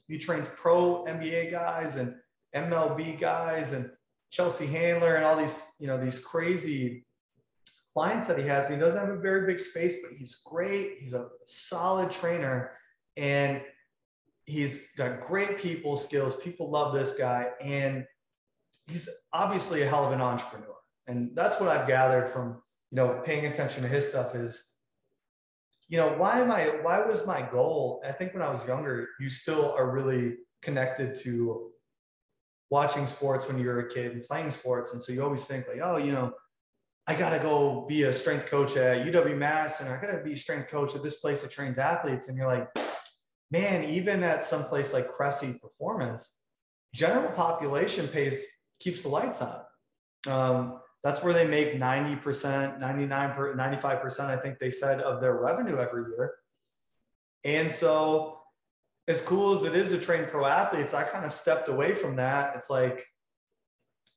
he 0.07 0.17
trains 0.17 0.49
pro 0.49 1.05
NBA 1.05 1.51
guys 1.51 1.95
and 1.95 2.15
MLB 2.55 3.19
guys 3.19 3.71
and 3.71 3.89
Chelsea 4.31 4.65
Handler 4.65 5.15
and 5.15 5.23
all 5.23 5.37
these, 5.37 5.63
you 5.79 5.87
know, 5.87 6.03
these 6.03 6.19
crazy 6.19 7.05
clients 7.93 8.27
that 8.27 8.39
he 8.39 8.47
has. 8.47 8.67
He 8.67 8.75
doesn't 8.75 8.99
have 8.99 9.15
a 9.15 9.19
very 9.19 9.45
big 9.45 9.59
space, 9.59 9.97
but 10.01 10.17
he's 10.17 10.41
great. 10.43 10.97
He's 10.99 11.13
a 11.13 11.29
solid 11.45 12.09
trainer 12.09 12.71
and 13.15 13.61
he's 14.45 14.91
got 14.97 15.21
great 15.21 15.57
people 15.57 15.95
skills. 15.95 16.35
People 16.37 16.69
love 16.69 16.93
this 16.93 17.15
guy. 17.17 17.51
And 17.61 18.05
he's 18.87 19.09
obviously 19.31 19.81
a 19.81 19.87
hell 19.87 20.05
of 20.05 20.11
an 20.11 20.21
entrepreneur. 20.21 20.75
And 21.07 21.31
that's 21.35 21.59
what 21.59 21.69
I've 21.69 21.87
gathered 21.87 22.29
from, 22.29 22.61
you 22.91 22.97
know, 22.97 23.21
paying 23.25 23.45
attention 23.45 23.83
to 23.83 23.89
his 23.89 24.07
stuff 24.07 24.35
is, 24.35 24.71
you 25.87 25.97
know, 25.97 26.13
why 26.17 26.39
am 26.39 26.51
I, 26.51 26.65
why 26.81 27.01
was 27.01 27.27
my 27.27 27.41
goal? 27.41 28.01
I 28.07 28.11
think 28.11 28.33
when 28.33 28.41
I 28.41 28.49
was 28.49 28.65
younger, 28.67 29.07
you 29.19 29.29
still 29.29 29.73
are 29.73 29.91
really 29.91 30.37
connected 30.61 31.15
to 31.23 31.71
watching 32.69 33.05
sports 33.05 33.47
when 33.47 33.59
you're 33.59 33.81
a 33.81 33.89
kid 33.89 34.13
and 34.13 34.23
playing 34.23 34.51
sports. 34.51 34.93
And 34.93 35.01
so 35.01 35.11
you 35.11 35.23
always 35.23 35.45
think 35.45 35.67
like, 35.67 35.79
oh, 35.81 35.97
you 35.97 36.11
know, 36.11 36.33
I 37.05 37.15
got 37.15 37.31
to 37.31 37.39
go 37.39 37.85
be 37.87 38.03
a 38.03 38.13
strength 38.13 38.47
coach 38.47 38.77
at 38.77 39.05
UW 39.05 39.37
Mass 39.37 39.81
and 39.81 39.89
I 39.89 39.99
got 39.99 40.11
to 40.11 40.23
be 40.23 40.33
a 40.33 40.37
strength 40.37 40.69
coach 40.69 40.95
at 40.95 41.03
this 41.03 41.19
place 41.19 41.41
that 41.41 41.51
trains 41.51 41.77
athletes. 41.77 42.29
And 42.29 42.37
you're 42.37 42.47
like, 42.47 42.69
man, 43.53 43.83
even 43.87 44.23
at 44.23 44.43
some 44.43 44.63
place 44.63 44.93
like 44.93 45.07
Cressy 45.07 45.53
Performance, 45.61 46.39
general 46.91 47.31
population 47.33 48.07
pays, 48.07 48.43
keeps 48.79 49.03
the 49.03 49.09
lights 49.09 49.43
on. 49.43 49.61
Um, 50.27 50.79
that's 51.03 51.21
where 51.21 51.33
they 51.33 51.45
make 51.45 51.75
90%, 51.75 52.79
99, 52.79 53.29
95%, 53.29 54.19
I 54.21 54.37
think 54.37 54.57
they 54.57 54.71
said, 54.71 55.01
of 55.01 55.21
their 55.21 55.35
revenue 55.35 55.77
every 55.77 56.03
year. 56.15 56.33
And 57.45 57.71
so 57.71 58.39
as 59.07 59.21
cool 59.21 59.53
as 59.53 59.65
it 59.65 59.75
is 59.75 59.89
to 59.89 59.99
train 59.99 60.25
pro 60.31 60.47
athletes, 60.47 60.95
I 60.95 61.03
kind 61.03 61.23
of 61.23 61.31
stepped 61.31 61.69
away 61.69 61.93
from 61.93 62.15
that. 62.15 62.55
It's 62.55 62.71
like 62.71 63.05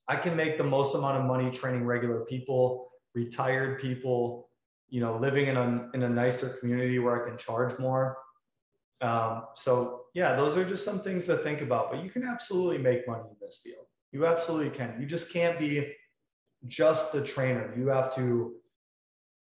I 0.08 0.16
can 0.16 0.34
make 0.34 0.56
the 0.56 0.64
most 0.64 0.94
amount 0.94 1.18
of 1.18 1.24
money 1.24 1.50
training 1.50 1.84
regular 1.84 2.20
people, 2.20 2.88
retired 3.14 3.80
people, 3.80 4.48
you 4.88 5.00
know, 5.00 5.18
living 5.18 5.48
in 5.48 5.56
a 5.58 5.90
in 5.92 6.04
a 6.04 6.08
nicer 6.08 6.50
community 6.60 7.00
where 7.00 7.20
I 7.20 7.28
can 7.28 7.36
charge 7.36 7.78
more. 7.78 8.16
Um, 9.00 9.44
so 9.54 10.02
yeah, 10.14 10.34
those 10.36 10.56
are 10.56 10.64
just 10.64 10.84
some 10.84 11.00
things 11.00 11.26
to 11.26 11.36
think 11.36 11.60
about. 11.60 11.90
But 11.90 12.02
you 12.02 12.10
can 12.10 12.24
absolutely 12.24 12.78
make 12.78 13.06
money 13.06 13.24
in 13.28 13.36
this 13.40 13.60
field. 13.62 13.86
You 14.12 14.26
absolutely 14.26 14.70
can. 14.70 14.96
You 15.00 15.06
just 15.06 15.32
can't 15.32 15.58
be 15.58 15.94
just 16.66 17.12
the 17.12 17.22
trainer. 17.22 17.74
You 17.76 17.88
have 17.88 18.14
to 18.16 18.56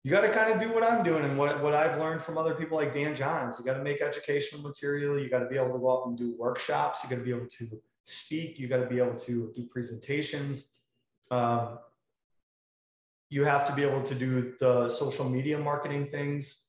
you 0.04 0.10
got 0.10 0.20
to 0.20 0.30
kind 0.30 0.52
of 0.52 0.60
do 0.60 0.72
what 0.72 0.84
I'm 0.84 1.02
doing 1.02 1.24
and 1.24 1.36
what, 1.36 1.62
what 1.62 1.74
I've 1.74 1.98
learned 1.98 2.22
from 2.22 2.38
other 2.38 2.54
people 2.54 2.78
like 2.78 2.92
Dan 2.92 3.14
Johns. 3.14 3.58
You 3.58 3.64
got 3.64 3.74
to 3.74 3.82
make 3.82 4.00
educational 4.00 4.62
material. 4.62 5.18
You 5.18 5.28
got 5.28 5.40
to 5.40 5.46
be 5.46 5.56
able 5.56 5.72
to 5.72 5.78
go 5.78 5.90
out 5.90 6.06
and 6.06 6.16
do 6.16 6.34
workshops. 6.38 7.00
You 7.02 7.10
got 7.10 7.16
to 7.16 7.24
be 7.24 7.32
able 7.32 7.48
to 7.58 7.82
speak. 8.04 8.58
You 8.58 8.68
got 8.68 8.78
to 8.78 8.86
be 8.86 8.98
able 8.98 9.16
to 9.16 9.52
do 9.54 9.66
presentations. 9.66 10.72
Um, 11.30 11.78
you 13.28 13.44
have 13.44 13.66
to 13.66 13.74
be 13.74 13.82
able 13.82 14.02
to 14.02 14.14
do 14.14 14.54
the 14.60 14.88
social 14.88 15.28
media 15.28 15.58
marketing 15.58 16.06
things. 16.06 16.64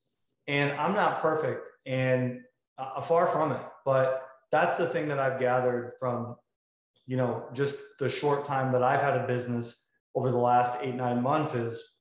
And 0.48 0.72
I'm 0.74 0.94
not 0.94 1.22
perfect 1.22 1.62
and 1.86 2.42
uh, 2.80 3.02
far 3.02 3.28
from 3.28 3.52
it, 3.52 3.62
but 3.86 4.26
that's 4.52 4.78
the 4.78 4.88
thing 4.88 5.08
that 5.10 5.20
I've 5.20 5.40
gathered 5.40 5.94
from, 6.00 6.36
you 7.06 7.18
know, 7.18 7.46
just 7.54 7.80
the 8.00 8.10
short 8.10 8.46
time 8.46 8.72
that 8.72 8.84
I've 8.84 9.02
had 9.02 9.18
a 9.18 9.28
business 9.28 9.90
over 10.16 10.32
the 10.32 10.38
last 10.38 10.78
eight, 10.82 10.96
nine 10.96 11.22
months 11.22 11.54
is 11.54 11.98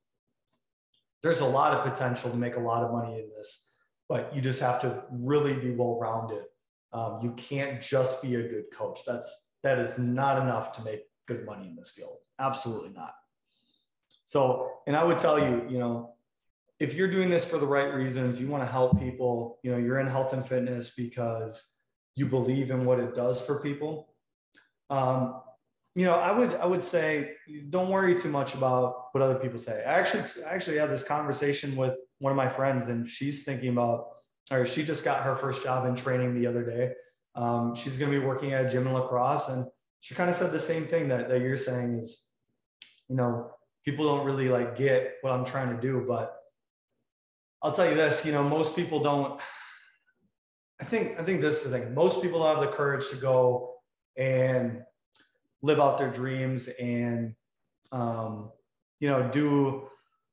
there's 1.22 1.40
a 1.40 1.46
lot 1.46 1.74
of 1.74 1.92
potential 1.92 2.30
to 2.30 2.36
make 2.36 2.56
a 2.56 2.60
lot 2.60 2.82
of 2.82 2.92
money 2.92 3.18
in 3.18 3.28
this, 3.36 3.70
but 4.08 4.34
you 4.34 4.40
just 4.40 4.60
have 4.60 4.80
to 4.80 5.02
really 5.10 5.54
be 5.54 5.72
well 5.72 5.98
rounded. 6.00 6.44
Um, 6.92 7.20
you 7.22 7.32
can't 7.32 7.82
just 7.82 8.22
be 8.22 8.36
a 8.36 8.48
good 8.48 8.64
coach. 8.72 9.00
That's 9.06 9.50
that 9.62 9.78
is 9.78 9.98
not 9.98 10.40
enough 10.40 10.72
to 10.74 10.84
make 10.84 11.02
good 11.26 11.44
money 11.44 11.66
in 11.66 11.76
this 11.76 11.90
field. 11.90 12.18
Absolutely 12.38 12.90
not. 12.90 13.12
So, 14.24 14.70
and 14.86 14.96
I 14.96 15.04
would 15.04 15.18
tell 15.18 15.38
you, 15.38 15.66
you 15.68 15.78
know, 15.78 16.14
if 16.80 16.94
you're 16.94 17.10
doing 17.10 17.28
this 17.28 17.44
for 17.44 17.58
the 17.58 17.66
right 17.66 17.92
reasons, 17.92 18.40
you 18.40 18.46
want 18.48 18.62
to 18.62 18.70
help 18.70 19.00
people, 19.00 19.58
you 19.62 19.72
know, 19.72 19.78
you're 19.78 19.98
in 19.98 20.06
health 20.06 20.32
and 20.32 20.46
fitness 20.46 20.92
because 20.96 21.74
you 22.14 22.26
believe 22.26 22.70
in 22.70 22.84
what 22.84 23.00
it 23.00 23.14
does 23.14 23.40
for 23.40 23.60
people. 23.60 24.14
Um, 24.90 25.40
you 25.94 26.04
know, 26.04 26.14
I 26.14 26.30
would 26.30 26.54
I 26.54 26.66
would 26.66 26.84
say 26.84 27.32
don't 27.70 27.88
worry 27.88 28.16
too 28.16 28.28
much 28.28 28.54
about 28.54 29.06
what 29.12 29.22
other 29.22 29.34
people 29.34 29.58
say. 29.58 29.82
I 29.84 29.98
actually 29.98 30.22
I 30.44 30.54
actually 30.54 30.78
had 30.78 30.90
this 30.90 31.02
conversation 31.02 31.74
with 31.74 31.98
one 32.20 32.30
of 32.30 32.36
my 32.36 32.48
friends, 32.48 32.86
and 32.86 33.06
she's 33.06 33.44
thinking 33.44 33.70
about, 33.70 34.06
or 34.50 34.64
she 34.64 34.84
just 34.84 35.04
got 35.04 35.24
her 35.24 35.34
first 35.34 35.64
job 35.64 35.86
in 35.86 35.96
training 35.96 36.34
the 36.34 36.46
other 36.46 36.62
day. 36.62 36.92
Um, 37.34 37.74
she's 37.74 37.98
going 37.98 38.12
to 38.12 38.20
be 38.20 38.24
working 38.24 38.52
at 38.52 38.66
a 38.66 38.68
gym 38.68 38.86
in 38.86 38.92
La 38.92 39.06
Crosse, 39.06 39.48
and 39.48 39.66
she 40.00 40.14
kind 40.14 40.30
of 40.30 40.36
said 40.36 40.52
the 40.52 40.58
same 40.60 40.84
thing 40.84 41.08
that, 41.08 41.28
that 41.28 41.40
you're 41.40 41.56
saying 41.56 41.98
is, 41.98 42.28
you 43.08 43.16
know, 43.16 43.50
people 43.84 44.04
don't 44.04 44.24
really 44.24 44.48
like 44.48 44.76
get 44.76 45.14
what 45.22 45.32
I'm 45.32 45.44
trying 45.44 45.74
to 45.74 45.80
do, 45.80 46.04
but 46.06 46.37
I'll 47.62 47.72
tell 47.72 47.88
you 47.88 47.96
this, 47.96 48.24
you 48.24 48.32
know, 48.32 48.42
most 48.42 48.76
people 48.76 49.00
don't. 49.00 49.40
I 50.80 50.84
think 50.84 51.18
I 51.18 51.24
think 51.24 51.40
this 51.40 51.64
is 51.64 51.70
the 51.70 51.78
thing. 51.78 51.94
Most 51.94 52.22
people 52.22 52.40
don't 52.40 52.56
have 52.56 52.64
the 52.64 52.76
courage 52.76 53.08
to 53.10 53.16
go 53.16 53.74
and 54.16 54.82
live 55.62 55.80
out 55.80 55.98
their 55.98 56.10
dreams 56.10 56.68
and 56.68 57.34
um, 57.92 58.50
you 59.00 59.08
know 59.08 59.28
do 59.30 59.88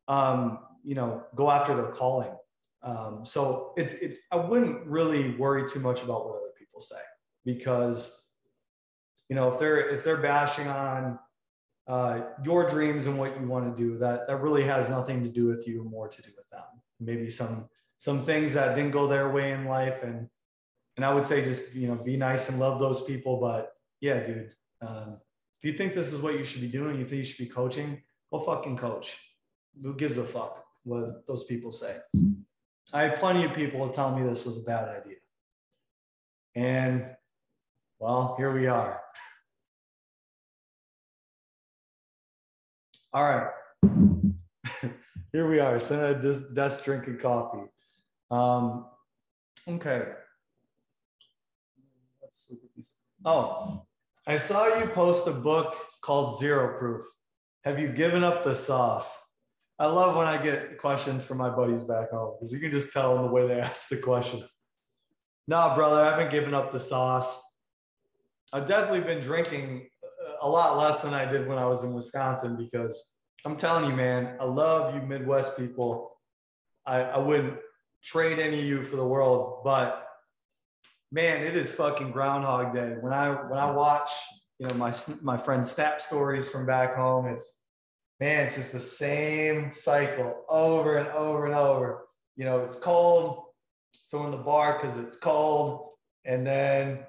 um, 0.07 0.59
you 0.83 0.95
know 0.95 1.23
go 1.35 1.49
after 1.49 1.75
their 1.75 1.87
calling 1.87 2.31
um, 2.83 3.25
so 3.25 3.73
it's 3.77 3.93
it, 3.95 4.19
i 4.31 4.35
wouldn't 4.35 4.85
really 4.85 5.31
worry 5.35 5.67
too 5.67 5.79
much 5.79 6.03
about 6.03 6.25
what 6.25 6.37
other 6.37 6.51
people 6.57 6.79
say 6.81 6.99
because 7.43 8.23
you 9.29 9.35
know 9.35 9.51
if 9.51 9.59
they're 9.59 9.89
if 9.89 10.03
they're 10.03 10.17
bashing 10.17 10.67
on 10.67 11.17
uh, 11.87 12.21
your 12.43 12.67
dreams 12.67 13.05
and 13.05 13.17
what 13.17 13.39
you 13.39 13.47
want 13.47 13.75
to 13.75 13.81
do 13.81 13.97
that 13.97 14.27
that 14.27 14.37
really 14.37 14.63
has 14.63 14.89
nothing 14.89 15.23
to 15.23 15.29
do 15.29 15.45
with 15.45 15.67
you 15.67 15.83
more 15.83 16.07
to 16.07 16.21
do 16.21 16.29
with 16.35 16.44
maybe 16.99 17.29
some 17.29 17.69
some 17.97 18.21
things 18.21 18.53
that 18.53 18.75
didn't 18.75 18.91
go 18.91 19.07
their 19.07 19.31
way 19.31 19.51
in 19.51 19.65
life 19.65 20.03
and 20.03 20.27
and 20.97 21.05
i 21.05 21.13
would 21.13 21.25
say 21.25 21.43
just 21.43 21.73
you 21.73 21.87
know 21.87 21.95
be 21.95 22.17
nice 22.17 22.49
and 22.49 22.59
love 22.59 22.79
those 22.79 23.03
people 23.03 23.39
but 23.39 23.73
yeah 24.01 24.19
dude 24.19 24.51
um, 24.81 25.17
if 25.57 25.71
you 25.71 25.77
think 25.77 25.93
this 25.93 26.11
is 26.11 26.21
what 26.21 26.37
you 26.37 26.43
should 26.43 26.61
be 26.61 26.67
doing, 26.67 26.99
you 26.99 27.05
think 27.05 27.19
you 27.19 27.23
should 27.23 27.43
be 27.43 27.51
coaching, 27.51 28.01
go 28.31 28.39
fucking 28.39 28.77
coach. 28.77 29.17
Who 29.81 29.95
gives 29.95 30.17
a 30.17 30.23
fuck 30.23 30.63
what 30.83 31.25
those 31.27 31.45
people 31.45 31.71
say? 31.71 31.97
I 32.93 33.03
have 33.03 33.19
plenty 33.19 33.45
of 33.45 33.53
people 33.53 33.89
telling 33.89 34.21
me 34.21 34.29
this 34.29 34.45
was 34.45 34.59
a 34.59 34.63
bad 34.63 34.89
idea. 34.89 35.15
And 36.55 37.05
well, 37.99 38.35
here 38.37 38.53
we 38.53 38.67
are. 38.67 39.01
All 43.13 43.23
right. 43.23 44.14
Here 45.35 45.49
we 45.49 45.59
are, 45.59 45.77
sitting 45.79 46.05
at 46.05 46.21
this 46.21 46.39
desk 46.53 46.85
drinking 46.85 47.17
coffee. 47.17 47.67
Um, 48.31 48.85
okay. 49.67 50.13
Oh, 53.25 53.85
I 54.25 54.37
saw 54.37 54.79
you 54.79 54.85
post 54.87 55.27
a 55.27 55.31
book 55.31 55.75
called 55.99 56.39
Zero 56.39 56.79
Proof. 56.79 57.05
Have 57.65 57.79
you 57.79 57.89
given 57.89 58.23
up 58.23 58.45
the 58.45 58.55
sauce? 58.55 59.29
I 59.77 59.87
love 59.87 60.15
when 60.15 60.25
I 60.25 60.41
get 60.41 60.77
questions 60.77 61.25
from 61.25 61.37
my 61.37 61.49
buddies 61.49 61.83
back 61.83 62.11
home 62.11 62.35
because 62.35 62.53
you 62.53 62.59
can 62.59 62.71
just 62.71 62.93
tell 62.93 63.13
them 63.13 63.25
the 63.25 63.31
way 63.31 63.45
they 63.45 63.59
ask 63.69 63.89
the 63.89 63.97
question. 63.97 64.41
Nah, 65.49 65.75
brother, 65.75 65.99
I 65.99 66.11
haven't 66.11 66.31
given 66.31 66.53
up 66.53 66.71
the 66.71 66.79
sauce. 66.79 67.41
I've 68.53 68.67
definitely 68.67 69.01
been 69.01 69.21
drinking 69.21 69.89
a 70.41 70.47
lot 70.47 70.77
less 70.77 71.01
than 71.01 71.13
I 71.13 71.29
did 71.29 71.45
when 71.45 71.57
I 71.57 71.65
was 71.65 71.83
in 71.83 71.93
Wisconsin 71.93 72.55
because 72.55 73.14
I'm 73.45 73.55
telling 73.55 73.89
you, 73.89 73.95
man, 73.95 74.35
I 74.39 74.45
love 74.45 74.95
you 74.95 75.01
Midwest 75.01 75.55
people. 75.55 76.17
I, 76.85 77.01
I 77.01 77.17
wouldn't 77.19 77.57
trade 78.03 78.39
any 78.39 78.59
of 78.59 78.65
you 78.65 78.81
for 78.81 78.95
the 78.95 79.05
world, 79.05 79.61
but 79.63 80.07
man, 81.11 81.43
it 81.43 81.55
is 81.55 81.71
fucking 81.71 82.11
Groundhog 82.11 82.73
Day. 82.73 82.95
When 82.99 83.13
I 83.13 83.29
when 83.29 83.59
I 83.59 83.69
watch, 83.69 84.09
you 84.57 84.67
know, 84.67 84.73
my 84.73 84.93
my 85.21 85.37
friend's 85.37 85.71
snap 85.71 86.01
stories 86.01 86.49
from 86.49 86.65
back 86.65 86.95
home, 86.95 87.27
it's 87.27 87.61
man, 88.19 88.47
it's 88.47 88.55
just 88.55 88.73
the 88.73 88.79
same 88.79 89.71
cycle 89.73 90.43
over 90.49 90.97
and 90.97 91.07
over 91.09 91.45
and 91.45 91.53
over. 91.53 92.07
You 92.35 92.45
know, 92.45 92.61
it's 92.61 92.75
cold, 92.75 93.43
so 94.03 94.25
in 94.25 94.31
the 94.31 94.37
bar 94.37 94.79
because 94.79 94.97
it's 94.97 95.17
cold, 95.17 95.89
and 96.25 96.45
then 96.47 97.05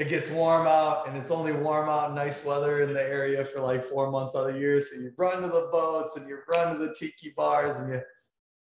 it 0.00 0.08
gets 0.08 0.30
warm 0.30 0.66
out, 0.66 1.06
and 1.06 1.16
it's 1.16 1.30
only 1.30 1.52
warm 1.52 1.90
out, 1.90 2.08
in 2.08 2.14
nice 2.14 2.42
weather 2.42 2.82
in 2.82 2.94
the 2.94 3.02
area 3.02 3.44
for 3.44 3.60
like 3.60 3.84
four 3.84 4.10
months 4.10 4.34
out 4.34 4.48
of 4.48 4.54
the 4.54 4.58
year. 4.58 4.80
So 4.80 4.96
you 4.96 5.12
run 5.18 5.42
to 5.42 5.48
the 5.48 5.68
boats 5.70 6.16
and 6.16 6.26
you 6.26 6.38
run 6.48 6.78
to 6.78 6.86
the 6.86 6.94
tiki 6.94 7.34
bars, 7.36 7.76
and 7.76 7.92
you 7.92 8.00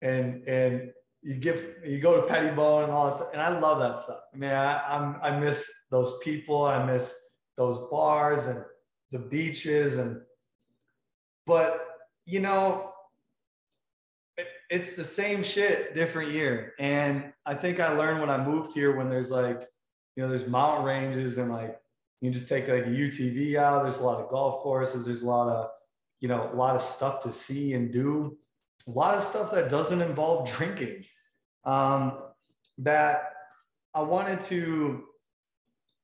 and 0.01 0.43
and 0.47 0.91
you 1.21 1.35
give 1.35 1.75
you 1.85 1.99
go 1.99 2.19
to 2.19 2.27
Pettibone 2.27 2.85
and 2.85 2.91
all 2.91 3.07
that 3.07 3.17
stuff. 3.17 3.29
And 3.33 3.41
I 3.41 3.57
love 3.59 3.79
that 3.79 3.99
stuff. 3.99 4.21
I 4.33 4.37
mean, 4.37 4.49
I, 4.49 4.81
I'm 4.87 5.17
I 5.21 5.39
miss 5.39 5.71
those 5.91 6.17
people. 6.23 6.65
I 6.65 6.83
miss 6.83 7.13
those 7.55 7.87
bars 7.91 8.47
and 8.47 8.65
the 9.11 9.19
beaches 9.19 9.97
and 9.97 10.21
but 11.45 11.87
you 12.25 12.39
know 12.39 12.91
it, 14.37 14.47
it's 14.69 14.95
the 14.95 15.03
same 15.03 15.41
shit 15.41 15.93
different 15.93 16.31
year 16.31 16.73
and 16.77 17.31
i 17.45 17.53
think 17.53 17.79
i 17.79 17.89
learned 17.89 18.19
when 18.19 18.29
i 18.29 18.45
moved 18.45 18.73
here 18.73 18.95
when 18.95 19.09
there's 19.09 19.31
like 19.31 19.67
you 20.17 20.23
know 20.23 20.29
there's 20.29 20.47
mountain 20.47 20.83
ranges 20.83 21.37
and 21.37 21.49
like 21.49 21.79
you 22.19 22.29
just 22.31 22.49
take 22.49 22.67
like 22.67 22.85
a 22.85 22.89
utv 22.89 23.55
out 23.55 23.83
there's 23.83 23.99
a 23.99 24.03
lot 24.03 24.19
of 24.19 24.29
golf 24.29 24.61
courses 24.61 25.05
there's 25.05 25.21
a 25.21 25.25
lot 25.25 25.47
of 25.47 25.69
you 26.19 26.27
know 26.27 26.49
a 26.51 26.55
lot 26.55 26.75
of 26.75 26.81
stuff 26.81 27.21
to 27.21 27.31
see 27.31 27.73
and 27.73 27.93
do 27.93 28.35
a 28.87 28.91
lot 28.91 29.15
of 29.15 29.23
stuff 29.23 29.51
that 29.51 29.69
doesn't 29.69 30.01
involve 30.01 30.51
drinking 30.57 31.05
um, 31.65 32.19
that 32.79 33.33
I 33.93 34.01
wanted 34.01 34.41
to 34.41 35.03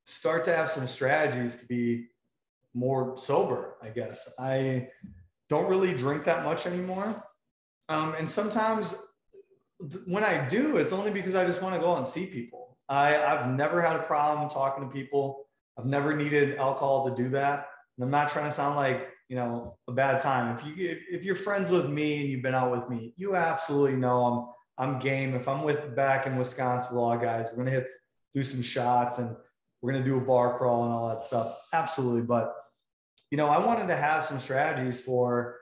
start 0.03 0.43
to 0.45 0.55
have 0.55 0.69
some 0.69 0.87
strategies 0.87 1.57
to 1.57 1.65
be 1.65 2.07
more 2.73 3.17
sober, 3.17 3.75
I 3.81 3.89
guess. 3.89 4.33
I 4.37 4.89
don't 5.47 5.69
really 5.69 5.93
drink 5.93 6.25
that 6.25 6.43
much 6.43 6.65
anymore. 6.65 7.23
Um, 7.87 8.15
and 8.17 8.29
sometimes 8.29 8.95
when 10.07 10.23
I 10.23 10.47
do, 10.47 10.77
it's 10.77 10.91
only 10.91 11.11
because 11.11 11.35
I 11.35 11.45
just 11.45 11.61
want 11.61 11.75
to 11.75 11.81
go 11.81 11.91
out 11.91 11.99
and 11.99 12.07
see 12.07 12.25
people. 12.25 12.62
I, 12.89 13.15
I've 13.17 13.49
never 13.49 13.81
had 13.81 13.95
a 13.95 14.03
problem 14.03 14.49
talking 14.49 14.83
to 14.83 14.89
people. 14.93 15.45
I've 15.77 15.85
never 15.85 16.15
needed 16.15 16.57
alcohol 16.57 17.09
to 17.09 17.23
do 17.23 17.29
that. 17.29 17.67
And 17.97 18.03
I'm 18.03 18.11
not 18.11 18.29
trying 18.29 18.45
to 18.45 18.51
sound 18.51 18.75
like 18.75 19.09
you 19.29 19.35
know 19.35 19.77
a 19.87 19.91
bad 19.91 20.21
time. 20.21 20.55
If 20.55 20.65
you 20.65 20.97
if 21.09 21.23
you're 21.23 21.35
friends 21.35 21.69
with 21.69 21.89
me 21.89 22.21
and 22.21 22.29
you've 22.29 22.41
been 22.41 22.55
out 22.55 22.71
with 22.71 22.89
me, 22.89 23.13
you 23.15 23.35
absolutely 23.35 23.95
know 23.97 24.53
I'm 24.77 24.93
I'm 24.93 24.99
game. 24.99 25.35
If 25.35 25.47
I'm 25.47 25.63
with 25.63 25.95
back 25.95 26.27
in 26.27 26.37
Wisconsin 26.37 26.93
with 26.93 27.01
all 27.01 27.17
guys, 27.17 27.47
we're 27.51 27.63
gonna 27.63 27.71
hit 27.71 27.89
do 28.33 28.43
some 28.43 28.61
shots 28.61 29.19
and 29.19 29.35
we're 29.81 29.93
gonna 29.93 30.03
do 30.03 30.17
a 30.17 30.21
bar 30.21 30.57
crawl 30.57 30.83
and 30.85 30.93
all 30.93 31.09
that 31.09 31.21
stuff. 31.21 31.57
Absolutely. 31.71 32.21
But 32.21 32.53
you 33.31 33.37
know, 33.37 33.47
I 33.47 33.63
wanted 33.63 33.87
to 33.87 33.95
have 33.95 34.23
some 34.23 34.39
strategies 34.39 35.01
for 35.01 35.57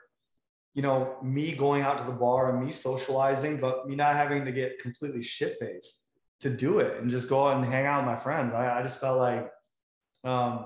you 0.74 0.82
know 0.82 1.18
me 1.22 1.54
going 1.54 1.84
out 1.84 1.98
to 2.00 2.06
the 2.06 2.12
bar 2.12 2.56
and 2.56 2.66
me 2.66 2.72
socializing, 2.72 3.58
but 3.58 3.88
me 3.88 3.96
not 3.96 4.16
having 4.16 4.46
to 4.46 4.52
get 4.52 4.80
completely 4.80 5.22
shit 5.22 5.58
faced 5.60 6.08
to 6.42 6.50
do 6.50 6.80
it 6.80 7.00
and 7.00 7.10
just 7.10 7.30
go 7.30 7.48
out 7.48 7.58
and 7.58 7.66
hang 7.66 7.86
out 7.86 8.04
with 8.04 8.14
my 8.14 8.16
friends. 8.18 8.54
I, 8.54 8.80
I 8.80 8.82
just 8.82 9.00
felt 9.00 9.20
like 9.20 9.50
um, 10.24 10.66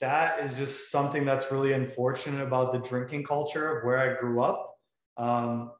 that 0.00 0.40
is 0.40 0.56
just 0.56 0.90
something 0.90 1.24
that's 1.24 1.50
really 1.50 1.72
unfortunate 1.72 2.42
about 2.42 2.72
the 2.72 2.78
drinking 2.78 3.24
culture 3.24 3.78
of 3.78 3.84
where 3.84 3.98
I 3.98 4.20
grew 4.20 4.42
up. 4.42 4.74
Um, 5.16 5.72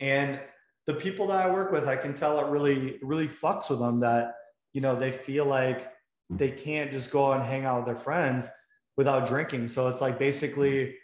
and 0.00 0.40
the 0.86 0.94
people 0.94 1.26
that 1.28 1.46
I 1.46 1.50
work 1.50 1.72
with, 1.72 1.86
I 1.86 1.96
can 1.96 2.14
tell 2.14 2.38
it 2.40 2.50
really, 2.50 2.98
really 3.02 3.28
fucks 3.28 3.70
with 3.70 3.78
them 3.78 4.00
that, 4.00 4.34
you 4.72 4.80
know, 4.80 4.96
they 4.96 5.10
feel 5.10 5.46
like 5.46 5.90
they 6.28 6.50
can't 6.50 6.92
just 6.92 7.10
go 7.10 7.32
out 7.32 7.38
and 7.38 7.46
hang 7.46 7.64
out 7.64 7.78
with 7.78 7.86
their 7.86 8.02
friends 8.02 8.48
without 8.96 9.26
drinking. 9.26 9.68
So 9.68 9.88
it's 9.88 10.00
like 10.00 10.18
basically, 10.18 10.96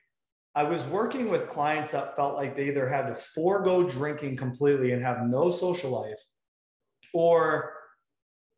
I 0.55 0.63
was 0.63 0.87
working 0.87 1.29
with 1.29 1.49
clients 1.49 1.91
that 1.91 2.17
felt 2.17 2.35
like 2.35 2.57
they 2.57 2.69
either 2.69 2.89
had 2.89 3.07
to 3.09 3.15
forego 3.15 3.83
drinking 3.85 4.37
completely 4.37 4.93
and 4.93 5.03
have 5.03 5.23
no 5.27 5.51
social 5.51 5.91
life, 5.91 6.21
or 7.17 7.73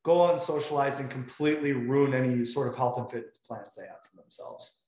go 0.03 0.25
out 0.25 0.33
and 0.33 0.43
socialize 0.43 0.99
and 0.99 1.09
completely 1.09 1.71
ruin 1.73 2.13
any 2.13 2.45
sort 2.45 2.67
of 2.67 2.75
health 2.75 2.99
and 2.99 3.09
fitness 3.09 3.39
plans 3.47 3.77
they 3.77 3.87
have 3.87 4.03
for 4.03 4.21
themselves. 4.21 4.81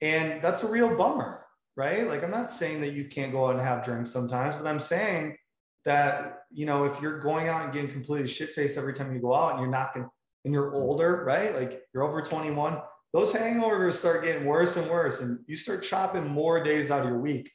And 0.00 0.40
that's 0.40 0.62
a 0.62 0.66
real 0.66 0.96
bummer, 0.96 1.44
right? 1.76 2.06
Like, 2.06 2.24
I'm 2.24 2.30
not 2.30 2.50
saying 2.50 2.80
that 2.80 2.94
you 2.94 3.04
can't 3.04 3.30
go 3.30 3.46
out 3.46 3.56
and 3.56 3.60
have 3.60 3.84
drinks 3.84 4.10
sometimes, 4.10 4.54
but 4.54 4.66
I'm 4.66 4.80
saying 4.80 5.36
that, 5.84 6.44
you 6.50 6.64
know, 6.64 6.86
if 6.86 6.98
you're 7.02 7.20
going 7.20 7.48
out 7.48 7.64
and 7.64 7.74
getting 7.74 7.90
completely 7.90 8.26
shit 8.26 8.48
faced 8.50 8.78
every 8.78 8.94
time 8.94 9.12
you 9.12 9.20
go 9.20 9.34
out 9.34 9.52
and 9.52 9.60
you're 9.60 9.70
not 9.70 9.92
going 9.92 10.08
and 10.46 10.54
you're 10.54 10.74
older, 10.74 11.22
right? 11.26 11.54
Like 11.54 11.82
you're 11.92 12.04
over 12.04 12.22
21, 12.22 12.78
those 13.12 13.34
hangovers 13.34 13.94
start 13.94 14.24
getting 14.24 14.46
worse 14.46 14.78
and 14.78 14.90
worse. 14.90 15.20
And 15.20 15.40
you 15.46 15.56
start 15.56 15.82
chopping 15.82 16.26
more 16.26 16.64
days 16.64 16.90
out 16.90 17.02
of 17.02 17.08
your 17.08 17.18
week 17.18 17.50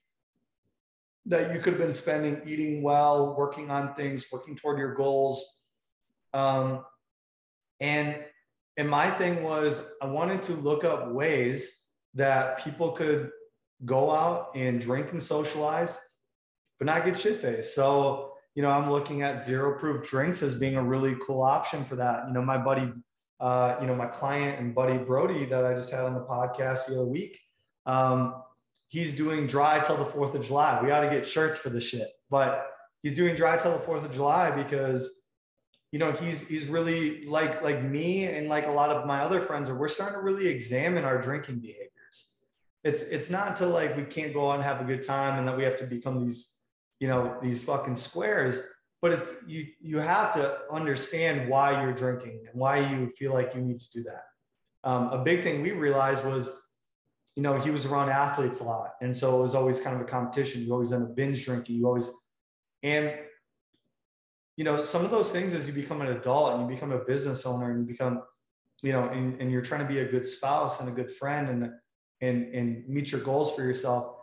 that 1.26 1.54
you 1.54 1.60
could 1.60 1.74
have 1.74 1.82
been 1.82 1.94
spending 1.94 2.42
eating 2.46 2.84
well, 2.84 3.36
working 3.36 3.72
on 3.72 3.96
things, 3.96 4.28
working 4.32 4.56
toward 4.56 4.78
your 4.78 4.94
goals. 4.94 5.55
Um, 6.36 6.84
and 7.80 8.24
and 8.78 8.90
my 8.90 9.10
thing 9.10 9.42
was 9.42 9.90
I 10.02 10.08
wanted 10.08 10.42
to 10.44 10.54
look 10.54 10.84
up 10.84 11.12
ways 11.12 11.84
that 12.14 12.64
people 12.64 12.92
could 12.92 13.32
go 13.86 14.12
out 14.12 14.52
and 14.54 14.82
drink 14.82 15.12
and 15.12 15.24
socialize, 15.24 15.98
but 16.78 16.86
not 16.86 17.06
get 17.06 17.18
shit 17.18 17.40
faced. 17.42 17.74
So, 17.74 18.34
you 18.54 18.62
know, 18.62 18.70
I'm 18.70 18.92
looking 18.92 19.22
at 19.22 19.44
zero 19.44 19.80
proof 19.80 20.08
drinks 20.10 20.44
as 20.44 20.56
being 20.56 20.76
a 20.76 20.84
really 20.84 21.16
cool 21.26 21.42
option 21.42 21.86
for 21.86 21.96
that. 21.96 22.28
You 22.28 22.34
know, 22.34 22.42
my 22.42 22.58
buddy, 22.58 22.92
uh, 23.40 23.78
you 23.80 23.88
know, 23.88 23.96
my 23.96 24.08
client 24.08 24.60
and 24.60 24.76
buddy 24.76 24.98
Brody 24.98 25.46
that 25.46 25.66
I 25.66 25.74
just 25.74 25.92
had 25.92 26.04
on 26.04 26.14
the 26.14 26.26
podcast 26.26 26.88
the 26.88 26.96
other 26.96 27.06
week, 27.06 27.40
um, 27.86 28.44
he's 28.88 29.16
doing 29.16 29.48
dry 29.48 29.80
till 29.80 29.98
the 29.98 30.06
4th 30.06 30.36
of 30.36 30.46
July. 30.46 30.82
We 30.84 30.92
ought 30.92 31.02
to 31.02 31.10
get 31.10 31.26
shirts 31.26 31.58
for 31.58 31.70
the 31.70 31.82
shit, 31.82 32.10
but 32.30 32.68
he's 33.04 33.16
doing 33.16 33.36
dry 33.36 33.58
till 33.58 33.78
the 33.78 33.84
4th 33.84 34.04
of 34.04 34.14
July 34.14 34.52
because 34.52 35.25
you 35.96 36.00
know 36.00 36.12
he's 36.12 36.46
he's 36.46 36.66
really 36.66 37.24
like 37.24 37.62
like 37.62 37.82
me 37.82 38.26
and 38.26 38.50
like 38.50 38.68
a 38.68 38.70
lot 38.70 38.90
of 38.90 39.08
my 39.08 39.22
other 39.22 39.40
friends 39.40 39.70
are 39.70 39.76
we're 39.76 39.88
starting 39.88 40.20
to 40.20 40.22
really 40.22 40.46
examine 40.46 41.06
our 41.06 41.22
drinking 41.22 41.60
behaviors. 41.60 42.34
It's 42.84 43.04
it's 43.04 43.30
not 43.30 43.56
to 43.60 43.66
like 43.66 43.96
we 43.96 44.04
can't 44.04 44.34
go 44.34 44.52
out 44.52 44.56
and 44.56 44.64
have 44.64 44.82
a 44.82 44.84
good 44.84 45.04
time 45.04 45.40
and 45.40 45.48
that 45.48 45.56
we 45.56 45.64
have 45.64 45.78
to 45.78 45.86
become 45.86 46.20
these 46.20 46.58
you 47.00 47.08
know 47.08 47.38
these 47.42 47.64
fucking 47.64 47.96
squares 47.96 48.62
but 49.02 49.14
it's 49.14 49.36
you 49.48 49.68
you 49.80 50.00
have 50.00 50.34
to 50.34 50.58
understand 50.70 51.48
why 51.50 51.82
you're 51.82 51.94
drinking 51.94 52.42
and 52.46 52.60
why 52.60 52.80
you 52.80 53.10
feel 53.18 53.32
like 53.32 53.56
you 53.56 53.62
need 53.62 53.80
to 53.80 53.92
do 53.94 54.04
that. 54.04 54.26
Um, 54.84 55.08
a 55.14 55.24
big 55.24 55.44
thing 55.44 55.62
we 55.62 55.72
realized 55.72 56.26
was 56.26 56.62
you 57.38 57.42
know 57.42 57.58
he 57.58 57.70
was 57.70 57.86
around 57.86 58.10
athletes 58.10 58.60
a 58.60 58.66
lot 58.66 58.96
and 59.02 59.16
so 59.16 59.40
it 59.40 59.42
was 59.42 59.56
always 59.56 59.80
kind 59.80 59.96
of 59.96 60.02
a 60.02 60.10
competition. 60.12 60.62
You 60.62 60.74
always 60.74 60.92
end 60.92 61.04
up 61.04 61.16
binge 61.16 61.46
drinking. 61.46 61.78
You 61.78 61.88
always 61.88 62.12
and 62.84 63.14
you 64.58 64.64
know, 64.64 64.84
some 64.84 65.04
of 65.04 65.12
those 65.12 65.32
things 65.32 65.54
as 65.54 65.68
you 65.68 65.74
become 65.74 66.02
an 66.02 66.08
adult 66.08 66.54
and 66.54 66.62
you 66.62 66.76
become 66.76 66.92
a 66.92 67.00
business 67.00 67.46
owner 67.46 67.72
and 67.72 67.82
you 67.82 67.86
become, 67.86 68.22
you 68.82 68.94
know, 68.94 69.10
and, 69.10 69.40
and 69.42 69.52
you're 69.52 69.62
trying 69.62 69.86
to 69.86 69.94
be 69.94 70.00
a 70.00 70.06
good 70.06 70.26
spouse 70.26 70.80
and 70.80 70.90
a 70.90 70.92
good 70.92 71.12
friend 71.12 71.50
and 71.50 71.72
and 72.22 72.56
and 72.56 72.88
meet 72.88 73.12
your 73.12 73.22
goals 73.22 73.54
for 73.54 73.64
yourself, 73.64 74.16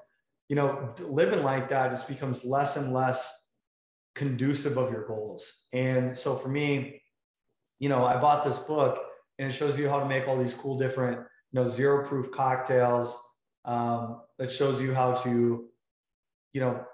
you 0.49 0.57
know, 0.57 0.95
living 1.01 1.43
like 1.43 1.69
that 1.69 1.91
just 1.91 2.09
becomes 2.09 2.45
less 2.45 2.77
and 2.77 2.93
less 2.93 3.51
conducive 4.15 4.79
of 4.79 4.91
your 4.91 5.07
goals. 5.07 5.67
And 5.73 6.17
so 6.17 6.37
for 6.37 6.49
me, 6.49 7.03
you 7.79 7.89
know, 7.89 8.05
I 8.05 8.19
bought 8.19 8.43
this 8.43 8.59
book 8.61 9.05
and 9.39 9.49
it 9.49 9.53
shows 9.53 9.79
you 9.79 9.89
how 9.89 10.01
to 10.01 10.07
make 10.07 10.29
all 10.29 10.39
these 10.39 10.55
cool 10.55 10.79
different, 10.79 11.19
you 11.19 11.61
know, 11.61 11.69
zero 11.69 12.07
proof 12.07 12.31
cocktails. 12.31 13.19
Um, 13.65 14.23
that 14.39 14.51
shows 14.51 14.83
you 14.83 14.93
how 14.93 15.13
to, 15.13 15.69
you 16.53 16.61
know, 16.61 16.85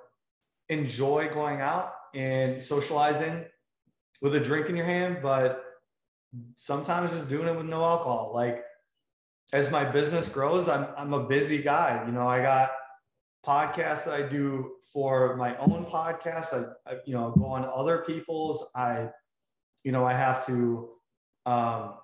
enjoy 0.68 1.30
going 1.32 1.62
out 1.62 1.92
and 2.14 2.62
socializing 2.62 3.44
with 4.20 4.34
a 4.34 4.40
drink 4.40 4.68
in 4.68 4.76
your 4.76 4.86
hand, 4.86 5.18
but 5.22 5.64
sometimes 6.56 7.12
just 7.12 7.28
doing 7.28 7.48
it 7.48 7.56
with 7.56 7.66
no 7.66 7.84
alcohol. 7.84 8.32
Like 8.34 8.64
as 9.52 9.70
my 9.70 9.84
business 9.84 10.28
grows, 10.28 10.68
I'm 10.68 10.86
I'm 10.96 11.14
a 11.14 11.24
busy 11.24 11.62
guy. 11.62 12.02
You 12.06 12.12
know, 12.12 12.28
I 12.28 12.42
got 12.42 12.70
podcasts 13.46 14.04
that 14.04 14.14
I 14.14 14.22
do 14.22 14.72
for 14.92 15.36
my 15.36 15.56
own 15.56 15.86
podcast. 15.86 16.52
I, 16.52 16.90
I 16.90 16.96
you 17.06 17.14
know, 17.14 17.30
go 17.30 17.46
on 17.46 17.64
other 17.64 17.98
people's. 18.06 18.70
I, 18.74 19.08
you 19.84 19.92
know, 19.92 20.04
I 20.04 20.12
have 20.12 20.44
to, 20.46 20.90
um, 21.46 21.94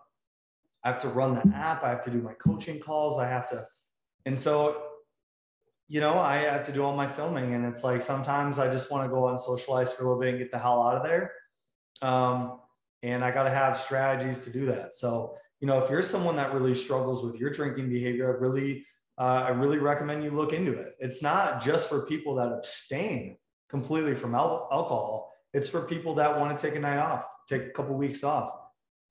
I 0.84 0.90
have 0.90 0.98
to 1.00 1.08
run 1.08 1.34
the 1.34 1.56
app. 1.56 1.82
I 1.82 1.90
have 1.90 2.02
to 2.02 2.10
do 2.10 2.22
my 2.22 2.34
coaching 2.34 2.78
calls. 2.80 3.18
I 3.18 3.28
have 3.28 3.46
to, 3.48 3.66
and 4.26 4.38
so, 4.38 4.82
you 5.94 6.00
know, 6.00 6.18
I 6.18 6.38
have 6.38 6.64
to 6.64 6.72
do 6.72 6.82
all 6.82 6.96
my 6.96 7.06
filming. 7.06 7.54
And 7.54 7.64
it's 7.64 7.84
like 7.84 8.02
sometimes 8.02 8.58
I 8.58 8.68
just 8.68 8.90
want 8.90 9.04
to 9.04 9.08
go 9.08 9.28
out 9.28 9.30
and 9.30 9.40
socialize 9.40 9.92
for 9.92 10.02
a 10.02 10.06
little 10.08 10.20
bit 10.20 10.30
and 10.30 10.38
get 10.40 10.50
the 10.50 10.58
hell 10.58 10.82
out 10.82 10.96
of 10.96 11.04
there. 11.04 11.30
Um, 12.02 12.58
and 13.04 13.24
I 13.24 13.30
got 13.30 13.44
to 13.44 13.50
have 13.50 13.78
strategies 13.78 14.42
to 14.42 14.50
do 14.50 14.66
that. 14.66 14.96
So, 14.96 15.36
you 15.60 15.68
know, 15.68 15.78
if 15.78 15.88
you're 15.88 16.02
someone 16.02 16.34
that 16.34 16.52
really 16.52 16.74
struggles 16.74 17.22
with 17.22 17.36
your 17.36 17.50
drinking 17.50 17.90
behavior, 17.90 18.26
I 18.26 18.40
really 18.40 18.84
uh, 19.18 19.44
I 19.46 19.50
really 19.50 19.78
recommend 19.78 20.24
you 20.24 20.32
look 20.32 20.52
into 20.52 20.72
it. 20.72 20.96
It's 20.98 21.22
not 21.22 21.62
just 21.62 21.88
for 21.88 22.04
people 22.06 22.34
that 22.34 22.50
abstain 22.50 23.36
completely 23.70 24.16
from 24.16 24.34
al- 24.34 24.68
alcohol. 24.72 25.30
It's 25.52 25.68
for 25.68 25.82
people 25.82 26.16
that 26.16 26.40
want 26.40 26.58
to 26.58 26.66
take 26.66 26.74
a 26.74 26.80
night 26.80 26.98
off, 26.98 27.24
take 27.48 27.66
a 27.66 27.70
couple 27.70 27.94
weeks 27.94 28.24
off. 28.24 28.52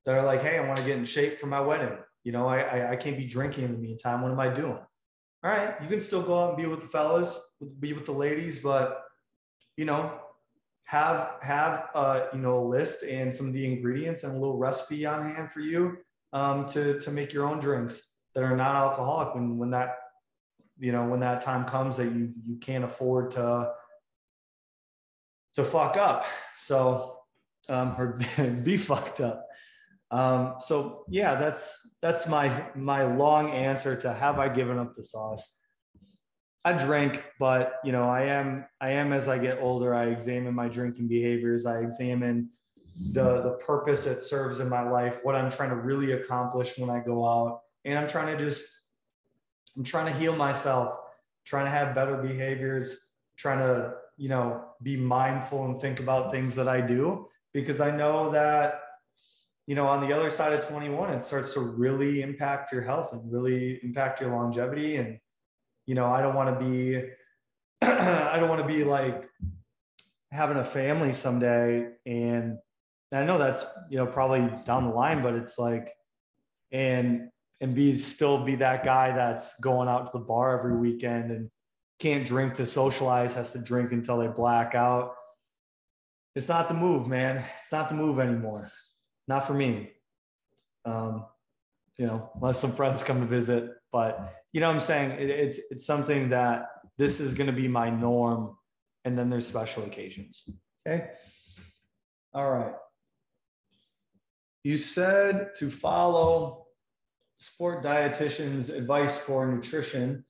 That 0.03 0.15
are 0.15 0.25
like, 0.25 0.41
hey, 0.41 0.57
I 0.57 0.67
want 0.67 0.79
to 0.79 0.85
get 0.85 0.97
in 0.97 1.05
shape 1.05 1.39
for 1.39 1.47
my 1.47 1.61
wedding. 1.61 1.97
You 2.25 2.33
know, 2.33 2.45
I, 2.45 2.59
I, 2.59 2.91
I 2.91 2.95
can't 2.97 3.15
be 3.15 3.23
drinking 3.23 3.63
in 3.63 3.71
the 3.71 3.77
meantime. 3.77 4.21
What 4.21 4.33
am 4.33 4.39
I 4.41 4.53
doing? 4.53 4.79
All 5.43 5.51
right, 5.51 5.75
you 5.81 5.89
can 5.89 5.99
still 5.99 6.21
go 6.21 6.39
out 6.39 6.49
and 6.49 6.57
be 6.57 6.65
with 6.65 6.79
the 6.79 6.87
fellas, 6.87 7.53
be 7.79 7.91
with 7.91 8.05
the 8.05 8.13
ladies, 8.13 8.59
but 8.59 9.03
you 9.75 9.83
know, 9.83 10.19
have 10.85 11.35
have 11.41 11.89
uh, 11.93 12.27
you 12.33 12.39
know 12.39 12.59
a 12.59 12.65
list 12.65 13.03
and 13.03 13.33
some 13.33 13.47
of 13.47 13.53
the 13.53 13.65
ingredients 13.65 14.23
and 14.23 14.33
a 14.33 14.39
little 14.39 14.57
recipe 14.57 15.05
on 15.05 15.35
hand 15.35 15.51
for 15.51 15.59
you 15.59 15.97
um, 16.31 16.65
to 16.67 16.97
to 16.99 17.11
make 17.11 17.33
your 17.33 17.45
own 17.45 17.59
drinks 17.59 18.13
that 18.35 18.43
are 18.43 18.55
non-alcoholic 18.55 19.35
when 19.35 19.57
when 19.57 19.71
that 19.71 19.95
you 20.79 20.91
know 20.91 21.05
when 21.07 21.19
that 21.19 21.41
time 21.41 21.65
comes 21.65 21.97
that 21.97 22.11
you 22.11 22.33
you 22.45 22.55
can't 22.57 22.85
afford 22.85 23.31
to 23.31 23.71
to 25.55 25.63
fuck 25.63 25.97
up. 25.97 26.25
So 26.57 27.17
um 27.67 27.95
or 27.97 28.19
be 28.63 28.77
fucked 28.77 29.19
up 29.19 29.47
um 30.13 30.55
so 30.59 31.03
yeah 31.09 31.35
that's 31.35 31.95
that's 32.01 32.27
my 32.27 32.47
my 32.75 33.03
long 33.03 33.49
answer 33.49 33.95
to 33.95 34.13
have 34.13 34.39
i 34.39 34.47
given 34.47 34.77
up 34.77 34.93
the 34.93 35.03
sauce? 35.03 35.59
I 36.65 36.73
drink 36.73 37.25
but 37.39 37.73
you 37.83 37.91
know 37.91 38.05
i 38.05 38.21
am 38.23 38.65
i 38.79 38.91
am 38.91 39.11
as 39.11 39.27
i 39.27 39.37
get 39.37 39.59
older 39.59 39.93
i 39.93 40.05
examine 40.05 40.53
my 40.53 40.69
drinking 40.69 41.07
behaviors. 41.09 41.65
I 41.65 41.79
examine 41.79 42.49
the 43.11 43.41
the 43.41 43.53
purpose 43.65 44.05
it 44.05 44.21
serves 44.21 44.59
in 44.59 44.69
my 44.69 44.83
life 44.97 45.17
what 45.23 45.35
i'm 45.35 45.49
trying 45.49 45.71
to 45.71 45.75
really 45.89 46.11
accomplish 46.13 46.77
when 46.77 46.89
i 46.89 46.99
go 46.99 47.27
out. 47.27 47.61
And 47.85 47.99
I'm 47.99 48.07
trying 48.07 48.35
to 48.35 48.41
just 48.41 48.65
I'm 49.75 49.83
trying 49.83 50.05
to 50.11 50.19
heal 50.19 50.35
myself, 50.35 50.97
trying 51.45 51.65
to 51.65 51.71
have 51.71 51.95
better 51.95 52.17
behaviors, 52.17 53.09
trying 53.37 53.59
to, 53.59 53.95
you 54.17 54.29
know, 54.29 54.63
be 54.83 54.95
mindful 54.95 55.65
and 55.65 55.81
think 55.81 55.99
about 55.99 56.31
things 56.31 56.55
that 56.55 56.67
I 56.67 56.81
do 56.81 57.27
because 57.53 57.81
I 57.81 57.95
know 57.95 58.31
that 58.31 58.81
you 59.67 59.75
know, 59.75 59.87
on 59.87 60.05
the 60.05 60.15
other 60.15 60.29
side 60.29 60.53
of 60.53 60.65
21, 60.67 61.11
it 61.11 61.23
starts 61.23 61.53
to 61.53 61.61
really 61.61 62.21
impact 62.21 62.71
your 62.71 62.81
health 62.81 63.13
and 63.13 63.31
really 63.31 63.79
impact 63.83 64.19
your 64.19 64.31
longevity. 64.31 64.97
And, 64.97 65.19
you 65.85 65.95
know, 65.95 66.07
I 66.07 66.21
don't 66.21 66.35
want 66.35 66.59
to 66.59 66.65
be, 66.65 67.01
I 67.81 68.39
don't 68.39 68.49
want 68.49 68.61
to 68.61 68.67
be 68.67 68.83
like 68.83 69.29
having 70.31 70.57
a 70.57 70.65
family 70.65 71.13
someday. 71.13 71.87
And 72.05 72.57
I 73.13 73.23
know 73.23 73.37
that's, 73.37 73.65
you 73.89 73.97
know, 73.97 74.05
probably 74.05 74.51
down 74.65 74.87
the 74.89 74.93
line, 74.93 75.21
but 75.21 75.35
it's 75.35 75.57
like, 75.57 75.93
and 76.71 77.29
and 77.61 77.73
be 77.73 77.97
still 77.97 78.43
be 78.43 78.55
that 78.55 78.83
guy 78.83 79.13
that's 79.13 79.57
going 79.61 79.87
out 79.87 80.07
to 80.07 80.11
the 80.17 80.25
bar 80.25 80.59
every 80.59 80.75
weekend 80.75 81.31
and 81.31 81.49
can't 81.99 82.25
drink 82.25 82.55
to 82.55 82.65
socialize, 82.65 83.35
has 83.35 83.53
to 83.53 83.59
drink 83.59 83.93
until 83.93 84.17
they 84.17 84.27
black 84.27 84.75
out. 84.75 85.13
It's 86.35 86.49
not 86.49 86.67
the 86.67 86.73
move, 86.73 87.07
man. 87.07 87.41
It's 87.61 87.71
not 87.71 87.87
the 87.87 87.95
move 87.95 88.19
anymore. 88.19 88.69
Not 89.27 89.45
for 89.45 89.53
me. 89.53 89.91
Um, 90.85 91.25
you 91.97 92.07
know, 92.07 92.29
unless 92.35 92.59
some 92.59 92.71
friends 92.73 93.03
come 93.03 93.19
to 93.19 93.25
visit. 93.25 93.69
But 93.91 94.33
you 94.51 94.59
know 94.59 94.67
what 94.67 94.75
I'm 94.75 94.81
saying? 94.81 95.11
It, 95.11 95.29
it's 95.29 95.59
it's 95.69 95.85
something 95.85 96.29
that 96.29 96.65
this 96.97 97.19
is 97.19 97.33
gonna 97.33 97.51
be 97.51 97.67
my 97.67 97.89
norm. 97.89 98.57
And 99.05 99.17
then 99.17 99.29
there's 99.29 99.45
special 99.45 99.83
occasions. 99.83 100.43
Okay. 100.87 101.09
All 102.33 102.49
right. 102.49 102.73
You 104.63 104.77
said 104.77 105.55
to 105.57 105.69
follow 105.69 106.67
sport 107.37 107.83
dietitian's 107.83 108.69
advice 108.69 109.17
for 109.19 109.45
nutrition. 109.45 110.23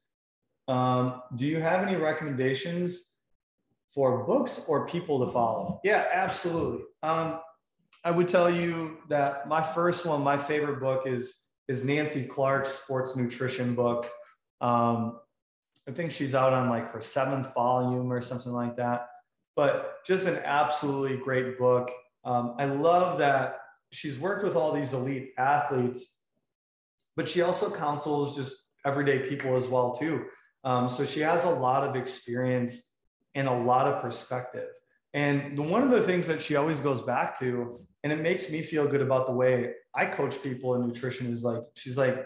Um, 0.67 1.21
do 1.35 1.45
you 1.45 1.59
have 1.59 1.87
any 1.87 1.97
recommendations 1.97 3.11
for 3.93 4.25
books 4.25 4.65
or 4.67 4.87
people 4.87 5.23
to 5.25 5.31
follow? 5.31 5.79
Yeah, 5.83 6.07
absolutely. 6.11 6.83
Um, 7.03 7.39
I 8.03 8.11
would 8.11 8.27
tell 8.27 8.49
you 8.49 8.97
that 9.09 9.47
my 9.47 9.61
first 9.61 10.05
one, 10.05 10.21
my 10.21 10.37
favorite 10.37 10.79
book 10.79 11.03
is 11.05 11.39
is 11.69 11.83
Nancy 11.83 12.25
Clark's 12.25 12.71
sports 12.71 13.15
nutrition 13.15 13.73
book. 13.73 14.09
Um, 14.59 15.19
I 15.87 15.91
think 15.91 16.11
she's 16.11 16.35
out 16.35 16.51
on 16.51 16.69
like 16.69 16.91
her 16.91 17.01
seventh 17.01 17.53
volume 17.53 18.11
or 18.11 18.21
something 18.21 18.51
like 18.51 18.75
that. 18.77 19.07
But 19.55 20.03
just 20.05 20.27
an 20.27 20.39
absolutely 20.43 21.17
great 21.17 21.57
book. 21.57 21.89
Um, 22.25 22.55
I 22.59 22.65
love 22.65 23.19
that 23.19 23.59
she's 23.91 24.19
worked 24.19 24.43
with 24.43 24.55
all 24.55 24.73
these 24.73 24.93
elite 24.93 25.31
athletes 25.37 26.23
but 27.15 27.27
she 27.27 27.41
also 27.41 27.69
counsels 27.69 28.35
just 28.35 28.57
everyday 28.85 29.27
people 29.27 29.55
as 29.55 29.67
well 29.67 29.93
too. 29.93 30.25
Um, 30.63 30.89
so 30.89 31.05
she 31.05 31.19
has 31.21 31.43
a 31.43 31.49
lot 31.49 31.87
of 31.87 31.95
experience 31.95 32.91
and 33.35 33.47
a 33.47 33.53
lot 33.53 33.87
of 33.87 34.01
perspective. 34.01 34.69
And 35.13 35.57
the, 35.57 35.61
one 35.61 35.83
of 35.83 35.91
the 35.91 36.01
things 36.01 36.27
that 36.27 36.41
she 36.41 36.55
always 36.55 36.81
goes 36.81 37.01
back 37.01 37.37
to, 37.39 37.79
and 38.03 38.11
it 38.11 38.19
makes 38.21 38.51
me 38.51 38.61
feel 38.61 38.87
good 38.87 39.01
about 39.01 39.27
the 39.27 39.33
way 39.33 39.73
I 39.95 40.05
coach 40.05 40.41
people 40.41 40.75
in 40.75 40.87
nutrition, 40.87 41.31
is 41.31 41.43
like 41.43 41.61
she's 41.75 41.97
like, 41.97 42.25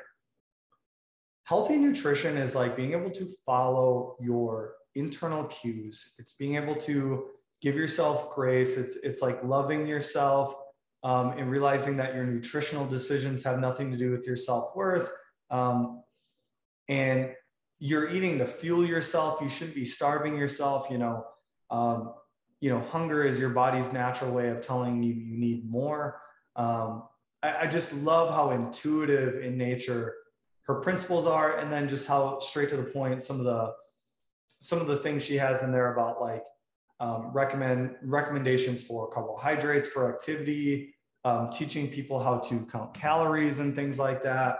healthy 1.44 1.78
nutrition 1.78 2.38
is 2.38 2.56
like 2.56 2.76
being 2.76 2.94
able 2.94 3.12
to 3.12 3.28
follow 3.46 4.16
your 4.22 4.74
internal 4.96 5.46
cues. 5.46 6.16
It's 6.18 6.34
being 6.34 6.56
able 6.56 6.76
to 6.76 7.26
give 7.62 7.76
yourself 7.76 8.34
grace. 8.34 8.78
It's 8.78 8.96
it's 8.98 9.22
like 9.22 9.44
loving 9.44 9.88
yourself 9.88 10.56
um, 11.04 11.32
and 11.38 11.50
realizing 11.50 11.98
that 11.98 12.16
your 12.16 12.26
nutritional 12.26 12.86
decisions 12.86 13.44
have 13.44 13.60
nothing 13.60 13.92
to 13.92 13.98
do 13.98 14.12
with 14.12 14.26
your 14.26 14.36
self 14.36 14.76
worth. 14.76 15.10
Um, 15.50 16.04
and 16.90 17.34
you're 17.80 18.10
eating 18.10 18.40
to 18.40 18.46
fuel 18.48 18.86
yourself. 18.86 19.40
You 19.42 19.50
shouldn't 19.50 19.76
be 19.76 19.86
starving 19.86 20.38
yourself. 20.38 20.88
You 20.90 20.98
know, 20.98 21.26
um, 21.70 22.14
you 22.60 22.70
know, 22.70 22.80
hunger 22.80 23.24
is 23.24 23.40
your 23.40 23.50
body's 23.50 23.94
natural 23.94 24.32
way 24.32 24.50
of 24.50 24.62
telling 24.62 25.04
you 25.04 25.14
you 25.14 25.38
need 25.38 25.70
more. 25.70 26.22
Um, 26.56 27.04
I, 27.44 27.64
I 27.64 27.68
just 27.68 27.94
love 27.94 28.34
how 28.34 28.52
intuitive 28.52 29.44
in 29.44 29.58
nature 29.58 30.16
her 30.64 30.76
principles 30.76 31.26
are, 31.26 31.58
and 31.58 31.72
then 31.72 31.88
just 31.88 32.08
how 32.08 32.40
straight 32.40 32.70
to 32.70 32.78
the 32.78 32.84
point 32.84 33.22
some 33.22 33.40
of 33.40 33.46
the 33.46 33.74
some 34.60 34.80
of 34.80 34.88
the 34.88 34.98
things 34.98 35.24
she 35.24 35.36
has 35.36 35.62
in 35.62 35.72
there 35.72 35.94
about 35.94 36.20
like 36.20 36.44
um, 37.00 37.32
recommend 37.32 37.96
recommendations 38.02 38.82
for 38.82 39.08
carbohydrates 39.08 39.88
for 39.88 40.14
activity, 40.14 40.96
um, 41.26 41.50
teaching 41.52 41.90
people 41.90 42.20
how 42.20 42.40
to 42.40 42.66
count 42.72 42.94
calories 42.94 43.60
and 43.60 43.76
things 43.76 44.00
like 44.00 44.24
that. 44.24 44.58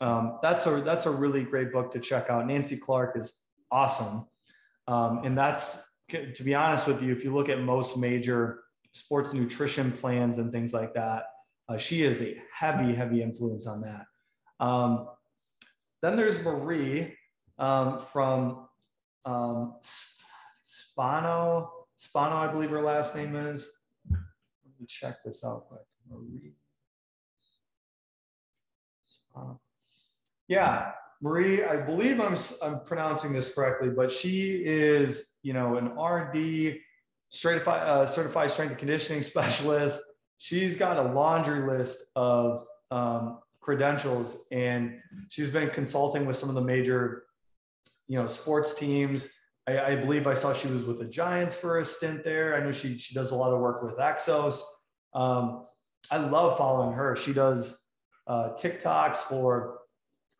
Um, 0.00 0.38
that's 0.42 0.66
a 0.66 0.80
that's 0.80 1.06
a 1.06 1.10
really 1.10 1.44
great 1.44 1.72
book 1.72 1.92
to 1.92 2.00
check 2.00 2.28
out. 2.28 2.46
Nancy 2.46 2.76
Clark 2.76 3.16
is 3.16 3.40
awesome, 3.70 4.26
um, 4.88 5.22
and 5.24 5.38
that's 5.38 5.89
to 6.10 6.42
be 6.42 6.54
honest 6.54 6.86
with 6.86 7.02
you. 7.02 7.12
If 7.12 7.24
you 7.24 7.34
look 7.34 7.48
at 7.48 7.60
most 7.62 7.96
major 7.96 8.60
sports 8.92 9.32
nutrition 9.32 9.92
plans 9.92 10.38
and 10.38 10.52
things 10.52 10.72
like 10.72 10.94
that, 10.94 11.24
uh, 11.68 11.76
she 11.76 12.02
is 12.02 12.20
a 12.22 12.40
heavy 12.52 12.94
heavy 12.94 13.22
influence 13.22 13.66
on 13.66 13.80
that. 13.82 14.06
Um, 14.64 15.08
then 16.02 16.16
there's 16.16 16.42
Marie 16.42 17.16
um, 17.58 17.98
from 17.98 18.68
um, 19.24 19.76
Spano, 20.64 21.70
Spano, 21.96 22.36
I 22.36 22.46
believe 22.46 22.70
her 22.70 22.82
last 22.82 23.14
name 23.14 23.36
is. 23.36 23.70
Let 24.10 24.20
me 24.78 24.86
check 24.86 25.16
this 25.24 25.44
out 25.44 25.66
quick. 25.68 25.82
Marie. 26.08 26.54
Spano. 29.04 29.60
Yeah, 30.48 30.92
Marie, 31.20 31.62
I 31.64 31.76
believe 31.76 32.18
I'm, 32.20 32.36
I'm 32.62 32.80
pronouncing 32.84 33.32
this 33.32 33.54
correctly, 33.54 33.90
but 33.90 34.10
she 34.10 34.62
is, 34.64 35.29
you 35.42 35.52
know, 35.52 35.76
an 35.76 35.98
RD, 35.98 36.78
certified, 37.28 37.82
uh, 37.82 38.06
certified 38.06 38.50
strength 38.50 38.70
and 38.70 38.78
conditioning 38.78 39.22
specialist. 39.34 40.00
She's 40.38 40.76
got 40.76 40.96
a 40.96 41.12
laundry 41.12 41.68
list 41.68 41.98
of 42.16 42.64
um, 42.90 43.40
credentials, 43.60 44.44
and 44.50 44.98
she's 45.28 45.50
been 45.50 45.70
consulting 45.70 46.26
with 46.26 46.36
some 46.36 46.48
of 46.48 46.54
the 46.54 46.62
major, 46.62 47.24
you 48.08 48.20
know, 48.20 48.26
sports 48.26 48.74
teams 48.74 49.32
I, 49.70 49.92
I, 49.92 49.96
believe 49.96 50.26
I 50.26 50.34
saw 50.34 50.52
she 50.52 50.68
was 50.68 50.82
with 50.82 50.98
the 50.98 51.04
Giants 51.04 51.54
for 51.54 51.78
a 51.78 51.84
stint 51.84 52.24
there. 52.24 52.56
I 52.56 52.60
know 52.60 52.72
she 52.72 52.98
she 52.98 53.14
does 53.14 53.30
a 53.30 53.36
lot 53.36 53.52
of 53.52 53.60
work 53.60 53.82
with 53.82 53.98
Exos. 53.98 54.60
Um, 55.14 55.66
I 56.10 56.16
love 56.18 56.56
following 56.56 56.94
her. 56.94 57.14
She 57.16 57.32
does 57.32 57.78
uh, 58.26 58.50
TikToks 58.50 59.18
for 59.18 59.78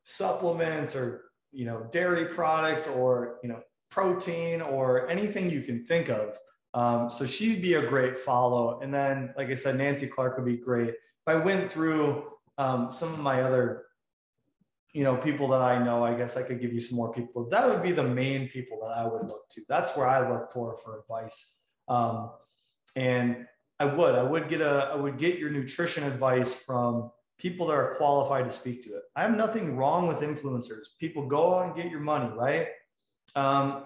supplements 0.04 0.96
or 0.96 1.24
you 1.52 1.66
know 1.66 1.86
dairy 1.90 2.26
products 2.26 2.86
or 2.88 3.38
you 3.42 3.48
know 3.48 3.60
protein 3.90 4.60
or 4.60 5.08
anything 5.08 5.50
you 5.50 5.62
can 5.62 5.84
think 5.84 6.08
of. 6.08 6.38
Um, 6.72 7.10
so 7.10 7.26
she'd 7.26 7.60
be 7.60 7.74
a 7.74 7.86
great 7.86 8.16
follow. 8.18 8.80
And 8.80 8.94
then, 8.94 9.34
like 9.36 9.48
I 9.48 9.54
said, 9.54 9.76
Nancy 9.76 10.06
Clark 10.06 10.36
would 10.36 10.46
be 10.46 10.56
great. 10.56 10.90
If 10.90 11.26
I 11.26 11.34
went 11.34 11.70
through 11.70 12.24
um, 12.58 12.92
some 12.92 13.12
of 13.12 13.18
my 13.18 13.42
other, 13.42 13.86
you 14.92 15.02
know, 15.04 15.16
people 15.16 15.48
that 15.48 15.60
I 15.60 15.82
know, 15.82 16.04
I 16.04 16.14
guess 16.14 16.36
I 16.36 16.42
could 16.42 16.60
give 16.60 16.72
you 16.72 16.80
some 16.80 16.96
more 16.96 17.12
people. 17.12 17.48
That 17.48 17.68
would 17.68 17.82
be 17.82 17.92
the 17.92 18.04
main 18.04 18.48
people 18.48 18.78
that 18.82 18.96
I 18.96 19.04
would 19.04 19.28
look 19.28 19.48
to. 19.50 19.60
That's 19.68 19.96
where 19.96 20.06
I 20.06 20.30
look 20.30 20.52
for 20.52 20.76
for 20.78 21.00
advice. 21.00 21.56
Um, 21.88 22.30
and 22.96 23.46
I 23.80 23.86
would, 23.86 24.14
I 24.14 24.22
would 24.22 24.48
get 24.48 24.60
a, 24.60 24.90
I 24.92 24.96
would 24.96 25.16
get 25.18 25.38
your 25.38 25.50
nutrition 25.50 26.04
advice 26.04 26.54
from 26.54 27.10
people 27.38 27.66
that 27.68 27.74
are 27.74 27.94
qualified 27.96 28.44
to 28.44 28.52
speak 28.52 28.82
to 28.84 28.90
it. 28.90 29.02
I 29.16 29.22
have 29.22 29.36
nothing 29.36 29.76
wrong 29.76 30.06
with 30.06 30.18
influencers. 30.18 30.88
People 30.98 31.26
go 31.26 31.54
out 31.54 31.66
and 31.66 31.74
get 31.74 31.90
your 31.90 32.00
money, 32.00 32.30
right? 32.36 32.68
Um, 33.36 33.84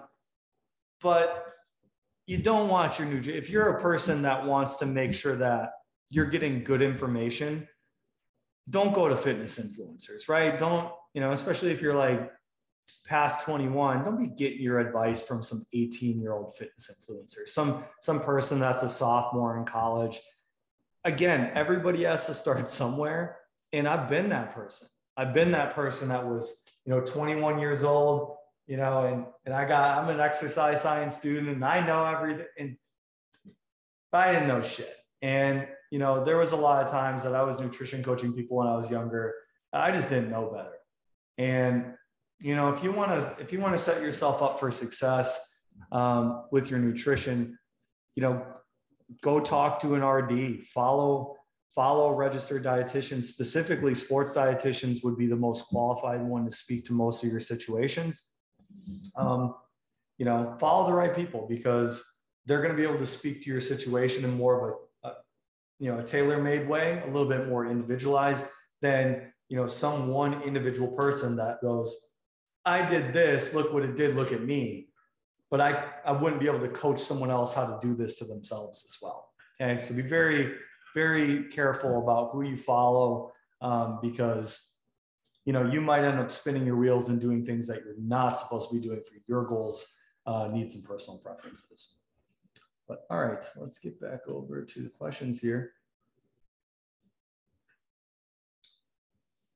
but 1.01 1.53
you 2.25 2.37
don't 2.37 2.69
want 2.69 2.97
your 2.97 3.07
nutrition. 3.07 3.37
If 3.37 3.49
you're 3.49 3.77
a 3.77 3.81
person 3.81 4.23
that 4.23 4.45
wants 4.45 4.77
to 4.77 4.85
make 4.85 5.13
sure 5.13 5.35
that 5.35 5.71
you're 6.09 6.25
getting 6.25 6.63
good 6.63 6.81
information, 6.81 7.67
don't 8.69 8.93
go 8.93 9.07
to 9.07 9.15
fitness 9.15 9.59
influencers, 9.59 10.27
right? 10.27 10.57
Don't, 10.57 10.91
you 11.13 11.21
know, 11.21 11.31
especially 11.33 11.71
if 11.71 11.81
you're 11.81 11.93
like 11.93 12.31
past 13.05 13.45
21, 13.45 14.03
don't 14.03 14.17
be 14.17 14.27
getting 14.27 14.61
your 14.61 14.79
advice 14.79 15.23
from 15.23 15.43
some 15.43 15.63
18 15.73 16.19
year 16.19 16.33
old 16.33 16.55
fitness 16.57 16.89
influencer, 16.89 17.47
some, 17.47 17.83
some 18.01 18.19
person 18.19 18.59
that's 18.59 18.83
a 18.83 18.89
sophomore 18.89 19.57
in 19.59 19.65
college. 19.65 20.19
Again, 21.03 21.51
everybody 21.53 22.03
has 22.03 22.25
to 22.25 22.33
start 22.33 22.67
somewhere. 22.67 23.37
And 23.73 23.87
I've 23.87 24.09
been 24.09 24.29
that 24.29 24.55
person. 24.55 24.87
I've 25.17 25.33
been 25.33 25.51
that 25.51 25.75
person 25.75 26.09
that 26.09 26.25
was, 26.25 26.63
you 26.85 26.93
know, 26.93 27.01
21 27.01 27.59
years 27.59 27.83
old, 27.83 28.35
you 28.67 28.77
know, 28.77 29.05
and, 29.05 29.25
and 29.45 29.53
I 29.53 29.67
got, 29.67 29.97
I'm 29.97 30.09
an 30.09 30.19
exercise 30.19 30.81
science 30.81 31.15
student 31.15 31.49
and 31.49 31.63
I 31.63 31.85
know 31.85 32.05
everything. 32.05 32.45
And 32.57 32.77
I 34.11 34.31
didn't 34.31 34.47
know 34.47 34.61
shit. 34.61 34.95
And, 35.21 35.67
you 35.91 35.99
know, 35.99 36.23
there 36.23 36.37
was 36.37 36.51
a 36.51 36.55
lot 36.55 36.83
of 36.83 36.91
times 36.91 37.23
that 37.23 37.35
I 37.35 37.43
was 37.43 37.59
nutrition 37.59 38.03
coaching 38.03 38.33
people 38.33 38.57
when 38.57 38.67
I 38.67 38.75
was 38.75 38.89
younger. 38.89 39.33
I 39.73 39.91
just 39.91 40.09
didn't 40.09 40.31
know 40.31 40.51
better. 40.53 40.73
And, 41.37 41.93
you 42.39 42.55
know, 42.55 42.71
if 42.71 42.83
you 42.83 42.91
want 42.91 43.11
to, 43.11 43.35
if 43.41 43.51
you 43.51 43.59
want 43.59 43.73
to 43.73 43.77
set 43.77 44.01
yourself 44.01 44.41
up 44.41 44.59
for 44.59 44.71
success 44.71 45.57
um, 45.91 46.45
with 46.51 46.69
your 46.69 46.79
nutrition, 46.79 47.57
you 48.15 48.23
know, 48.23 48.45
go 49.21 49.39
talk 49.39 49.79
to 49.81 49.95
an 49.95 50.03
RD, 50.03 50.63
follow, 50.63 51.35
follow 51.75 52.15
registered 52.15 52.63
dietitian, 52.63 53.23
specifically 53.23 53.93
sports 53.93 54.33
dietitians 54.33 55.03
would 55.03 55.17
be 55.17 55.27
the 55.27 55.35
most 55.35 55.65
qualified 55.67 56.21
one 56.21 56.45
to 56.45 56.51
speak 56.51 56.85
to 56.85 56.93
most 56.93 57.23
of 57.23 57.29
your 57.29 57.39
situations. 57.39 58.29
Um, 59.15 59.55
you 60.17 60.25
know, 60.25 60.55
follow 60.59 60.87
the 60.87 60.93
right 60.93 61.15
people 61.15 61.45
because 61.47 62.03
they're 62.45 62.61
going 62.61 62.71
to 62.71 62.77
be 62.77 62.83
able 62.83 62.97
to 62.97 63.05
speak 63.05 63.41
to 63.43 63.49
your 63.49 63.59
situation 63.59 64.23
in 64.23 64.37
more 64.37 64.55
of 64.55 64.75
a, 65.03 65.07
a 65.09 65.13
you 65.79 65.91
know, 65.91 65.99
a 65.99 66.03
tailor-made 66.03 66.67
way, 66.67 67.01
a 67.03 67.07
little 67.07 67.27
bit 67.27 67.47
more 67.47 67.65
individualized 67.67 68.47
than, 68.81 69.31
you 69.49 69.57
know, 69.57 69.67
some 69.67 70.07
one 70.07 70.41
individual 70.43 70.91
person 70.91 71.35
that 71.35 71.61
goes, 71.61 71.95
I 72.65 72.87
did 72.87 73.13
this, 73.13 73.53
look 73.53 73.73
what 73.73 73.83
it 73.83 73.95
did, 73.95 74.15
look 74.15 74.31
at 74.31 74.41
me. 74.41 74.89
But 75.51 75.61
I, 75.61 75.85
I 76.05 76.11
wouldn't 76.11 76.41
be 76.41 76.47
able 76.47 76.59
to 76.61 76.69
coach 76.69 76.99
someone 76.99 77.29
else 77.29 77.53
how 77.53 77.65
to 77.65 77.77
do 77.85 77.93
this 77.93 78.17
to 78.19 78.25
themselves 78.25 78.85
as 78.89 78.97
well. 79.01 79.29
Okay. 79.61 79.79
So 79.79 79.93
be 79.93 80.01
very, 80.01 80.53
very 80.93 81.45
careful 81.45 82.01
about 82.01 82.31
who 82.31 82.41
you 82.41 82.57
follow 82.57 83.31
um, 83.61 83.99
because 84.01 84.74
you 85.45 85.53
know 85.53 85.63
you 85.63 85.79
might 85.79 86.03
end 86.03 86.19
up 86.19 86.31
spinning 86.31 86.65
your 86.65 86.75
wheels 86.75 87.09
and 87.09 87.21
doing 87.21 87.45
things 87.45 87.67
that 87.67 87.83
you're 87.85 87.95
not 87.99 88.37
supposed 88.37 88.69
to 88.69 88.75
be 88.75 88.81
doing 88.81 89.01
for 89.07 89.15
your 89.27 89.45
goals 89.45 89.87
uh, 90.25 90.47
needs 90.47 90.73
and 90.73 90.83
personal 90.83 91.19
preferences. 91.19 91.93
But 92.87 93.05
all 93.09 93.23
right 93.23 93.43
let's 93.55 93.79
get 93.79 94.01
back 94.01 94.27
over 94.27 94.63
to 94.63 94.79
the 94.81 94.89
questions 94.89 95.39
here. 95.39 95.73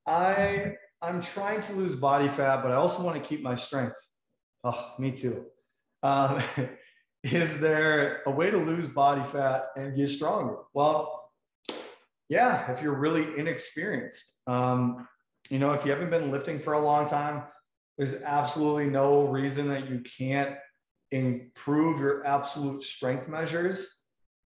I 0.06 0.74
i'm 1.02 1.20
trying 1.20 1.60
to 1.62 1.72
lose 1.72 1.94
body 1.94 2.28
fat 2.28 2.62
but 2.62 2.70
i 2.70 2.74
also 2.74 3.02
want 3.02 3.20
to 3.20 3.28
keep 3.28 3.42
my 3.42 3.54
strength. 3.54 4.00
Oh 4.62 4.94
me 4.98 5.12
too. 5.12 5.46
Um, 6.02 6.42
is 7.24 7.60
there 7.60 8.22
a 8.26 8.30
way 8.30 8.50
to 8.50 8.56
lose 8.56 8.88
body 8.88 9.22
fat 9.22 9.66
and 9.76 9.96
get 9.96 10.08
stronger? 10.08 10.58
Well 10.72 11.16
yeah, 12.28 12.70
if 12.70 12.80
you're 12.80 12.94
really 12.94 13.26
inexperienced. 13.38 14.40
Um, 14.46 15.08
you 15.48 15.58
know, 15.58 15.72
if 15.72 15.84
you 15.84 15.90
haven't 15.90 16.10
been 16.10 16.30
lifting 16.30 16.58
for 16.58 16.74
a 16.74 16.80
long 16.80 17.06
time, 17.06 17.44
there's 17.96 18.22
absolutely 18.22 18.86
no 18.86 19.26
reason 19.26 19.68
that 19.68 19.88
you 19.88 20.00
can't 20.00 20.56
improve 21.10 22.00
your 22.00 22.24
absolute 22.26 22.82
strength 22.82 23.28
measures 23.28 24.00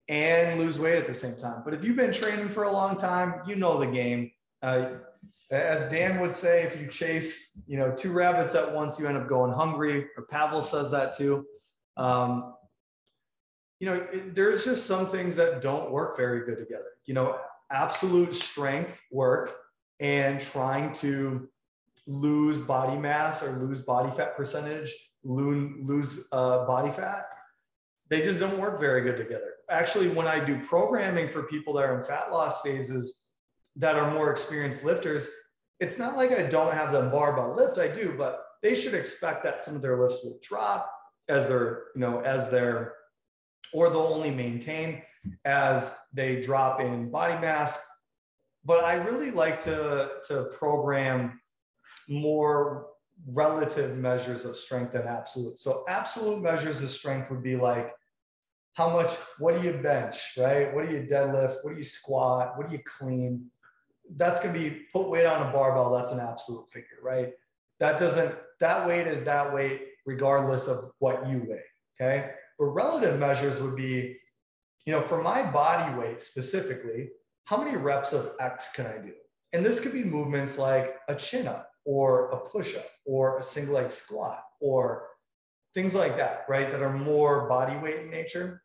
and 0.08 0.60
lose 0.60 0.80
weight 0.80 0.98
at 0.98 1.06
the 1.06 1.14
same 1.14 1.36
time. 1.36 1.62
But 1.64 1.74
if 1.74 1.84
you've 1.84 1.96
been 1.96 2.12
training 2.12 2.50
for 2.50 2.64
a 2.64 2.72
long 2.72 2.98
time, 2.98 3.42
you 3.48 3.56
know 3.56 3.78
the 3.78 3.88
game. 3.88 4.32
Uh, 4.62 4.90
as 5.52 5.90
Dan 5.92 6.20
would 6.20 6.34
say, 6.34 6.64
if 6.64 6.80
you 6.80 6.88
chase, 6.88 7.60
you 7.68 7.78
know, 7.78 7.92
two 7.92 8.12
rabbits 8.12 8.56
at 8.56 8.74
once, 8.74 9.00
you 9.00 9.08
end 9.08 9.18
up 9.18 9.28
going 9.28 9.52
hungry. 9.52 10.08
Or 10.18 10.24
Pavel 10.24 10.62
says 10.62 10.90
that 10.92 11.16
too. 11.16 11.46
Um, 11.96 12.56
you 13.80 13.88
know, 13.88 13.94
it, 14.12 14.34
there's 14.34 14.66
just 14.66 14.86
some 14.86 15.06
things 15.06 15.36
that 15.36 15.62
don't 15.62 15.92
work 15.92 16.18
very 16.18 16.46
good 16.46 16.58
together. 16.58 16.86
You 17.06 17.14
know, 17.14 17.38
absolute 17.72 18.34
strength 18.34 19.00
work 19.12 19.63
and 20.00 20.40
trying 20.40 20.94
to 20.94 21.50
lose 22.08 22.60
body 22.60 22.98
mass 22.98 23.42
or 23.42 23.52
lose 23.52 23.82
body 23.82 24.12
fat 24.16 24.36
percentage, 24.36 24.94
lose, 25.24 25.72
lose 25.82 26.28
uh, 26.32 26.66
body 26.66 26.92
fat, 26.92 27.26
they 28.10 28.22
just 28.22 28.40
don't 28.40 28.60
work 28.60 28.80
very 28.80 29.02
good 29.02 29.18
together. 29.18 29.54
Actually, 29.70 30.10
when 30.10 30.28
I 30.28 30.44
do 30.44 30.60
programming 30.66 31.28
for 31.28 31.44
people 31.44 31.74
that 31.76 31.86
are 31.86 31.98
in 31.98 32.04
fat 32.04 32.32
loss 32.32 32.62
phases 32.62 33.22
that 33.76 33.96
are 33.96 34.12
more 34.12 34.32
experienced 34.32 34.84
lifters, 34.84 35.30
it's 35.80 35.98
not 35.98 36.16
like 36.16 36.32
I 36.32 36.44
don't 36.44 36.74
have 36.74 36.92
them 36.92 37.10
barbell 37.10 37.56
lift, 37.56 37.78
I 37.78 37.88
do, 37.88 38.14
but 38.18 38.44
they 38.62 38.76
should 38.76 38.94
expect 38.94 39.44
that 39.44 39.62
some 39.62 39.76
of 39.76 39.82
their 39.82 40.00
lifts 40.00 40.24
will 40.24 40.40
drop 40.42 40.92
as 41.28 41.48
they're, 41.48 41.86
you 41.96 42.02
know, 42.02 42.20
as 42.22 42.50
they're, 42.50 42.94
or 43.74 43.90
they'll 43.90 44.02
only 44.02 44.32
maintain 44.32 45.02
as 45.46 45.98
they 46.14 46.42
drop 46.42 46.80
in 46.80 47.10
body 47.10 47.40
mass. 47.42 47.82
But 48.66 48.84
I 48.84 48.96
really 48.96 49.32
like 49.32 49.62
to, 49.64 50.10
to 50.28 50.50
program 50.58 51.40
more 52.08 52.88
relative 53.28 53.98
measures 53.98 54.46
of 54.46 54.56
strength 54.56 54.94
than 54.94 55.08
absolute. 55.08 55.60
So 55.60 55.84
absolute 55.88 56.42
measures 56.42 56.82
of 56.82 56.90
strength 56.90 57.30
would 57.30 57.44
be 57.44 57.56
like 57.56 57.92
how 58.74 58.90
much, 58.90 59.14
what 59.38 59.56
do 59.56 59.68
you 59.68 59.74
bench, 59.74 60.34
right? 60.38 60.74
What 60.74 60.88
do 60.88 60.94
you 60.94 61.04
deadlift? 61.04 61.58
What 61.64 61.74
do 61.74 61.78
you 61.78 61.84
squat? 61.84 62.58
What 62.58 62.70
do 62.70 62.76
you 62.76 62.82
clean? 62.84 63.52
That's 64.16 64.40
going 64.40 64.54
to 64.54 64.60
be 64.60 64.82
put 64.92 65.10
weight 65.10 65.28
on 65.28 65.48
a 65.48 65.54
barbell. 65.54 65.94
That's 65.94 66.12
an 66.12 66.20
absolute 66.20 66.70
figure, 66.72 66.98
right? 67.04 67.34
That 67.80 68.00
doesn't, 68.00 68.36
that 68.60 68.88
weight 68.88 69.06
is 69.06 69.24
that 69.26 69.54
weight 69.54 69.90
regardless 70.06 70.68
of 70.68 70.92
what 71.00 71.30
you 71.30 71.46
weigh. 71.48 72.02
Okay. 72.02 72.32
But 72.58 72.66
relative 72.66 73.20
measures 73.20 73.62
would 73.62 73.76
be 73.76 74.18
you 74.86 74.94
know, 74.94 75.02
for 75.02 75.22
my 75.22 75.50
body 75.50 75.98
weight 75.98 76.20
specifically, 76.20 77.10
how 77.46 77.58
many 77.58 77.76
reps 77.76 78.14
of 78.14 78.32
X 78.40 78.72
can 78.74 78.86
I 78.86 78.98
do? 78.98 79.14
And 79.52 79.66
this 79.66 79.80
could 79.80 79.94
be 79.94 80.04
movements 80.04 80.58
like 80.58 80.98
a 81.08 81.16
chin 81.16 81.48
up 81.48 81.70
or 81.86 82.30
a 82.30 82.38
push 82.38 82.76
up 82.76 82.88
or 83.06 83.38
a 83.38 83.44
single 83.44 83.76
leg 83.76 83.92
squat 83.92 84.42
or 84.60 85.08
things 85.74 85.94
like 85.94 86.18
that, 86.18 86.46
right? 86.48 86.72
That 86.72 86.82
are 86.82 86.94
more 86.94 87.48
body 87.48 87.78
weight 87.78 88.02
in 88.02 88.10
nature. 88.10 88.64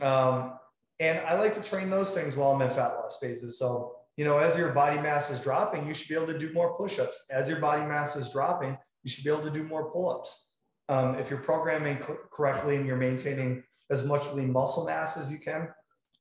Um, 0.00 0.54
and 1.00 1.18
I 1.26 1.34
like 1.34 1.54
to 1.54 1.62
train 1.62 1.90
those 1.90 2.14
things 2.14 2.36
while 2.36 2.52
I'm 2.52 2.62
in 2.62 2.70
fat 2.70 2.94
loss 2.94 3.18
phases. 3.20 3.58
So, 3.58 3.96
you 4.16 4.24
know, 4.24 4.38
as 4.38 4.56
your 4.56 4.72
body 4.72 5.00
mass 5.00 5.30
is 5.30 5.40
dropping, 5.40 5.86
you 5.86 5.94
should 5.94 6.08
be 6.08 6.14
able 6.14 6.26
to 6.28 6.38
do 6.38 6.52
more 6.52 6.76
push 6.76 6.98
ups. 6.98 7.24
As 7.30 7.48
your 7.48 7.58
body 7.58 7.82
mass 7.82 8.14
is 8.14 8.30
dropping, 8.30 8.78
you 9.02 9.10
should 9.10 9.24
be 9.24 9.30
able 9.30 9.42
to 9.42 9.50
do 9.50 9.64
more 9.64 9.90
pull 9.90 10.10
ups. 10.10 10.48
Um, 10.88 11.16
if 11.16 11.30
you're 11.30 11.40
programming 11.40 11.98
correctly 12.30 12.76
and 12.76 12.86
you're 12.86 12.96
maintaining 12.96 13.62
as 13.90 14.06
much 14.06 14.30
lean 14.32 14.52
muscle 14.52 14.86
mass 14.86 15.16
as 15.16 15.30
you 15.30 15.38
can. 15.38 15.68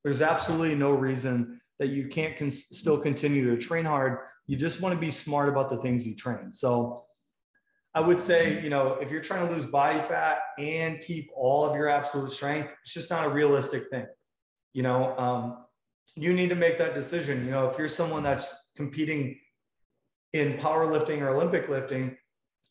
There's 0.03 0.21
absolutely 0.21 0.75
no 0.75 0.91
reason 0.91 1.60
that 1.81 1.87
you 1.87 2.07
can't 2.07 2.37
con- 2.37 2.51
still 2.51 2.99
continue 2.99 3.49
to 3.49 3.57
train 3.57 3.85
hard. 3.85 4.19
You 4.45 4.55
just 4.55 4.81
want 4.81 4.93
to 4.93 5.01
be 5.01 5.09
smart 5.09 5.49
about 5.49 5.67
the 5.67 5.77
things 5.77 6.05
you 6.05 6.15
train. 6.15 6.51
So 6.51 7.05
I 7.95 8.01
would 8.01 8.21
say, 8.21 8.61
you 8.61 8.69
know, 8.69 8.99
if 9.01 9.09
you're 9.09 9.23
trying 9.23 9.47
to 9.47 9.51
lose 9.51 9.65
body 9.65 9.99
fat 9.99 10.41
and 10.59 11.01
keep 11.01 11.31
all 11.35 11.65
of 11.65 11.75
your 11.75 11.87
absolute 11.87 12.29
strength, 12.29 12.69
it's 12.83 12.93
just 12.93 13.09
not 13.09 13.25
a 13.25 13.29
realistic 13.29 13.89
thing. 13.89 14.05
You 14.73 14.83
know, 14.83 15.17
um, 15.17 15.65
you 16.15 16.33
need 16.33 16.49
to 16.49 16.55
make 16.55 16.77
that 16.77 16.93
decision. 16.93 17.45
You 17.45 17.51
know, 17.51 17.67
if 17.67 17.79
you're 17.79 17.87
someone 17.87 18.21
that's 18.21 18.69
competing 18.75 19.39
in 20.33 20.59
powerlifting 20.59 21.21
or 21.21 21.29
Olympic 21.29 21.67
lifting 21.67 22.15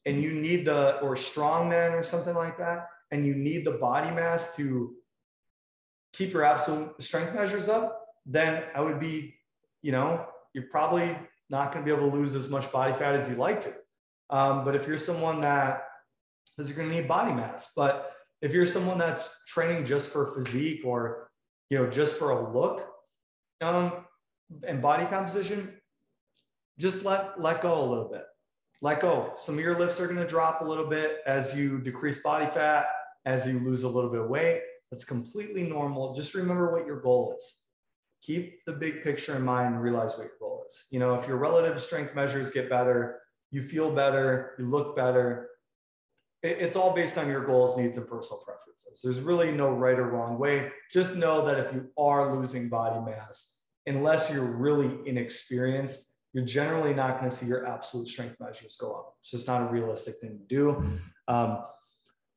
and 0.06 0.22
you 0.22 0.30
need 0.30 0.66
the, 0.66 1.00
or 1.00 1.16
strongman 1.16 1.98
or 1.98 2.04
something 2.04 2.36
like 2.36 2.58
that, 2.58 2.86
and 3.10 3.26
you 3.26 3.34
need 3.34 3.64
the 3.64 3.72
body 3.72 4.14
mass 4.14 4.54
to 4.54 4.94
keep 6.12 6.32
your 6.32 6.44
absolute 6.44 6.90
strength 7.02 7.34
measures 7.34 7.68
up, 7.68 7.99
then 8.26 8.62
I 8.74 8.80
would 8.80 9.00
be, 9.00 9.34
you 9.82 9.92
know, 9.92 10.26
you're 10.54 10.68
probably 10.70 11.16
not 11.48 11.72
going 11.72 11.84
to 11.84 11.90
be 11.90 11.96
able 11.96 12.10
to 12.10 12.16
lose 12.16 12.34
as 12.34 12.48
much 12.48 12.70
body 12.70 12.94
fat 12.94 13.14
as 13.14 13.28
you'd 13.28 13.38
like 13.38 13.60
to. 13.62 13.72
Um, 14.30 14.64
but 14.64 14.76
if 14.76 14.86
you're 14.86 14.98
someone 14.98 15.40
that 15.40 15.82
is 16.60 16.72
going 16.72 16.88
to 16.88 16.94
need 16.94 17.08
body 17.08 17.32
mass. 17.32 17.72
But 17.74 18.12
if 18.42 18.52
you're 18.52 18.66
someone 18.66 18.98
that's 18.98 19.44
training 19.46 19.84
just 19.84 20.12
for 20.12 20.34
physique 20.34 20.82
or 20.84 21.30
you 21.70 21.78
know 21.78 21.88
just 21.88 22.16
for 22.16 22.30
a 22.30 22.52
look 22.52 22.86
um, 23.60 23.92
and 24.66 24.80
body 24.80 25.06
composition, 25.06 25.74
just 26.78 27.04
let 27.04 27.40
let 27.40 27.60
go 27.60 27.82
a 27.82 27.86
little 27.86 28.08
bit. 28.08 28.24
Let 28.82 29.00
go. 29.00 29.34
Some 29.36 29.56
of 29.56 29.60
your 29.60 29.78
lifts 29.78 30.00
are 30.00 30.06
going 30.06 30.18
to 30.18 30.26
drop 30.26 30.62
a 30.62 30.64
little 30.64 30.86
bit 30.86 31.18
as 31.26 31.54
you 31.54 31.80
decrease 31.80 32.22
body 32.22 32.46
fat, 32.46 32.86
as 33.26 33.46
you 33.46 33.58
lose 33.58 33.82
a 33.82 33.88
little 33.88 34.10
bit 34.10 34.20
of 34.20 34.28
weight. 34.28 34.62
That's 34.90 35.04
completely 35.04 35.64
normal. 35.64 36.14
Just 36.14 36.34
remember 36.34 36.72
what 36.72 36.86
your 36.86 37.00
goal 37.00 37.34
is. 37.36 37.59
Keep 38.22 38.64
the 38.66 38.72
big 38.72 39.02
picture 39.02 39.36
in 39.36 39.42
mind 39.42 39.74
and 39.74 39.82
realize 39.82 40.12
what 40.12 40.24
your 40.24 40.36
goal 40.38 40.64
is. 40.66 40.84
You 40.90 40.98
know, 40.98 41.14
if 41.14 41.26
your 41.26 41.36
relative 41.36 41.80
strength 41.80 42.14
measures 42.14 42.50
get 42.50 42.68
better, 42.68 43.20
you 43.50 43.62
feel 43.62 43.90
better, 43.90 44.54
you 44.58 44.66
look 44.66 44.94
better, 44.94 45.48
it's 46.42 46.76
all 46.76 46.94
based 46.94 47.18
on 47.18 47.28
your 47.28 47.44
goals, 47.44 47.76
needs, 47.76 47.98
and 47.98 48.06
personal 48.08 48.42
preferences. 48.44 49.00
There's 49.02 49.20
really 49.20 49.52
no 49.52 49.70
right 49.70 49.98
or 49.98 50.08
wrong 50.08 50.38
way. 50.38 50.70
Just 50.90 51.16
know 51.16 51.44
that 51.46 51.58
if 51.58 51.72
you 51.74 51.90
are 51.98 52.34
losing 52.34 52.68
body 52.68 52.98
mass, 53.04 53.58
unless 53.86 54.32
you're 54.32 54.44
really 54.44 54.90
inexperienced, 55.06 56.14
you're 56.32 56.44
generally 56.44 56.94
not 56.94 57.18
going 57.18 57.28
to 57.28 57.36
see 57.36 57.46
your 57.46 57.66
absolute 57.66 58.08
strength 58.08 58.36
measures 58.40 58.76
go 58.80 58.92
up. 58.92 59.14
It's 59.20 59.30
just 59.30 59.46
not 59.46 59.62
a 59.62 59.66
realistic 59.66 60.16
thing 60.20 60.38
to 60.38 60.44
do. 60.44 60.84
Um, 61.28 61.64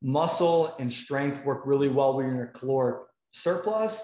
muscle 0.02 0.74
and 0.78 0.92
strength 0.92 1.42
work 1.44 1.62
really 1.64 1.88
well 1.88 2.16
when 2.16 2.26
you're 2.26 2.42
in 2.42 2.48
a 2.48 2.52
caloric 2.52 3.06
surplus. 3.32 4.02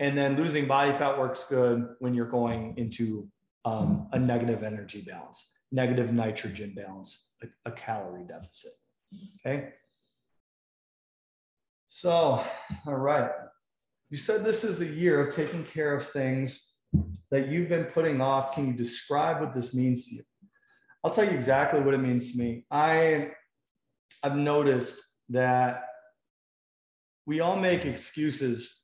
And 0.00 0.16
then 0.16 0.34
losing 0.34 0.66
body 0.66 0.92
fat 0.92 1.18
works 1.18 1.44
good 1.44 1.86
when 1.98 2.14
you're 2.14 2.24
going 2.24 2.74
into 2.78 3.28
um, 3.66 4.08
a 4.12 4.18
negative 4.18 4.62
energy 4.62 5.02
balance, 5.02 5.52
negative 5.70 6.10
nitrogen 6.10 6.72
balance, 6.74 7.32
a, 7.42 7.46
a 7.68 7.72
calorie 7.72 8.24
deficit. 8.26 8.72
Okay. 9.46 9.68
So, 11.86 12.42
all 12.86 12.94
right. 12.96 13.30
You 14.08 14.16
said 14.16 14.42
this 14.42 14.64
is 14.64 14.78
the 14.78 14.86
year 14.86 15.24
of 15.24 15.34
taking 15.34 15.64
care 15.64 15.94
of 15.94 16.06
things 16.06 16.70
that 17.30 17.48
you've 17.48 17.68
been 17.68 17.84
putting 17.84 18.22
off. 18.22 18.54
Can 18.54 18.68
you 18.68 18.72
describe 18.72 19.40
what 19.40 19.52
this 19.52 19.74
means 19.74 20.08
to 20.08 20.16
you? 20.16 20.22
I'll 21.04 21.10
tell 21.10 21.24
you 21.24 21.36
exactly 21.36 21.80
what 21.80 21.94
it 21.94 21.98
means 21.98 22.32
to 22.32 22.38
me. 22.38 22.64
I 22.70 23.32
I've 24.22 24.36
noticed 24.36 25.00
that 25.28 25.84
we 27.26 27.40
all 27.40 27.56
make 27.56 27.84
excuses 27.84 28.79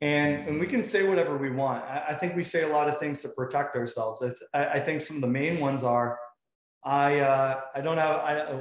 and, 0.00 0.48
and 0.48 0.60
we 0.60 0.66
can 0.66 0.82
say 0.82 1.08
whatever 1.08 1.36
we 1.36 1.50
want. 1.50 1.84
I, 1.84 2.06
I 2.10 2.14
think 2.14 2.36
we 2.36 2.44
say 2.44 2.62
a 2.62 2.68
lot 2.68 2.88
of 2.88 2.98
things 2.98 3.22
to 3.22 3.28
protect 3.30 3.76
ourselves. 3.76 4.22
It's, 4.22 4.42
I, 4.54 4.66
I 4.66 4.80
think 4.80 5.02
some 5.02 5.16
of 5.16 5.22
the 5.22 5.28
main 5.28 5.60
ones 5.60 5.82
are 5.82 6.18
I 6.84 7.18
uh, 7.20 7.60
I 7.74 7.80
don't 7.80 7.98
have 7.98 8.16
I 8.16 8.60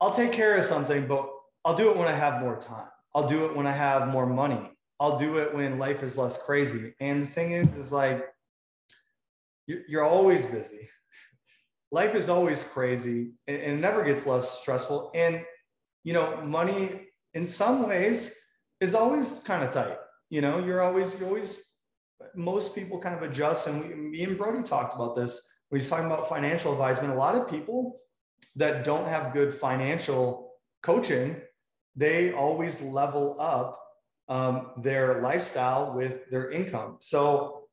I'll 0.00 0.14
take 0.14 0.32
care 0.32 0.56
of 0.56 0.64
something, 0.64 1.06
but 1.06 1.28
I'll 1.64 1.76
do 1.76 1.90
it 1.90 1.96
when 1.96 2.08
I 2.08 2.12
have 2.12 2.40
more 2.40 2.56
time. 2.56 2.86
I'll 3.14 3.26
do 3.26 3.46
it 3.46 3.56
when 3.56 3.66
I 3.66 3.72
have 3.72 4.08
more 4.08 4.26
money. 4.26 4.70
I'll 5.00 5.18
do 5.18 5.38
it 5.38 5.54
when 5.54 5.78
life 5.78 6.02
is 6.02 6.16
less 6.16 6.42
crazy. 6.42 6.94
And 7.00 7.22
the 7.22 7.26
thing 7.26 7.52
is, 7.52 7.74
is 7.74 7.92
like, 7.92 8.24
you're 9.66 10.04
always 10.04 10.44
busy. 10.46 10.88
Life 11.90 12.14
is 12.14 12.28
always 12.28 12.62
crazy 12.62 13.32
and 13.46 13.56
it 13.56 13.76
never 13.76 14.04
gets 14.04 14.26
less 14.26 14.60
stressful. 14.60 15.10
And, 15.14 15.44
you 16.04 16.12
know, 16.12 16.40
money 16.42 17.08
in 17.34 17.46
some 17.46 17.86
ways 17.88 18.34
is 18.80 18.94
always 18.94 19.40
kind 19.44 19.64
of 19.64 19.70
tight. 19.70 19.98
You 20.30 20.40
know, 20.40 20.58
you're 20.58 20.82
always, 20.82 21.18
you 21.18 21.26
always, 21.26 21.74
most 22.34 22.74
people 22.74 23.00
kind 23.00 23.14
of 23.14 23.22
adjust. 23.22 23.66
And 23.66 23.82
we, 23.82 23.94
me 23.94 24.24
and 24.24 24.36
Brody 24.36 24.62
talked 24.62 24.94
about 24.94 25.14
this 25.14 25.48
when 25.68 25.80
he's 25.80 25.88
talking 25.88 26.06
about 26.06 26.28
financial 26.28 26.72
advisement. 26.72 27.14
A 27.14 27.16
lot 27.16 27.34
of 27.34 27.48
people 27.48 28.00
that 28.56 28.84
don't 28.84 29.08
have 29.08 29.32
good 29.32 29.54
financial 29.54 30.52
coaching, 30.82 31.36
they 31.96 32.32
always 32.32 32.80
level 32.82 33.36
up 33.40 33.80
um, 34.28 34.72
their 34.82 35.22
lifestyle 35.22 35.94
with 35.94 36.30
their 36.30 36.50
income. 36.50 36.98
So 37.00 37.64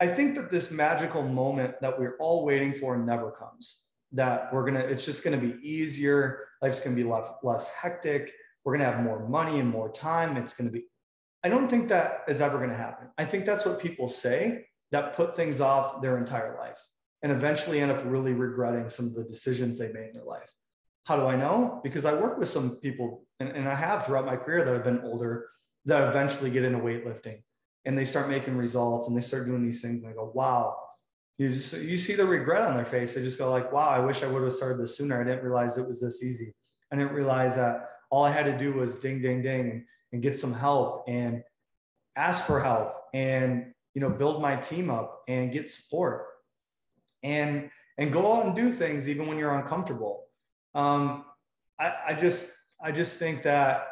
I 0.00 0.06
think 0.06 0.34
that 0.36 0.50
this 0.50 0.70
magical 0.70 1.22
moment 1.22 1.74
that 1.82 1.98
we're 1.98 2.16
all 2.18 2.44
waiting 2.44 2.74
for 2.74 2.96
never 2.96 3.30
comes. 3.32 3.82
That 4.12 4.52
we're 4.52 4.64
gonna, 4.64 4.80
it's 4.80 5.04
just 5.04 5.22
gonna 5.22 5.36
be 5.36 5.56
easier. 5.62 6.46
Life's 6.62 6.80
gonna 6.80 6.96
be 6.96 7.04
less, 7.04 7.28
less 7.42 7.70
hectic. 7.70 8.32
We're 8.64 8.76
gonna 8.76 8.90
have 8.90 9.04
more 9.04 9.28
money 9.28 9.60
and 9.60 9.68
more 9.68 9.90
time. 9.92 10.36
It's 10.36 10.56
gonna 10.56 10.70
be, 10.70 10.84
I 11.42 11.48
don't 11.48 11.68
think 11.68 11.88
that 11.88 12.24
is 12.28 12.40
ever 12.40 12.58
gonna 12.58 12.74
happen. 12.74 13.08
I 13.16 13.24
think 13.24 13.46
that's 13.46 13.64
what 13.64 13.80
people 13.80 14.08
say 14.08 14.66
that 14.92 15.16
put 15.16 15.36
things 15.36 15.60
off 15.60 16.02
their 16.02 16.18
entire 16.18 16.56
life 16.58 16.80
and 17.22 17.32
eventually 17.32 17.80
end 17.80 17.90
up 17.90 18.02
really 18.04 18.32
regretting 18.32 18.88
some 18.88 19.06
of 19.06 19.14
the 19.14 19.24
decisions 19.24 19.78
they 19.78 19.92
made 19.92 20.08
in 20.08 20.12
their 20.14 20.24
life. 20.24 20.50
How 21.04 21.16
do 21.16 21.26
I 21.26 21.36
know? 21.36 21.80
Because 21.82 22.04
I 22.04 22.14
work 22.14 22.38
with 22.38 22.48
some 22.48 22.76
people, 22.76 23.24
and, 23.40 23.48
and 23.50 23.68
I 23.68 23.74
have 23.74 24.04
throughout 24.04 24.26
my 24.26 24.36
career 24.36 24.64
that 24.64 24.72
have 24.72 24.84
been 24.84 25.00
older 25.02 25.48
that 25.86 26.08
eventually 26.08 26.50
get 26.50 26.64
into 26.64 26.78
weightlifting 26.78 27.42
and 27.84 27.96
they 27.98 28.04
start 28.04 28.28
making 28.28 28.56
results 28.56 29.08
and 29.08 29.16
they 29.16 29.22
start 29.22 29.46
doing 29.46 29.64
these 29.64 29.80
things 29.80 30.02
and 30.02 30.12
I 30.12 30.14
go, 30.14 30.30
wow. 30.34 30.76
You 31.38 31.48
just 31.48 31.80
you 31.80 31.96
see 31.96 32.14
the 32.14 32.26
regret 32.26 32.64
on 32.64 32.76
their 32.76 32.84
face. 32.84 33.14
They 33.14 33.22
just 33.22 33.38
go 33.38 33.50
like, 33.50 33.72
wow, 33.72 33.88
I 33.88 33.98
wish 33.98 34.22
I 34.22 34.26
would 34.26 34.42
have 34.42 34.52
started 34.52 34.78
this 34.78 34.98
sooner. 34.98 35.18
I 35.18 35.24
didn't 35.24 35.42
realize 35.42 35.78
it 35.78 35.86
was 35.86 35.98
this 35.98 36.22
easy. 36.22 36.52
I 36.92 36.96
didn't 36.96 37.14
realize 37.14 37.56
that 37.56 37.88
all 38.10 38.24
I 38.24 38.30
had 38.30 38.44
to 38.44 38.58
do 38.58 38.74
was 38.74 38.98
ding, 38.98 39.22
ding, 39.22 39.40
ding 39.40 39.86
and, 40.12 40.22
get 40.22 40.36
some 40.36 40.52
help 40.52 41.04
and 41.08 41.42
ask 42.16 42.46
for 42.46 42.60
help 42.60 42.94
and 43.14 43.72
you 43.94 44.00
know 44.00 44.10
build 44.10 44.42
my 44.42 44.56
team 44.56 44.90
up 44.90 45.22
and 45.28 45.52
get 45.52 45.68
support 45.68 46.26
and 47.22 47.70
and 47.98 48.12
go 48.12 48.32
out 48.32 48.46
and 48.46 48.56
do 48.56 48.70
things 48.70 49.08
even 49.08 49.26
when 49.26 49.38
you're 49.38 49.54
uncomfortable. 49.54 50.24
Um, 50.74 51.24
I, 51.78 51.94
I 52.08 52.14
just 52.14 52.52
I 52.82 52.92
just 52.92 53.18
think 53.18 53.42
that 53.42 53.86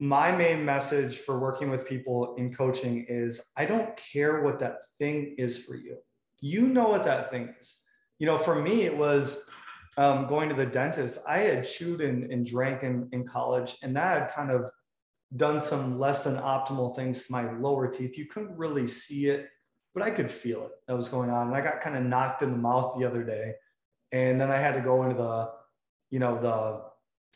my 0.00 0.32
main 0.32 0.64
message 0.64 1.18
for 1.18 1.38
working 1.38 1.70
with 1.70 1.86
people 1.86 2.34
in 2.36 2.52
coaching 2.52 3.04
is 3.08 3.52
I 3.56 3.66
don't 3.66 3.94
care 3.96 4.42
what 4.42 4.58
that 4.60 4.78
thing 4.98 5.34
is 5.36 5.64
for 5.64 5.76
you. 5.76 5.98
You 6.40 6.66
know 6.66 6.88
what 6.88 7.04
that 7.04 7.30
thing 7.30 7.54
is. 7.60 7.80
You 8.18 8.26
know, 8.26 8.38
for 8.38 8.54
me, 8.54 8.82
it 8.82 8.96
was 8.96 9.44
um, 9.98 10.26
going 10.26 10.48
to 10.48 10.54
the 10.54 10.64
dentist. 10.64 11.18
I 11.28 11.38
had 11.38 11.68
chewed 11.68 12.00
and, 12.00 12.30
and 12.32 12.46
drank 12.46 12.82
in, 12.82 13.08
in 13.12 13.26
college, 13.26 13.76
and 13.82 13.94
that 13.96 14.20
had 14.20 14.30
kind 14.32 14.50
of 14.50 14.69
done 15.36 15.60
some 15.60 15.98
less 15.98 16.24
than 16.24 16.36
optimal 16.36 16.94
things 16.94 17.26
to 17.26 17.32
my 17.32 17.50
lower 17.58 17.88
teeth. 17.88 18.18
You 18.18 18.26
couldn't 18.26 18.56
really 18.56 18.86
see 18.86 19.26
it 19.26 19.48
but 19.94 20.02
I 20.02 20.10
could 20.10 20.30
feel 20.30 20.66
it 20.66 20.72
that 20.86 20.96
was 20.96 21.08
going 21.08 21.30
on. 21.30 21.48
And 21.48 21.56
I 21.56 21.60
got 21.60 21.80
kind 21.80 21.96
of 21.96 22.04
knocked 22.04 22.42
in 22.42 22.52
the 22.52 22.56
mouth 22.56 22.94
the 22.98 23.04
other 23.06 23.24
day. 23.24 23.54
And 24.12 24.40
then 24.40 24.50
I 24.50 24.58
had 24.58 24.74
to 24.74 24.80
go 24.80 25.02
into 25.02 25.16
the, 25.16 25.50
you 26.10 26.18
know, 26.18 26.40
the 26.40 26.90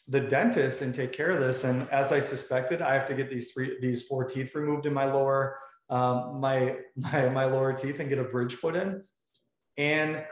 the 0.06 0.20
dentist 0.20 0.82
and 0.82 0.94
take 0.94 1.12
care 1.12 1.30
of 1.30 1.40
this. 1.40 1.64
And 1.64 1.88
as 1.88 2.12
I 2.12 2.20
suspected, 2.20 2.82
I 2.82 2.92
have 2.92 3.06
to 3.06 3.14
get 3.14 3.30
these 3.30 3.52
three, 3.52 3.78
these 3.80 4.06
four 4.06 4.24
teeth 4.24 4.54
removed 4.54 4.84
in 4.84 4.92
my 4.92 5.10
lower, 5.10 5.58
um, 5.88 6.40
my, 6.40 6.76
my, 6.96 7.30
my 7.30 7.46
lower 7.46 7.72
teeth 7.72 8.00
and 8.00 8.10
get 8.10 8.18
a 8.18 8.24
bridge 8.24 8.60
put 8.60 8.76
in. 8.76 9.02
And 9.78 10.22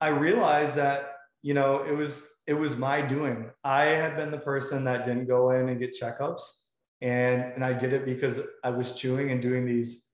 I 0.00 0.08
realized 0.08 0.74
that, 0.74 1.12
you 1.42 1.54
know, 1.54 1.84
it 1.84 1.96
was, 1.96 2.26
it 2.48 2.54
was 2.54 2.76
my 2.76 3.02
doing. 3.02 3.50
I 3.62 3.84
had 3.84 4.16
been 4.16 4.32
the 4.32 4.38
person 4.38 4.82
that 4.84 5.04
didn't 5.04 5.26
go 5.26 5.50
in 5.50 5.68
and 5.68 5.78
get 5.78 5.96
checkups. 5.98 6.63
And, 7.04 7.52
and 7.52 7.62
I 7.62 7.74
did 7.74 7.92
it 7.92 8.06
because 8.06 8.40
I 8.64 8.70
was 8.70 8.96
chewing 8.96 9.30
and 9.30 9.42
doing 9.42 9.66
these 9.66 10.08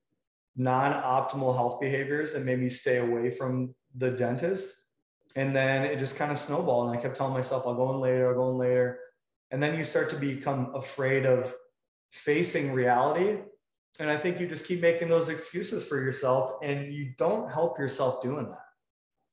non-optimal 0.56 1.54
health 1.54 1.80
behaviors 1.80 2.34
and 2.34 2.44
made 2.44 2.58
me 2.58 2.68
stay 2.68 2.96
away 2.96 3.30
from 3.30 3.72
the 3.96 4.10
dentist. 4.10 4.74
And 5.36 5.54
then 5.54 5.84
it 5.84 6.00
just 6.00 6.16
kind 6.16 6.32
of 6.32 6.38
snowballed. 6.38 6.88
And 6.88 6.98
I 6.98 7.00
kept 7.00 7.16
telling 7.16 7.32
myself, 7.32 7.64
I'll 7.64 7.76
go 7.76 7.92
in 7.92 8.00
later, 8.00 8.30
I'll 8.30 8.34
go 8.34 8.50
in 8.50 8.58
later. 8.58 8.98
And 9.52 9.62
then 9.62 9.78
you 9.78 9.84
start 9.84 10.10
to 10.10 10.16
become 10.16 10.74
afraid 10.74 11.26
of 11.26 11.54
facing 12.10 12.72
reality. 12.72 13.38
And 14.00 14.10
I 14.10 14.16
think 14.16 14.40
you 14.40 14.48
just 14.48 14.66
keep 14.66 14.80
making 14.80 15.08
those 15.08 15.28
excuses 15.28 15.86
for 15.86 16.00
yourself 16.00 16.54
and 16.60 16.92
you 16.92 17.12
don't 17.18 17.48
help 17.48 17.78
yourself 17.78 18.20
doing 18.20 18.46
that. 18.46 18.66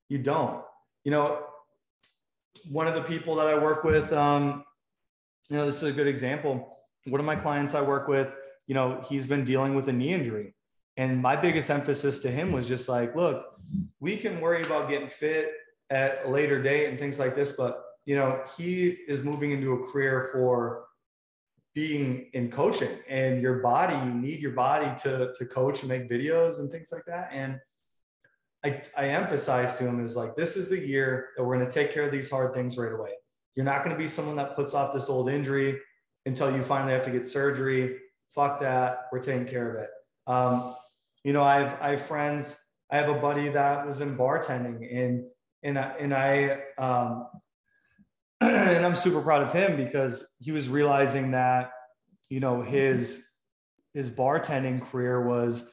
You 0.08 0.18
don't. 0.18 0.62
You 1.02 1.10
know, 1.10 1.42
one 2.70 2.86
of 2.86 2.94
the 2.94 3.02
people 3.02 3.34
that 3.34 3.48
I 3.48 3.58
work 3.58 3.82
with, 3.82 4.12
um, 4.12 4.62
you 5.48 5.56
know, 5.56 5.66
this 5.66 5.82
is 5.82 5.90
a 5.90 5.92
good 5.92 6.06
example. 6.06 6.77
One 7.06 7.20
of 7.20 7.26
my 7.26 7.36
clients 7.36 7.74
I 7.74 7.82
work 7.82 8.08
with, 8.08 8.28
you 8.66 8.74
know, 8.74 9.04
he's 9.08 9.26
been 9.26 9.44
dealing 9.44 9.74
with 9.74 9.88
a 9.88 9.92
knee 9.92 10.12
injury 10.12 10.54
and 10.98 11.22
my 11.22 11.36
biggest 11.36 11.70
emphasis 11.70 12.18
to 12.22 12.30
him 12.30 12.50
was 12.50 12.66
just 12.66 12.88
like, 12.88 13.14
look, 13.14 13.46
we 14.00 14.16
can 14.16 14.40
worry 14.40 14.62
about 14.62 14.90
getting 14.90 15.08
fit 15.08 15.52
at 15.90 16.22
a 16.24 16.28
later 16.28 16.60
date 16.60 16.86
and 16.86 16.98
things 16.98 17.20
like 17.20 17.36
this, 17.36 17.52
but 17.52 17.84
you 18.04 18.16
know, 18.16 18.42
he 18.56 18.88
is 19.06 19.22
moving 19.22 19.52
into 19.52 19.74
a 19.74 19.86
career 19.86 20.28
for 20.32 20.86
being 21.72 22.28
in 22.32 22.50
coaching 22.50 22.90
and 23.08 23.40
your 23.40 23.60
body, 23.60 23.94
you 23.94 24.12
need 24.12 24.40
your 24.40 24.52
body 24.52 24.90
to, 25.02 25.32
to 25.38 25.46
coach 25.46 25.80
and 25.82 25.88
make 25.88 26.10
videos 26.10 26.58
and 26.58 26.68
things 26.68 26.90
like 26.90 27.04
that. 27.06 27.30
And 27.32 27.60
I, 28.64 28.82
I 28.96 29.10
emphasize 29.10 29.78
to 29.78 29.84
him 29.86 30.04
is 30.04 30.16
like, 30.16 30.34
this 30.34 30.56
is 30.56 30.68
the 30.68 30.80
year 30.80 31.28
that 31.36 31.44
we're 31.44 31.54
going 31.54 31.66
to 31.66 31.72
take 31.72 31.92
care 31.92 32.02
of 32.02 32.10
these 32.10 32.28
hard 32.28 32.54
things 32.54 32.76
right 32.76 32.92
away. 32.92 33.12
You're 33.54 33.64
not 33.64 33.84
going 33.84 33.94
to 33.94 34.02
be 34.02 34.08
someone 34.08 34.34
that 34.36 34.56
puts 34.56 34.74
off 34.74 34.92
this 34.92 35.08
old 35.08 35.30
injury 35.30 35.78
until 36.28 36.54
you 36.54 36.62
finally 36.62 36.92
have 36.92 37.04
to 37.04 37.10
get 37.10 37.26
surgery. 37.26 37.96
Fuck 38.34 38.60
that. 38.60 39.06
We're 39.10 39.18
taking 39.20 39.46
care 39.46 39.74
of 39.74 39.82
it. 39.82 39.90
Um, 40.26 40.76
you 41.24 41.32
know, 41.32 41.42
I've 41.42 41.74
I 41.80 41.90
have 41.90 42.02
friends. 42.02 42.56
I 42.90 42.98
have 42.98 43.08
a 43.08 43.18
buddy 43.18 43.48
that 43.48 43.86
was 43.86 44.00
in 44.00 44.16
bartending, 44.16 44.86
and 44.94 45.24
and 45.62 45.78
I, 45.78 45.82
and 45.98 46.14
I 46.14 46.60
um, 46.78 47.26
and 48.40 48.86
I'm 48.86 48.94
super 48.94 49.20
proud 49.20 49.42
of 49.42 49.52
him 49.52 49.76
because 49.76 50.28
he 50.38 50.52
was 50.52 50.68
realizing 50.68 51.32
that, 51.32 51.70
you 52.28 52.40
know, 52.40 52.62
his 52.62 53.26
his 53.94 54.10
bartending 54.10 54.80
career 54.82 55.26
was 55.26 55.70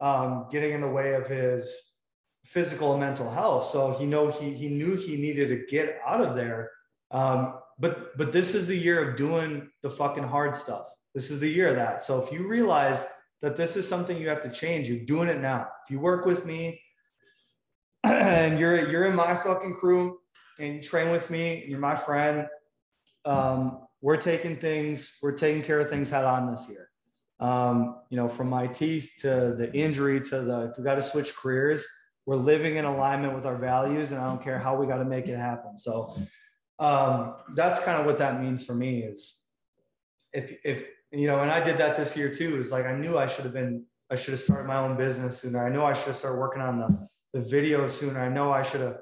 um, 0.00 0.48
getting 0.50 0.72
in 0.72 0.80
the 0.80 0.88
way 0.88 1.14
of 1.14 1.26
his 1.26 1.96
physical 2.44 2.92
and 2.92 3.00
mental 3.00 3.30
health. 3.30 3.64
So 3.64 3.94
he 3.94 4.04
know 4.04 4.30
he 4.30 4.52
he 4.52 4.68
knew 4.68 4.96
he 4.96 5.16
needed 5.16 5.48
to 5.48 5.64
get 5.70 5.98
out 6.06 6.20
of 6.20 6.34
there. 6.34 6.70
Um, 7.10 7.54
but 7.78 8.16
but 8.16 8.32
this 8.32 8.54
is 8.54 8.66
the 8.66 8.76
year 8.76 9.10
of 9.10 9.16
doing 9.16 9.70
the 9.82 9.90
fucking 9.90 10.24
hard 10.24 10.54
stuff. 10.54 10.86
This 11.14 11.30
is 11.30 11.40
the 11.40 11.48
year 11.48 11.68
of 11.68 11.76
that. 11.76 12.02
So 12.02 12.22
if 12.22 12.32
you 12.32 12.46
realize 12.46 13.06
that 13.42 13.56
this 13.56 13.76
is 13.76 13.86
something 13.86 14.16
you 14.16 14.28
have 14.28 14.42
to 14.42 14.50
change, 14.50 14.88
you're 14.88 15.04
doing 15.04 15.28
it 15.28 15.40
now. 15.40 15.68
If 15.84 15.90
you 15.90 16.00
work 16.00 16.26
with 16.26 16.46
me 16.46 16.80
and 18.04 18.58
you're 18.58 18.90
you're 18.90 19.04
in 19.04 19.14
my 19.14 19.36
fucking 19.36 19.76
crew 19.76 20.18
and 20.58 20.76
you 20.76 20.82
train 20.82 21.10
with 21.10 21.30
me, 21.30 21.64
you're 21.66 21.78
my 21.78 21.96
friend. 21.96 22.46
Um, 23.24 23.80
we're 24.00 24.18
taking 24.18 24.56
things, 24.56 25.16
we're 25.22 25.32
taking 25.32 25.62
care 25.62 25.80
of 25.80 25.88
things 25.88 26.10
head 26.10 26.24
on 26.24 26.50
this 26.50 26.66
year. 26.68 26.90
Um, 27.40 28.00
you 28.10 28.16
know, 28.16 28.28
from 28.28 28.48
my 28.48 28.66
teeth 28.66 29.10
to 29.20 29.54
the 29.56 29.72
injury 29.74 30.20
to 30.20 30.40
the 30.42 30.70
if 30.70 30.78
we 30.78 30.84
got 30.84 30.96
to 30.96 31.02
switch 31.02 31.34
careers, 31.34 31.86
we're 32.26 32.36
living 32.36 32.76
in 32.76 32.84
alignment 32.84 33.34
with 33.34 33.46
our 33.46 33.56
values, 33.56 34.12
and 34.12 34.20
I 34.20 34.28
don't 34.28 34.42
care 34.42 34.58
how 34.58 34.76
we 34.76 34.86
got 34.86 34.98
to 34.98 35.04
make 35.04 35.26
it 35.28 35.36
happen. 35.36 35.76
So 35.76 36.16
um, 36.78 37.36
that's 37.54 37.80
kind 37.80 38.00
of 38.00 38.06
what 38.06 38.18
that 38.18 38.40
means 38.40 38.64
for 38.64 38.74
me 38.74 39.02
is 39.02 39.44
if 40.32 40.58
if 40.64 40.86
you 41.12 41.28
know, 41.28 41.38
and 41.40 41.50
I 41.50 41.62
did 41.62 41.78
that 41.78 41.96
this 41.96 42.16
year 42.16 42.32
too. 42.34 42.58
Is 42.58 42.72
like 42.72 42.86
I 42.86 42.96
knew 42.96 43.16
I 43.16 43.26
should 43.26 43.44
have 43.44 43.54
been, 43.54 43.84
I 44.10 44.16
should 44.16 44.32
have 44.32 44.40
started 44.40 44.66
my 44.66 44.78
own 44.78 44.96
business 44.96 45.38
sooner. 45.38 45.64
I 45.64 45.70
know 45.70 45.84
I 45.84 45.92
should 45.92 46.08
have 46.08 46.16
started 46.16 46.40
working 46.40 46.62
on 46.62 46.78
the 46.78 47.08
the 47.32 47.48
video 47.48 47.86
sooner. 47.88 48.20
I 48.20 48.28
know 48.28 48.52
I 48.52 48.62
should 48.62 48.80
have, 48.80 48.98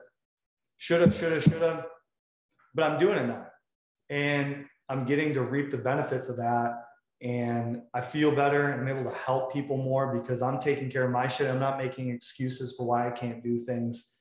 should 0.76 1.00
have, 1.00 1.14
should 1.14 1.32
have, 1.32 1.42
should 1.42 1.62
have, 1.62 1.86
but 2.74 2.90
I'm 2.90 2.98
doing 2.98 3.18
it 3.18 3.26
now, 3.26 3.46
and 4.10 4.66
I'm 4.88 5.04
getting 5.04 5.32
to 5.34 5.42
reap 5.42 5.70
the 5.70 5.78
benefits 5.78 6.28
of 6.28 6.36
that. 6.36 6.84
And 7.22 7.82
I 7.94 8.00
feel 8.00 8.34
better. 8.34 8.72
I'm 8.72 8.88
able 8.88 9.04
to 9.04 9.16
help 9.16 9.52
people 9.52 9.76
more 9.76 10.12
because 10.18 10.42
I'm 10.42 10.58
taking 10.58 10.90
care 10.90 11.04
of 11.04 11.12
my 11.12 11.28
shit. 11.28 11.48
I'm 11.48 11.60
not 11.60 11.78
making 11.78 12.10
excuses 12.10 12.74
for 12.76 12.84
why 12.84 13.06
I 13.06 13.12
can't 13.12 13.44
do 13.44 13.56
things 13.56 14.16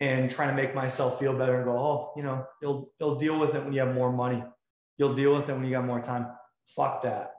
and 0.00 0.30
trying 0.30 0.48
to 0.48 0.54
make 0.54 0.74
myself 0.74 1.18
feel 1.18 1.36
better 1.36 1.56
and 1.56 1.64
go, 1.64 1.78
oh, 1.78 2.12
you 2.16 2.22
know, 2.22 2.46
you'll 2.62 2.90
you'll 2.98 3.16
deal 3.16 3.38
with 3.38 3.54
it 3.54 3.62
when 3.62 3.72
you 3.72 3.80
have 3.80 3.94
more 3.94 4.12
money. 4.12 4.42
You'll 4.96 5.14
deal 5.14 5.34
with 5.34 5.48
it 5.48 5.52
when 5.52 5.64
you 5.64 5.70
got 5.70 5.84
more 5.84 6.00
time. 6.00 6.26
Fuck 6.68 7.02
that. 7.02 7.34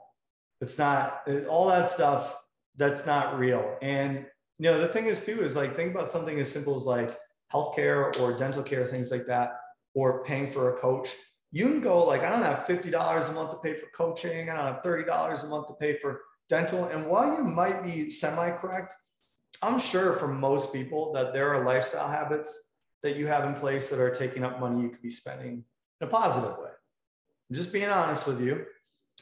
It's 0.60 0.78
not 0.78 1.28
all 1.48 1.68
that 1.68 1.88
stuff. 1.88 2.36
That's 2.76 3.04
not 3.04 3.38
real. 3.38 3.76
And 3.82 4.26
you 4.58 4.70
know, 4.70 4.80
the 4.80 4.88
thing 4.88 5.06
is 5.06 5.26
too 5.26 5.42
is 5.42 5.56
like 5.56 5.74
think 5.74 5.92
about 5.92 6.10
something 6.10 6.38
as 6.38 6.50
simple 6.50 6.76
as 6.76 6.84
like 6.84 7.18
healthcare 7.52 8.18
or 8.20 8.32
dental 8.36 8.62
care, 8.62 8.84
things 8.84 9.10
like 9.10 9.26
that, 9.26 9.58
or 9.94 10.24
paying 10.24 10.46
for 10.46 10.74
a 10.74 10.78
coach. 10.78 11.14
You 11.50 11.66
can 11.66 11.80
go 11.80 12.04
like, 12.04 12.22
I 12.22 12.30
don't 12.30 12.42
have 12.42 12.64
fifty 12.64 12.90
dollars 12.90 13.28
a 13.28 13.32
month 13.32 13.50
to 13.50 13.58
pay 13.58 13.74
for 13.74 13.86
coaching. 13.94 14.48
I 14.48 14.56
don't 14.56 14.74
have 14.74 14.82
thirty 14.82 15.04
dollars 15.04 15.42
a 15.42 15.48
month 15.48 15.66
to 15.66 15.74
pay 15.74 15.98
for 15.98 16.20
dental. 16.48 16.84
And 16.86 17.06
while 17.06 17.36
you 17.36 17.44
might 17.44 17.82
be 17.82 18.08
semi-correct, 18.08 18.94
I'm 19.62 19.78
sure 19.78 20.14
for 20.14 20.26
most 20.26 20.72
people 20.72 21.12
that 21.12 21.32
there 21.32 21.54
are 21.54 21.64
lifestyle 21.64 22.08
habits 22.08 22.70
that 23.04 23.16
you 23.16 23.28
have 23.28 23.44
in 23.44 23.54
place 23.54 23.90
that 23.90 24.00
are 24.00 24.10
taking 24.10 24.42
up 24.42 24.58
money 24.58 24.82
you 24.82 24.90
could 24.90 25.02
be 25.02 25.10
spending 25.10 25.64
in 26.00 26.06
a 26.06 26.10
positive 26.10 26.58
way. 26.58 26.70
I'm 27.50 27.56
just 27.56 27.72
being 27.72 27.88
honest 27.88 28.26
with 28.26 28.40
you. 28.40 28.64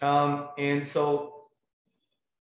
Um, 0.01 0.49
and 0.57 0.87
so 0.87 1.35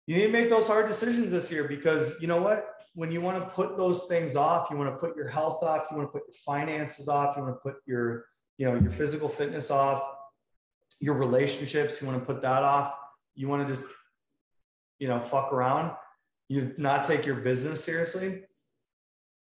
you 0.06 0.16
need 0.16 0.26
to 0.26 0.32
make 0.32 0.48
those 0.48 0.68
hard 0.68 0.86
decisions 0.86 1.32
this 1.32 1.50
year 1.50 1.64
because 1.64 2.20
you 2.20 2.28
know 2.28 2.40
what? 2.40 2.68
When 2.94 3.10
you 3.10 3.20
want 3.20 3.42
to 3.42 3.50
put 3.50 3.76
those 3.76 4.06
things 4.06 4.36
off, 4.36 4.68
you 4.70 4.76
want 4.76 4.90
to 4.90 4.96
put 4.96 5.16
your 5.16 5.28
health 5.28 5.62
off, 5.62 5.86
you 5.90 5.96
want 5.96 6.08
to 6.08 6.12
put 6.12 6.22
your 6.28 6.36
finances 6.44 7.08
off, 7.08 7.36
you 7.36 7.42
want 7.42 7.56
to 7.56 7.60
put 7.60 7.76
your, 7.86 8.26
you 8.58 8.66
know, 8.66 8.78
your 8.78 8.90
physical 8.90 9.28
fitness 9.28 9.70
off, 9.70 10.02
your 11.00 11.14
relationships, 11.14 12.00
you 12.00 12.06
want 12.06 12.20
to 12.20 12.24
put 12.24 12.42
that 12.42 12.62
off. 12.62 12.94
You 13.34 13.48
want 13.48 13.66
to 13.66 13.74
just, 13.74 13.86
you 14.98 15.08
know, 15.08 15.18
fuck 15.20 15.52
around 15.52 15.92
you 16.52 16.74
not 16.76 17.02
take 17.04 17.24
your 17.24 17.36
business 17.36 17.82
seriously, 17.82 18.42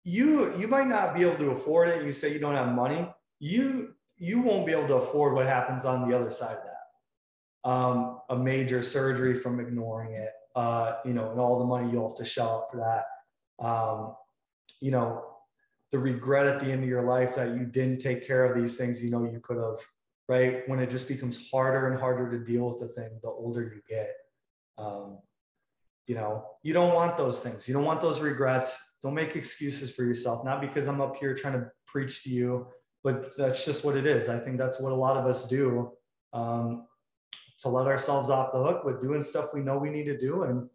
you 0.05 0.57
you 0.57 0.69
might 0.69 0.87
not 0.87 1.13
be 1.13 1.23
able 1.23 1.37
to 1.39 1.51
afford 1.51 1.89
it. 1.89 2.05
You 2.05 2.13
say 2.13 2.33
you 2.33 2.39
don't 2.39 2.55
have 2.55 2.73
money. 2.73 3.09
You 3.41 3.95
you 4.17 4.41
won't 4.41 4.65
be 4.65 4.73
able 4.73 4.87
to 4.87 4.97
afford 4.97 5.35
what 5.35 5.47
happens 5.47 5.85
on 5.85 6.09
the 6.09 6.17
other 6.17 6.31
side 6.31 6.57
of 6.57 6.63
that. 6.63 7.69
Um, 7.69 8.21
a 8.29 8.37
major 8.37 8.81
surgery 8.83 9.35
from 9.35 9.59
ignoring 9.59 10.13
it, 10.13 10.31
uh, 10.55 10.99
you 11.05 11.15
know, 11.15 11.33
and 11.33 11.41
all 11.41 11.59
the 11.59 11.65
money 11.65 11.91
you'll 11.91 12.11
have 12.11 12.19
to 12.19 12.25
shell 12.25 12.51
out 12.59 12.71
for 12.71 12.77
that. 12.77 13.67
Um, 13.67 14.15
you 14.81 14.93
know, 14.93 15.25
the 15.91 15.99
regret 15.99 16.47
at 16.47 16.61
the 16.61 16.71
end 16.71 16.85
of 16.85 16.89
your 16.89 17.03
life 17.03 17.35
that 17.35 17.57
you 17.57 17.65
didn't 17.65 17.99
take 17.99 18.25
care 18.25 18.45
of 18.45 18.55
these 18.57 18.77
things 18.77 19.03
you 19.03 19.11
know 19.11 19.25
you 19.25 19.41
could 19.41 19.57
have, 19.57 19.81
right? 20.29 20.69
When 20.69 20.79
it 20.79 20.91
just 20.91 21.09
becomes 21.09 21.51
harder 21.51 21.89
and 21.91 21.99
harder 21.99 22.31
to 22.31 22.45
deal 22.45 22.71
with 22.71 22.79
the 22.79 22.89
thing 22.89 23.11
the 23.21 23.31
older 23.31 23.63
you 23.63 23.81
get. 23.89 24.13
Um, 24.79 25.19
you 26.07 26.15
know 26.15 26.45
you 26.63 26.73
don't 26.73 26.95
want 26.95 27.17
those 27.17 27.43
things. 27.43 27.67
You 27.67 27.75
don't 27.75 27.85
want 27.85 28.01
those 28.01 28.21
regrets. 28.21 28.79
Don't 29.03 29.15
make 29.15 29.37
excuses 29.37 29.95
for 29.95 30.03
yourself 30.03 30.45
not 30.45 30.63
because 30.63 30.87
i'm 30.87 31.03
up 31.03 31.15
here 31.17 31.35
trying 31.35 31.53
to 31.61 31.71
preach 31.87 32.23
to 32.23 32.31
you 32.31 32.67
but 33.05 33.37
that's 33.37 33.67
just 33.67 33.85
what 33.85 33.97
it 33.97 34.07
is. 34.07 34.31
I 34.31 34.39
think 34.39 34.57
that's 34.57 34.81
what 34.81 34.91
a 34.91 34.97
lot 34.97 35.19
of 35.19 35.27
us 35.27 35.47
do 35.47 35.93
um, 36.33 36.87
to 37.59 37.69
let 37.69 37.87
ourselves 37.87 38.31
off 38.31 38.51
the 38.53 38.63
hook 38.63 38.83
with 38.83 38.99
doing 38.99 39.23
stuff 39.23 39.51
we 39.53 39.61
know 39.61 39.77
we 39.77 39.91
need 39.91 40.07
to 40.07 40.19
do 40.19 40.45
and 40.45 40.69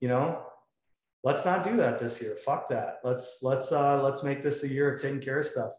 you 0.00 0.08
know 0.08 0.42
let's 1.22 1.44
not 1.44 1.62
do 1.64 1.76
that 1.76 1.98
this 1.98 2.20
year. 2.20 2.34
Fuck 2.44 2.68
that. 2.70 2.98
Let's 3.04 3.38
let's 3.42 3.72
uh 3.72 4.02
let's 4.02 4.22
make 4.22 4.42
this 4.42 4.64
a 4.64 4.68
year 4.68 4.92
of 4.92 5.00
taking 5.00 5.20
care 5.20 5.38
of 5.38 5.46
stuff. 5.46 5.72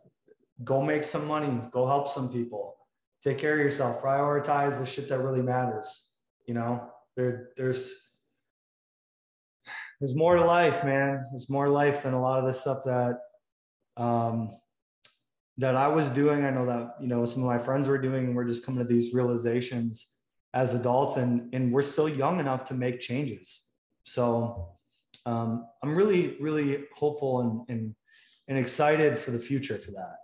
Go 0.63 0.81
make 0.81 1.03
some 1.03 1.27
money. 1.27 1.61
Go 1.71 1.85
help 1.85 2.07
some 2.07 2.31
people. 2.31 2.77
Take 3.23 3.37
care 3.37 3.53
of 3.53 3.59
yourself. 3.59 4.01
Prioritize 4.01 4.79
the 4.79 4.85
shit 4.85 5.09
that 5.09 5.19
really 5.19 5.41
matters. 5.41 6.11
You 6.47 6.53
know 6.53 6.89
there 7.15 7.49
there's 7.57 8.10
there's 10.01 10.15
more 10.15 10.35
to 10.35 10.43
life, 10.43 10.83
man. 10.83 11.27
There's 11.31 11.47
more 11.47 11.69
life 11.69 12.03
than 12.03 12.15
a 12.15 12.21
lot 12.21 12.39
of 12.39 12.45
the 12.45 12.53
stuff 12.53 12.79
that 12.85 13.19
um, 13.97 14.57
that 15.59 15.75
I 15.75 15.87
was 15.89 16.09
doing. 16.09 16.43
I 16.43 16.49
know 16.49 16.65
that 16.65 16.95
you 16.99 17.07
know 17.07 17.23
some 17.25 17.43
of 17.43 17.47
my 17.47 17.59
friends 17.59 17.87
were 17.87 17.99
doing, 17.99 18.25
and 18.25 18.35
we're 18.35 18.47
just 18.47 18.65
coming 18.65 18.79
to 18.79 18.91
these 18.91 19.13
realizations 19.13 20.15
as 20.55 20.73
adults, 20.73 21.17
and 21.17 21.53
and 21.53 21.71
we're 21.71 21.83
still 21.83 22.09
young 22.09 22.39
enough 22.39 22.65
to 22.65 22.73
make 22.73 22.99
changes. 22.99 23.67
So 24.03 24.69
um, 25.27 25.67
I'm 25.83 25.95
really, 25.95 26.35
really 26.41 26.85
hopeful 26.95 27.41
and, 27.41 27.61
and 27.69 27.95
and 28.47 28.57
excited 28.57 29.19
for 29.19 29.29
the 29.29 29.39
future 29.39 29.77
for 29.77 29.91
that. 29.91 30.15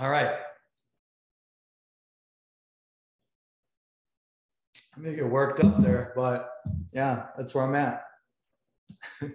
All 0.00 0.10
right. 0.10 0.34
I'm 5.00 5.04
gonna 5.04 5.16
get 5.16 5.30
worked 5.30 5.64
up 5.64 5.82
there, 5.82 6.12
but 6.14 6.52
yeah, 6.92 7.28
that's 7.34 7.54
where 7.54 7.64
I'm 7.64 7.74
at. 7.74 8.04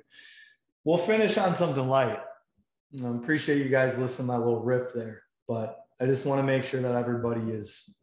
we'll 0.83 0.99
finish 0.99 1.39
on 1.39 1.55
something 1.55 1.89
light. 1.89 2.19
I 3.03 3.07
appreciate 3.07 3.63
you 3.63 3.69
guys 3.69 3.97
listening 3.97 4.27
to 4.27 4.33
my 4.33 4.37
little 4.37 4.61
riff 4.61 4.93
there, 4.93 5.23
but 5.47 5.79
I 5.99 6.05
just 6.05 6.23
want 6.23 6.37
to 6.37 6.43
make 6.43 6.65
sure 6.65 6.81
that 6.81 6.93
everybody 6.93 7.49
is 7.49 7.97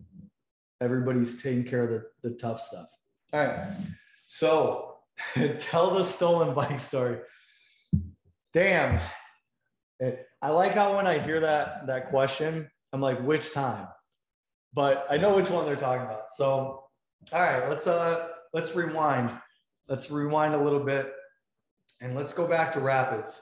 everybody's 0.80 1.40
taking 1.40 1.62
care 1.62 1.82
of 1.82 1.90
the, 1.90 2.04
the 2.24 2.30
tough 2.30 2.60
stuff. 2.60 2.88
All 3.32 3.46
right. 3.46 3.68
So 4.26 4.96
tell 5.60 5.92
the 5.92 6.02
stolen 6.02 6.54
bike 6.54 6.80
story. 6.80 7.18
Damn. 8.52 9.00
It, 10.00 10.26
I 10.42 10.48
like 10.48 10.72
how 10.72 10.96
when 10.96 11.06
I 11.06 11.20
hear 11.20 11.38
that 11.38 11.86
that 11.86 12.08
question, 12.08 12.68
I'm 12.92 13.00
like, 13.00 13.22
which 13.22 13.52
time? 13.52 13.86
But 14.74 15.06
I 15.08 15.16
know 15.16 15.36
which 15.36 15.48
one 15.48 15.64
they're 15.64 15.76
talking 15.76 16.04
about. 16.04 16.32
So 16.34 16.82
all 17.32 17.40
right, 17.40 17.68
let's 17.68 17.86
uh 17.86 18.28
let's 18.52 18.74
rewind. 18.74 19.32
Let's 19.88 20.10
rewind 20.10 20.54
a 20.54 20.62
little 20.62 20.80
bit 20.80 21.12
and 22.00 22.14
let's 22.14 22.34
go 22.34 22.46
back 22.46 22.72
to 22.72 22.80
Rapids 22.80 23.40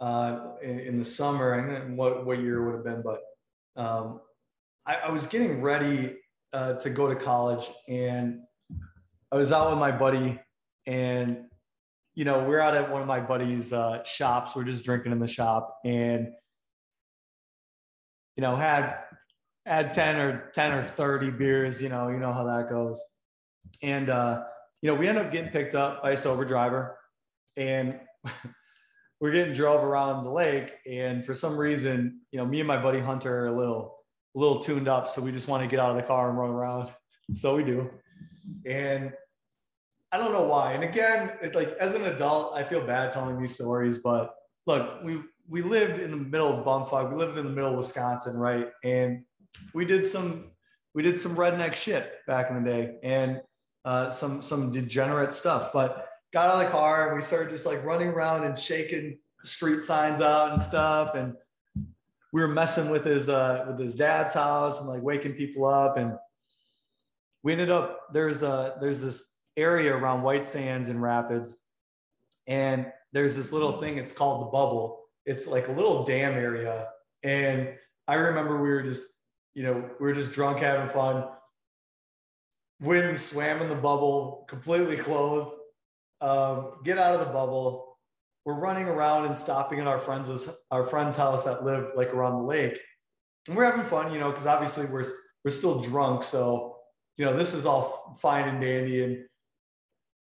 uh, 0.00 0.52
in, 0.62 0.78
in, 0.80 0.98
the 0.98 1.04
summer. 1.04 1.54
and 1.54 1.96
what, 1.96 2.26
what 2.26 2.38
year 2.38 2.64
would 2.64 2.74
have 2.74 2.84
been, 2.84 3.02
but 3.02 3.20
um, 3.76 4.20
I, 4.84 4.96
I, 4.96 5.10
was 5.10 5.26
getting 5.26 5.62
ready 5.62 6.16
uh, 6.52 6.74
to 6.74 6.90
go 6.90 7.08
to 7.08 7.16
college 7.16 7.70
and 7.88 8.40
I 9.30 9.36
was 9.36 9.52
out 9.52 9.70
with 9.70 9.78
my 9.78 9.92
buddy 9.92 10.38
and 10.86 11.44
you 12.14 12.24
know, 12.24 12.44
we're 12.44 12.60
out 12.60 12.74
at 12.74 12.90
one 12.90 13.02
of 13.02 13.06
my 13.06 13.20
buddy's 13.20 13.74
uh, 13.74 14.02
shops. 14.04 14.56
We're 14.56 14.64
just 14.64 14.84
drinking 14.84 15.12
in 15.12 15.18
the 15.18 15.28
shop 15.28 15.78
and, 15.84 16.28
you 18.36 18.40
know, 18.40 18.56
had, 18.56 18.96
had 19.66 19.92
10 19.92 20.16
or 20.16 20.50
10 20.54 20.72
or 20.72 20.82
30 20.82 21.30
beers, 21.32 21.82
you 21.82 21.90
know, 21.90 22.08
you 22.08 22.18
know 22.18 22.32
how 22.32 22.44
that 22.44 22.70
goes. 22.70 23.02
And, 23.82 24.10
uh, 24.10 24.44
you 24.82 24.90
know, 24.90 24.94
we 24.94 25.08
end 25.08 25.18
up 25.18 25.32
getting 25.32 25.50
picked 25.50 25.74
up 25.74 26.02
by 26.02 26.12
a 26.12 26.16
sober 26.16 26.44
driver 26.44 26.98
and 27.56 27.98
we're 29.20 29.32
getting 29.32 29.54
drove 29.54 29.82
around 29.82 30.24
the 30.24 30.30
lake. 30.30 30.74
And 30.88 31.24
for 31.24 31.34
some 31.34 31.56
reason, 31.56 32.20
you 32.30 32.38
know, 32.38 32.46
me 32.46 32.60
and 32.60 32.68
my 32.68 32.80
buddy 32.80 33.00
Hunter 33.00 33.44
are 33.44 33.46
a 33.48 33.56
little, 33.56 33.98
a 34.34 34.38
little 34.38 34.58
tuned 34.58 34.88
up. 34.88 35.08
So 35.08 35.22
we 35.22 35.32
just 35.32 35.48
want 35.48 35.62
to 35.62 35.68
get 35.68 35.80
out 35.80 35.90
of 35.90 35.96
the 35.96 36.02
car 36.02 36.28
and 36.28 36.38
run 36.38 36.50
around. 36.50 36.92
So 37.32 37.56
we 37.56 37.64
do. 37.64 37.90
And 38.66 39.12
I 40.12 40.18
don't 40.18 40.32
know 40.32 40.46
why. 40.46 40.74
And 40.74 40.84
again, 40.84 41.32
it's 41.42 41.56
like 41.56 41.70
as 41.80 41.94
an 41.94 42.04
adult, 42.04 42.54
I 42.54 42.62
feel 42.62 42.86
bad 42.86 43.10
telling 43.10 43.40
these 43.40 43.54
stories, 43.54 43.98
but 43.98 44.32
look, 44.66 45.02
we 45.02 45.20
we 45.48 45.62
lived 45.62 45.98
in 45.98 46.10
the 46.10 46.16
middle 46.16 46.48
of 46.48 46.64
bumfuck. 46.64 47.10
We 47.10 47.16
lived 47.16 47.38
in 47.38 47.44
the 47.44 47.52
middle 47.52 47.70
of 47.70 47.76
Wisconsin, 47.76 48.36
right? 48.36 48.68
And 48.84 49.24
we 49.74 49.84
did 49.84 50.06
some 50.06 50.52
we 50.94 51.02
did 51.02 51.20
some 51.20 51.36
redneck 51.36 51.74
shit 51.74 52.12
back 52.26 52.50
in 52.50 52.62
the 52.62 52.70
day 52.70 52.96
and 53.02 53.40
uh, 53.86 54.10
some 54.10 54.42
some 54.42 54.70
degenerate 54.70 55.32
stuff. 55.32 55.72
But 55.72 56.08
got 56.32 56.50
out 56.50 56.60
of 56.60 56.66
the 56.66 56.70
car 56.70 57.08
and 57.08 57.16
we 57.16 57.22
started 57.22 57.50
just 57.50 57.64
like 57.64 57.82
running 57.84 58.08
around 58.08 58.44
and 58.44 58.58
shaking 58.58 59.18
street 59.42 59.82
signs 59.82 60.20
out 60.20 60.52
and 60.52 60.60
stuff. 60.60 61.14
And 61.14 61.34
we 62.32 62.42
were 62.42 62.48
messing 62.48 62.90
with 62.90 63.04
his 63.04 63.30
uh, 63.30 63.64
with 63.68 63.78
his 63.78 63.94
dad's 63.94 64.34
house 64.34 64.80
and 64.80 64.88
like 64.88 65.02
waking 65.02 65.32
people 65.32 65.64
up. 65.64 65.96
And 65.96 66.12
we 67.42 67.52
ended 67.52 67.70
up 67.70 68.12
there's 68.12 68.42
a 68.42 68.76
there's 68.80 69.00
this 69.00 69.36
area 69.56 69.96
around 69.96 70.22
White 70.22 70.44
Sands 70.44 70.90
and 70.90 71.00
Rapids, 71.00 71.56
and 72.46 72.92
there's 73.12 73.36
this 73.36 73.52
little 73.52 73.72
thing. 73.72 73.96
It's 73.96 74.12
called 74.12 74.42
the 74.42 74.50
Bubble. 74.50 75.04
It's 75.24 75.46
like 75.46 75.68
a 75.68 75.72
little 75.72 76.04
dam 76.04 76.32
area, 76.32 76.88
and 77.22 77.72
I 78.08 78.14
remember 78.16 78.60
we 78.60 78.68
were 78.68 78.82
just 78.82 79.06
you 79.56 79.62
know, 79.62 79.72
we 79.98 80.06
were 80.06 80.12
just 80.12 80.32
drunk 80.32 80.58
having 80.58 80.86
fun. 80.86 81.24
Wind 82.80 83.18
swam 83.18 83.62
in 83.62 83.68
the 83.68 83.74
bubble, 83.74 84.44
completely 84.48 84.96
clothed. 84.96 85.52
Um, 86.20 86.72
get 86.84 86.98
out 86.98 87.14
of 87.14 87.26
the 87.26 87.32
bubble. 87.32 87.98
We're 88.44 88.58
running 88.58 88.84
around 88.86 89.26
and 89.26 89.36
stopping 89.36 89.80
at 89.80 89.86
our 89.86 89.98
friend's 89.98 90.48
our 90.70 90.84
friend's 90.84 91.16
house 91.16 91.44
that 91.44 91.64
live 91.64 91.92
like 91.96 92.14
around 92.14 92.38
the 92.38 92.44
lake, 92.44 92.78
and 93.48 93.56
we're 93.56 93.64
having 93.64 93.84
fun, 93.84 94.12
you 94.12 94.20
know, 94.20 94.30
because 94.30 94.46
obviously 94.46 94.86
we're 94.86 95.06
we're 95.44 95.50
still 95.50 95.80
drunk, 95.80 96.22
so 96.22 96.76
you 97.16 97.24
know 97.24 97.36
this 97.36 97.54
is 97.54 97.66
all 97.66 98.16
fine 98.20 98.48
and 98.48 98.60
dandy, 98.60 99.02
and 99.02 99.24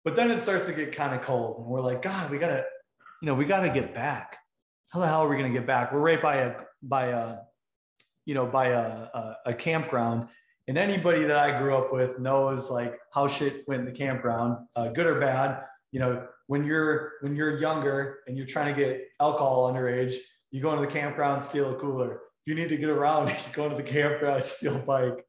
but 0.03 0.15
then 0.15 0.31
it 0.31 0.39
starts 0.39 0.65
to 0.65 0.73
get 0.73 0.91
kind 0.91 1.13
of 1.13 1.21
cold, 1.21 1.61
and 1.61 1.67
we're 1.67 1.81
like, 1.81 2.01
God, 2.01 2.31
we 2.31 2.37
gotta, 2.37 2.65
you 3.21 3.27
know, 3.27 3.35
we 3.35 3.45
gotta 3.45 3.69
get 3.69 3.93
back. 3.93 4.37
How 4.91 4.99
the 4.99 5.07
hell 5.07 5.21
are 5.21 5.29
we 5.29 5.37
gonna 5.37 5.49
get 5.49 5.67
back? 5.67 5.93
We're 5.93 5.99
right 5.99 6.21
by 6.21 6.37
a 6.37 6.55
by 6.81 7.07
a 7.07 7.37
you 8.25 8.33
know, 8.33 8.45
by 8.45 8.69
a, 8.69 8.79
a, 8.79 9.37
a 9.47 9.53
campground. 9.53 10.27
And 10.67 10.77
anybody 10.77 11.23
that 11.23 11.37
I 11.37 11.57
grew 11.57 11.75
up 11.75 11.93
with 11.93 12.19
knows 12.19 12.71
like 12.71 12.99
how 13.13 13.27
shit 13.27 13.67
went 13.67 13.81
in 13.81 13.85
the 13.85 13.91
campground, 13.91 14.57
uh, 14.75 14.89
good 14.89 15.05
or 15.05 15.19
bad. 15.19 15.63
You 15.91 15.99
know, 15.99 16.27
when 16.47 16.65
you're 16.65 17.13
when 17.21 17.35
you're 17.35 17.57
younger 17.59 18.19
and 18.27 18.35
you're 18.35 18.47
trying 18.47 18.73
to 18.73 18.79
get 18.79 19.07
alcohol 19.19 19.71
underage, 19.71 20.15
you 20.51 20.61
go 20.61 20.71
into 20.71 20.85
the 20.85 20.91
campground, 20.91 21.41
steal 21.41 21.71
a 21.71 21.75
cooler. 21.75 22.13
If 22.13 22.47
you 22.47 22.55
need 22.55 22.69
to 22.69 22.77
get 22.77 22.89
around, 22.89 23.29
you 23.29 23.35
go 23.53 23.65
into 23.65 23.77
the 23.77 23.83
campground, 23.83 24.43
steal 24.43 24.75
a 24.75 24.79
bike. 24.79 25.25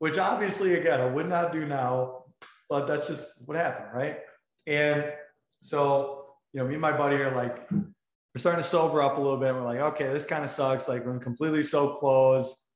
Which 0.00 0.18
obviously, 0.18 0.74
again, 0.74 1.00
I 1.00 1.06
would 1.06 1.28
not 1.28 1.52
do 1.52 1.66
now, 1.66 2.24
but 2.68 2.86
that's 2.86 3.08
just 3.08 3.42
what 3.46 3.56
happened, 3.56 3.88
right? 3.92 4.18
And 4.66 5.12
so, 5.60 6.26
you 6.52 6.60
know, 6.60 6.66
me 6.66 6.74
and 6.74 6.80
my 6.80 6.96
buddy 6.96 7.16
are 7.16 7.34
like, 7.34 7.68
we're 7.70 7.92
starting 8.36 8.62
to 8.62 8.68
sober 8.68 9.02
up 9.02 9.18
a 9.18 9.20
little 9.20 9.38
bit. 9.38 9.52
We're 9.52 9.64
like, 9.64 9.80
okay, 9.80 10.08
this 10.12 10.24
kind 10.24 10.44
of 10.44 10.50
sucks. 10.50 10.88
Like 10.88 11.04
we're 11.04 11.18
completely 11.18 11.64
so 11.64 11.90
close. 11.90 12.66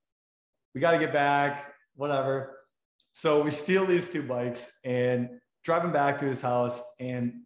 We 0.75 0.81
got 0.81 0.93
to 0.93 0.99
get 0.99 1.13
back, 1.13 1.72
whatever. 1.95 2.59
So 3.13 3.43
we 3.43 3.51
steal 3.51 3.87
these 3.87 4.11
two 4.11 4.23
bikes 4.23 4.79
and 4.85 5.29
drive 5.65 5.83
them 5.83 5.93
back 5.93 6.19
to 6.19 6.25
his 6.25 6.41
house. 6.41 6.83
And 6.99 7.43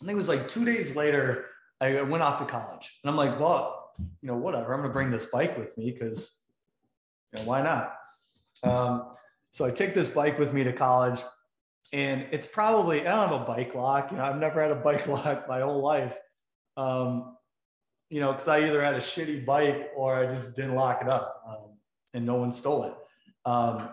I 0.00 0.04
think 0.04 0.12
it 0.12 0.16
was 0.16 0.28
like 0.28 0.48
two 0.48 0.64
days 0.64 0.96
later, 0.96 1.46
I 1.80 2.02
went 2.02 2.22
off 2.22 2.38
to 2.38 2.44
college. 2.44 3.00
And 3.02 3.10
I'm 3.10 3.16
like, 3.16 3.38
well, 3.40 3.92
you 4.20 4.28
know, 4.28 4.36
whatever. 4.36 4.72
I'm 4.72 4.80
going 4.80 4.90
to 4.90 4.92
bring 4.92 5.10
this 5.10 5.26
bike 5.26 5.56
with 5.58 5.76
me 5.76 5.90
because, 5.90 6.40
you 7.32 7.40
know, 7.40 7.48
why 7.48 7.62
not? 7.62 7.96
Um, 8.62 9.12
so 9.50 9.64
I 9.64 9.70
take 9.70 9.94
this 9.94 10.08
bike 10.08 10.38
with 10.38 10.52
me 10.52 10.64
to 10.64 10.72
college. 10.72 11.20
And 11.92 12.26
it's 12.30 12.46
probably, 12.46 13.00
I 13.00 13.16
don't 13.16 13.30
have 13.30 13.40
a 13.40 13.44
bike 13.44 13.74
lock. 13.74 14.10
You 14.10 14.18
know, 14.18 14.24
I've 14.24 14.38
never 14.38 14.62
had 14.62 14.70
a 14.70 14.76
bike 14.84 15.06
lock 15.06 15.48
my 15.48 15.60
whole 15.60 15.82
life. 15.82 16.16
Um, 16.76 17.36
you 18.10 18.20
know, 18.20 18.32
because 18.32 18.48
I 18.48 18.60
either 18.66 18.82
had 18.82 18.94
a 18.94 18.98
shitty 18.98 19.44
bike 19.44 19.90
or 19.96 20.14
I 20.14 20.26
just 20.26 20.56
didn't 20.56 20.74
lock 20.74 21.00
it 21.00 21.08
up 21.08 21.42
um, 21.48 21.76
and 22.12 22.26
no 22.26 22.36
one 22.36 22.52
stole 22.52 22.84
it. 22.84 22.94
Um, 23.44 23.90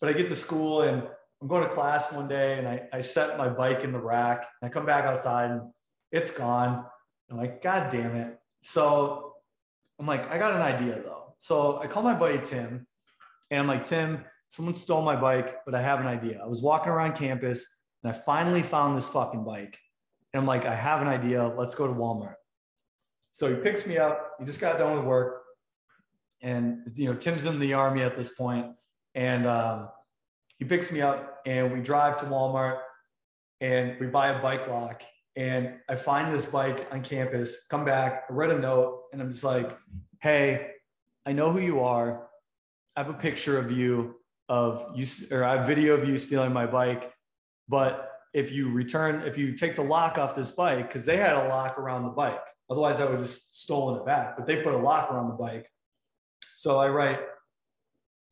but 0.00 0.08
I 0.08 0.12
get 0.12 0.28
to 0.28 0.36
school 0.36 0.82
and 0.82 1.02
I'm 1.40 1.48
going 1.48 1.62
to 1.62 1.68
class 1.68 2.12
one 2.12 2.28
day 2.28 2.58
and 2.58 2.68
I, 2.68 2.82
I 2.92 3.00
set 3.00 3.38
my 3.38 3.48
bike 3.48 3.84
in 3.84 3.92
the 3.92 4.00
rack 4.00 4.46
and 4.60 4.68
I 4.68 4.72
come 4.72 4.86
back 4.86 5.04
outside 5.04 5.50
and 5.50 5.62
it's 6.10 6.30
gone. 6.30 6.84
I'm 7.30 7.36
like, 7.36 7.62
God 7.62 7.90
damn 7.90 8.14
it. 8.14 8.38
So 8.62 9.34
I'm 9.98 10.06
like, 10.06 10.30
I 10.30 10.38
got 10.38 10.54
an 10.54 10.62
idea 10.62 11.00
though. 11.02 11.34
So 11.38 11.80
I 11.80 11.86
call 11.86 12.02
my 12.02 12.14
buddy 12.14 12.38
Tim 12.42 12.86
and 13.50 13.60
I'm 13.60 13.66
like, 13.66 13.84
Tim, 13.84 14.24
someone 14.48 14.74
stole 14.74 15.02
my 15.02 15.16
bike, 15.16 15.64
but 15.64 15.74
I 15.74 15.82
have 15.82 16.00
an 16.00 16.06
idea. 16.06 16.40
I 16.42 16.46
was 16.46 16.62
walking 16.62 16.92
around 16.92 17.14
campus 17.14 17.66
and 18.02 18.12
I 18.12 18.16
finally 18.16 18.62
found 18.62 18.96
this 18.96 19.08
fucking 19.08 19.44
bike. 19.44 19.78
And 20.32 20.40
I'm 20.40 20.46
like, 20.46 20.66
I 20.66 20.74
have 20.74 21.00
an 21.02 21.08
idea. 21.08 21.46
Let's 21.46 21.74
go 21.74 21.86
to 21.86 21.92
Walmart. 21.92 22.34
So 23.32 23.48
he 23.48 23.60
picks 23.60 23.86
me 23.86 23.96
up. 23.96 24.32
He 24.38 24.44
just 24.44 24.60
got 24.60 24.78
done 24.78 24.94
with 24.94 25.04
work, 25.04 25.42
and 26.42 26.92
you 26.94 27.06
know 27.06 27.14
Tim's 27.14 27.46
in 27.46 27.58
the 27.58 27.72
army 27.72 28.02
at 28.02 28.14
this 28.14 28.34
point, 28.34 28.66
and 29.14 29.46
um, 29.46 29.88
he 30.58 30.64
picks 30.64 30.90
me 30.90 31.00
up, 31.00 31.40
and 31.46 31.72
we 31.72 31.80
drive 31.80 32.18
to 32.18 32.26
Walmart, 32.26 32.78
and 33.60 33.98
we 34.00 34.06
buy 34.06 34.28
a 34.28 34.42
bike 34.42 34.68
lock. 34.68 35.02
And 35.34 35.74
I 35.88 35.94
find 35.94 36.34
this 36.34 36.44
bike 36.44 36.86
on 36.92 37.02
campus. 37.02 37.66
Come 37.68 37.84
back. 37.84 38.24
I 38.28 38.32
read 38.32 38.50
a 38.50 38.58
note, 38.58 39.04
and 39.12 39.20
I'm 39.20 39.30
just 39.30 39.44
like, 39.44 39.76
"Hey, 40.20 40.72
I 41.24 41.32
know 41.32 41.50
who 41.50 41.60
you 41.60 41.80
are. 41.80 42.28
I 42.96 43.00
have 43.00 43.10
a 43.10 43.14
picture 43.14 43.58
of 43.58 43.70
you 43.70 44.16
of 44.48 44.92
you, 44.94 45.06
or 45.30 45.44
I 45.44 45.56
have 45.56 45.66
video 45.66 45.94
of 45.94 46.06
you 46.08 46.18
stealing 46.18 46.52
my 46.52 46.66
bike, 46.66 47.12
but." 47.68 48.08
If 48.34 48.50
you 48.50 48.70
return, 48.70 49.20
if 49.26 49.36
you 49.36 49.54
take 49.54 49.76
the 49.76 49.82
lock 49.84 50.16
off 50.16 50.34
this 50.34 50.50
bike, 50.50 50.88
because 50.88 51.04
they 51.04 51.18
had 51.18 51.36
a 51.36 51.48
lock 51.48 51.76
around 51.76 52.04
the 52.04 52.08
bike, 52.08 52.40
Otherwise, 52.72 53.00
I 53.00 53.04
would 53.04 53.12
have 53.12 53.20
just 53.20 53.62
stolen 53.62 54.00
it 54.00 54.06
back. 54.06 54.34
But 54.34 54.46
they 54.46 54.62
put 54.62 54.72
a 54.72 54.78
locker 54.78 55.14
on 55.18 55.28
the 55.28 55.34
bike. 55.34 55.70
So 56.54 56.78
I 56.78 56.88
write, 56.88 57.20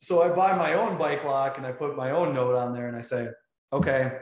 so 0.01 0.23
I 0.23 0.31
buy 0.31 0.57
my 0.57 0.75
own 0.75 0.97
bike 0.97 1.25
lock 1.25 1.59
and 1.59 1.67
I 1.67 1.73
put 1.73 1.95
my 1.95 2.13
own 2.13 2.35
note 2.35 2.55
on 2.55 2.73
there 2.73 2.89
and 2.89 2.97
I 2.97 3.03
say, 3.03 3.29
okay, 3.71 4.19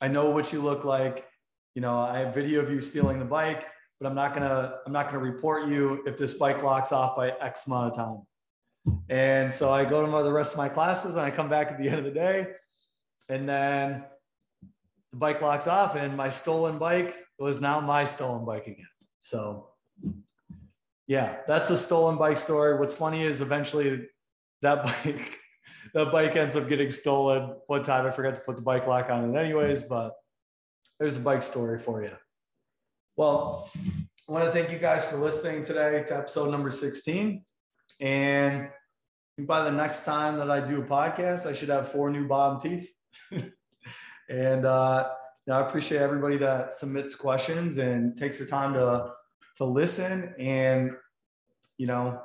I 0.00 0.08
know 0.08 0.28
what 0.28 0.52
you 0.52 0.60
look 0.60 0.84
like. 0.84 1.26
You 1.74 1.80
know, 1.80 1.98
I 1.98 2.18
have 2.18 2.34
video 2.34 2.60
of 2.60 2.70
you 2.70 2.80
stealing 2.80 3.18
the 3.18 3.24
bike, 3.24 3.66
but 3.98 4.06
I'm 4.06 4.14
not 4.14 4.34
gonna, 4.34 4.74
I'm 4.84 4.92
not 4.92 5.06
gonna 5.06 5.24
report 5.24 5.68
you 5.68 6.02
if 6.06 6.18
this 6.18 6.34
bike 6.34 6.62
locks 6.62 6.92
off 6.92 7.16
by 7.16 7.30
X 7.40 7.66
amount 7.66 7.92
of 7.92 7.96
time. 7.96 8.98
And 9.08 9.52
so 9.52 9.72
I 9.72 9.86
go 9.86 10.02
to 10.02 10.06
my, 10.06 10.20
the 10.20 10.32
rest 10.32 10.52
of 10.52 10.58
my 10.58 10.68
classes 10.68 11.16
and 11.16 11.24
I 11.24 11.30
come 11.30 11.48
back 11.48 11.68
at 11.68 11.78
the 11.78 11.88
end 11.88 11.98
of 11.98 12.04
the 12.04 12.10
day. 12.10 12.48
And 13.30 13.48
then 13.48 14.04
the 15.12 15.16
bike 15.16 15.40
locks 15.40 15.66
off 15.66 15.96
and 15.96 16.14
my 16.14 16.28
stolen 16.28 16.78
bike 16.78 17.16
was 17.38 17.62
now 17.62 17.80
my 17.80 18.04
stolen 18.04 18.44
bike 18.44 18.66
again. 18.66 18.86
So 19.22 19.70
yeah, 21.06 21.36
that's 21.48 21.70
a 21.70 21.76
stolen 21.76 22.18
bike 22.18 22.36
story. 22.36 22.78
What's 22.78 22.94
funny 22.94 23.22
is 23.22 23.40
eventually 23.40 24.08
that 24.66 24.82
bike, 24.82 25.38
that 25.94 26.10
bike 26.10 26.34
ends 26.36 26.56
up 26.56 26.68
getting 26.68 26.90
stolen. 26.90 27.54
One 27.68 27.82
time 27.82 28.06
I 28.06 28.10
forgot 28.10 28.34
to 28.34 28.40
put 28.40 28.56
the 28.56 28.62
bike 28.62 28.86
lock 28.86 29.10
on 29.10 29.34
it 29.34 29.38
anyways, 29.38 29.82
but 29.82 30.14
there's 30.98 31.16
a 31.16 31.20
bike 31.20 31.42
story 31.42 31.78
for 31.78 32.02
you. 32.02 32.10
Well, 33.16 33.70
I 34.28 34.32
want 34.32 34.44
to 34.44 34.50
thank 34.50 34.72
you 34.72 34.78
guys 34.78 35.04
for 35.04 35.16
listening 35.16 35.64
today 35.64 36.02
to 36.08 36.16
episode 36.16 36.50
number 36.50 36.70
16. 36.70 37.44
And 38.00 38.68
by 39.38 39.62
the 39.62 39.70
next 39.70 40.04
time 40.04 40.38
that 40.38 40.50
I 40.50 40.60
do 40.60 40.82
a 40.82 40.84
podcast, 40.84 41.46
I 41.46 41.52
should 41.52 41.68
have 41.68 41.88
four 41.88 42.10
new 42.10 42.26
bottom 42.26 42.58
teeth. 42.58 42.90
and 44.28 44.66
uh, 44.66 45.08
you 45.46 45.52
know, 45.52 45.60
I 45.60 45.66
appreciate 45.68 46.02
everybody 46.02 46.38
that 46.38 46.72
submits 46.72 47.14
questions 47.14 47.78
and 47.78 48.16
takes 48.16 48.38
the 48.38 48.46
time 48.46 48.74
to 48.74 49.12
to 49.58 49.64
listen. 49.64 50.34
And 50.38 50.90
you 51.78 51.86
know, 51.86 52.20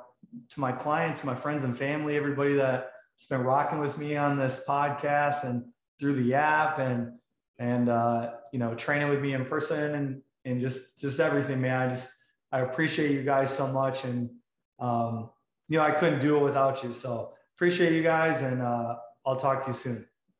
to 0.50 0.60
my 0.60 0.72
clients, 0.72 1.24
my 1.24 1.34
friends 1.34 1.64
and 1.64 1.76
family, 1.76 2.16
everybody 2.16 2.54
that's 2.54 3.26
been 3.28 3.42
rocking 3.42 3.78
with 3.78 3.98
me 3.98 4.16
on 4.16 4.38
this 4.38 4.64
podcast 4.68 5.44
and 5.44 5.64
through 5.98 6.22
the 6.22 6.34
app 6.34 6.78
and 6.78 7.12
and 7.58 7.88
uh, 7.88 8.32
you 8.52 8.58
know, 8.58 8.74
training 8.74 9.08
with 9.08 9.20
me 9.20 9.34
in 9.34 9.44
person 9.44 9.94
and 9.94 10.22
and 10.44 10.60
just 10.60 10.98
just 10.98 11.20
everything, 11.20 11.60
man. 11.60 11.80
I 11.80 11.88
just 11.88 12.10
I 12.50 12.60
appreciate 12.60 13.12
you 13.12 13.22
guys 13.22 13.54
so 13.54 13.66
much, 13.68 14.04
and 14.04 14.30
um, 14.78 15.30
you 15.68 15.78
know, 15.78 15.84
I 15.84 15.92
couldn't 15.92 16.20
do 16.20 16.36
it 16.36 16.42
without 16.42 16.82
you. 16.82 16.92
So 16.92 17.32
appreciate 17.56 17.92
you 17.92 18.02
guys, 18.02 18.42
and 18.42 18.60
uh, 18.60 18.96
I'll 19.24 19.36
talk 19.36 19.62
to 19.64 19.70
you 19.70 19.74
soon. 19.74 20.06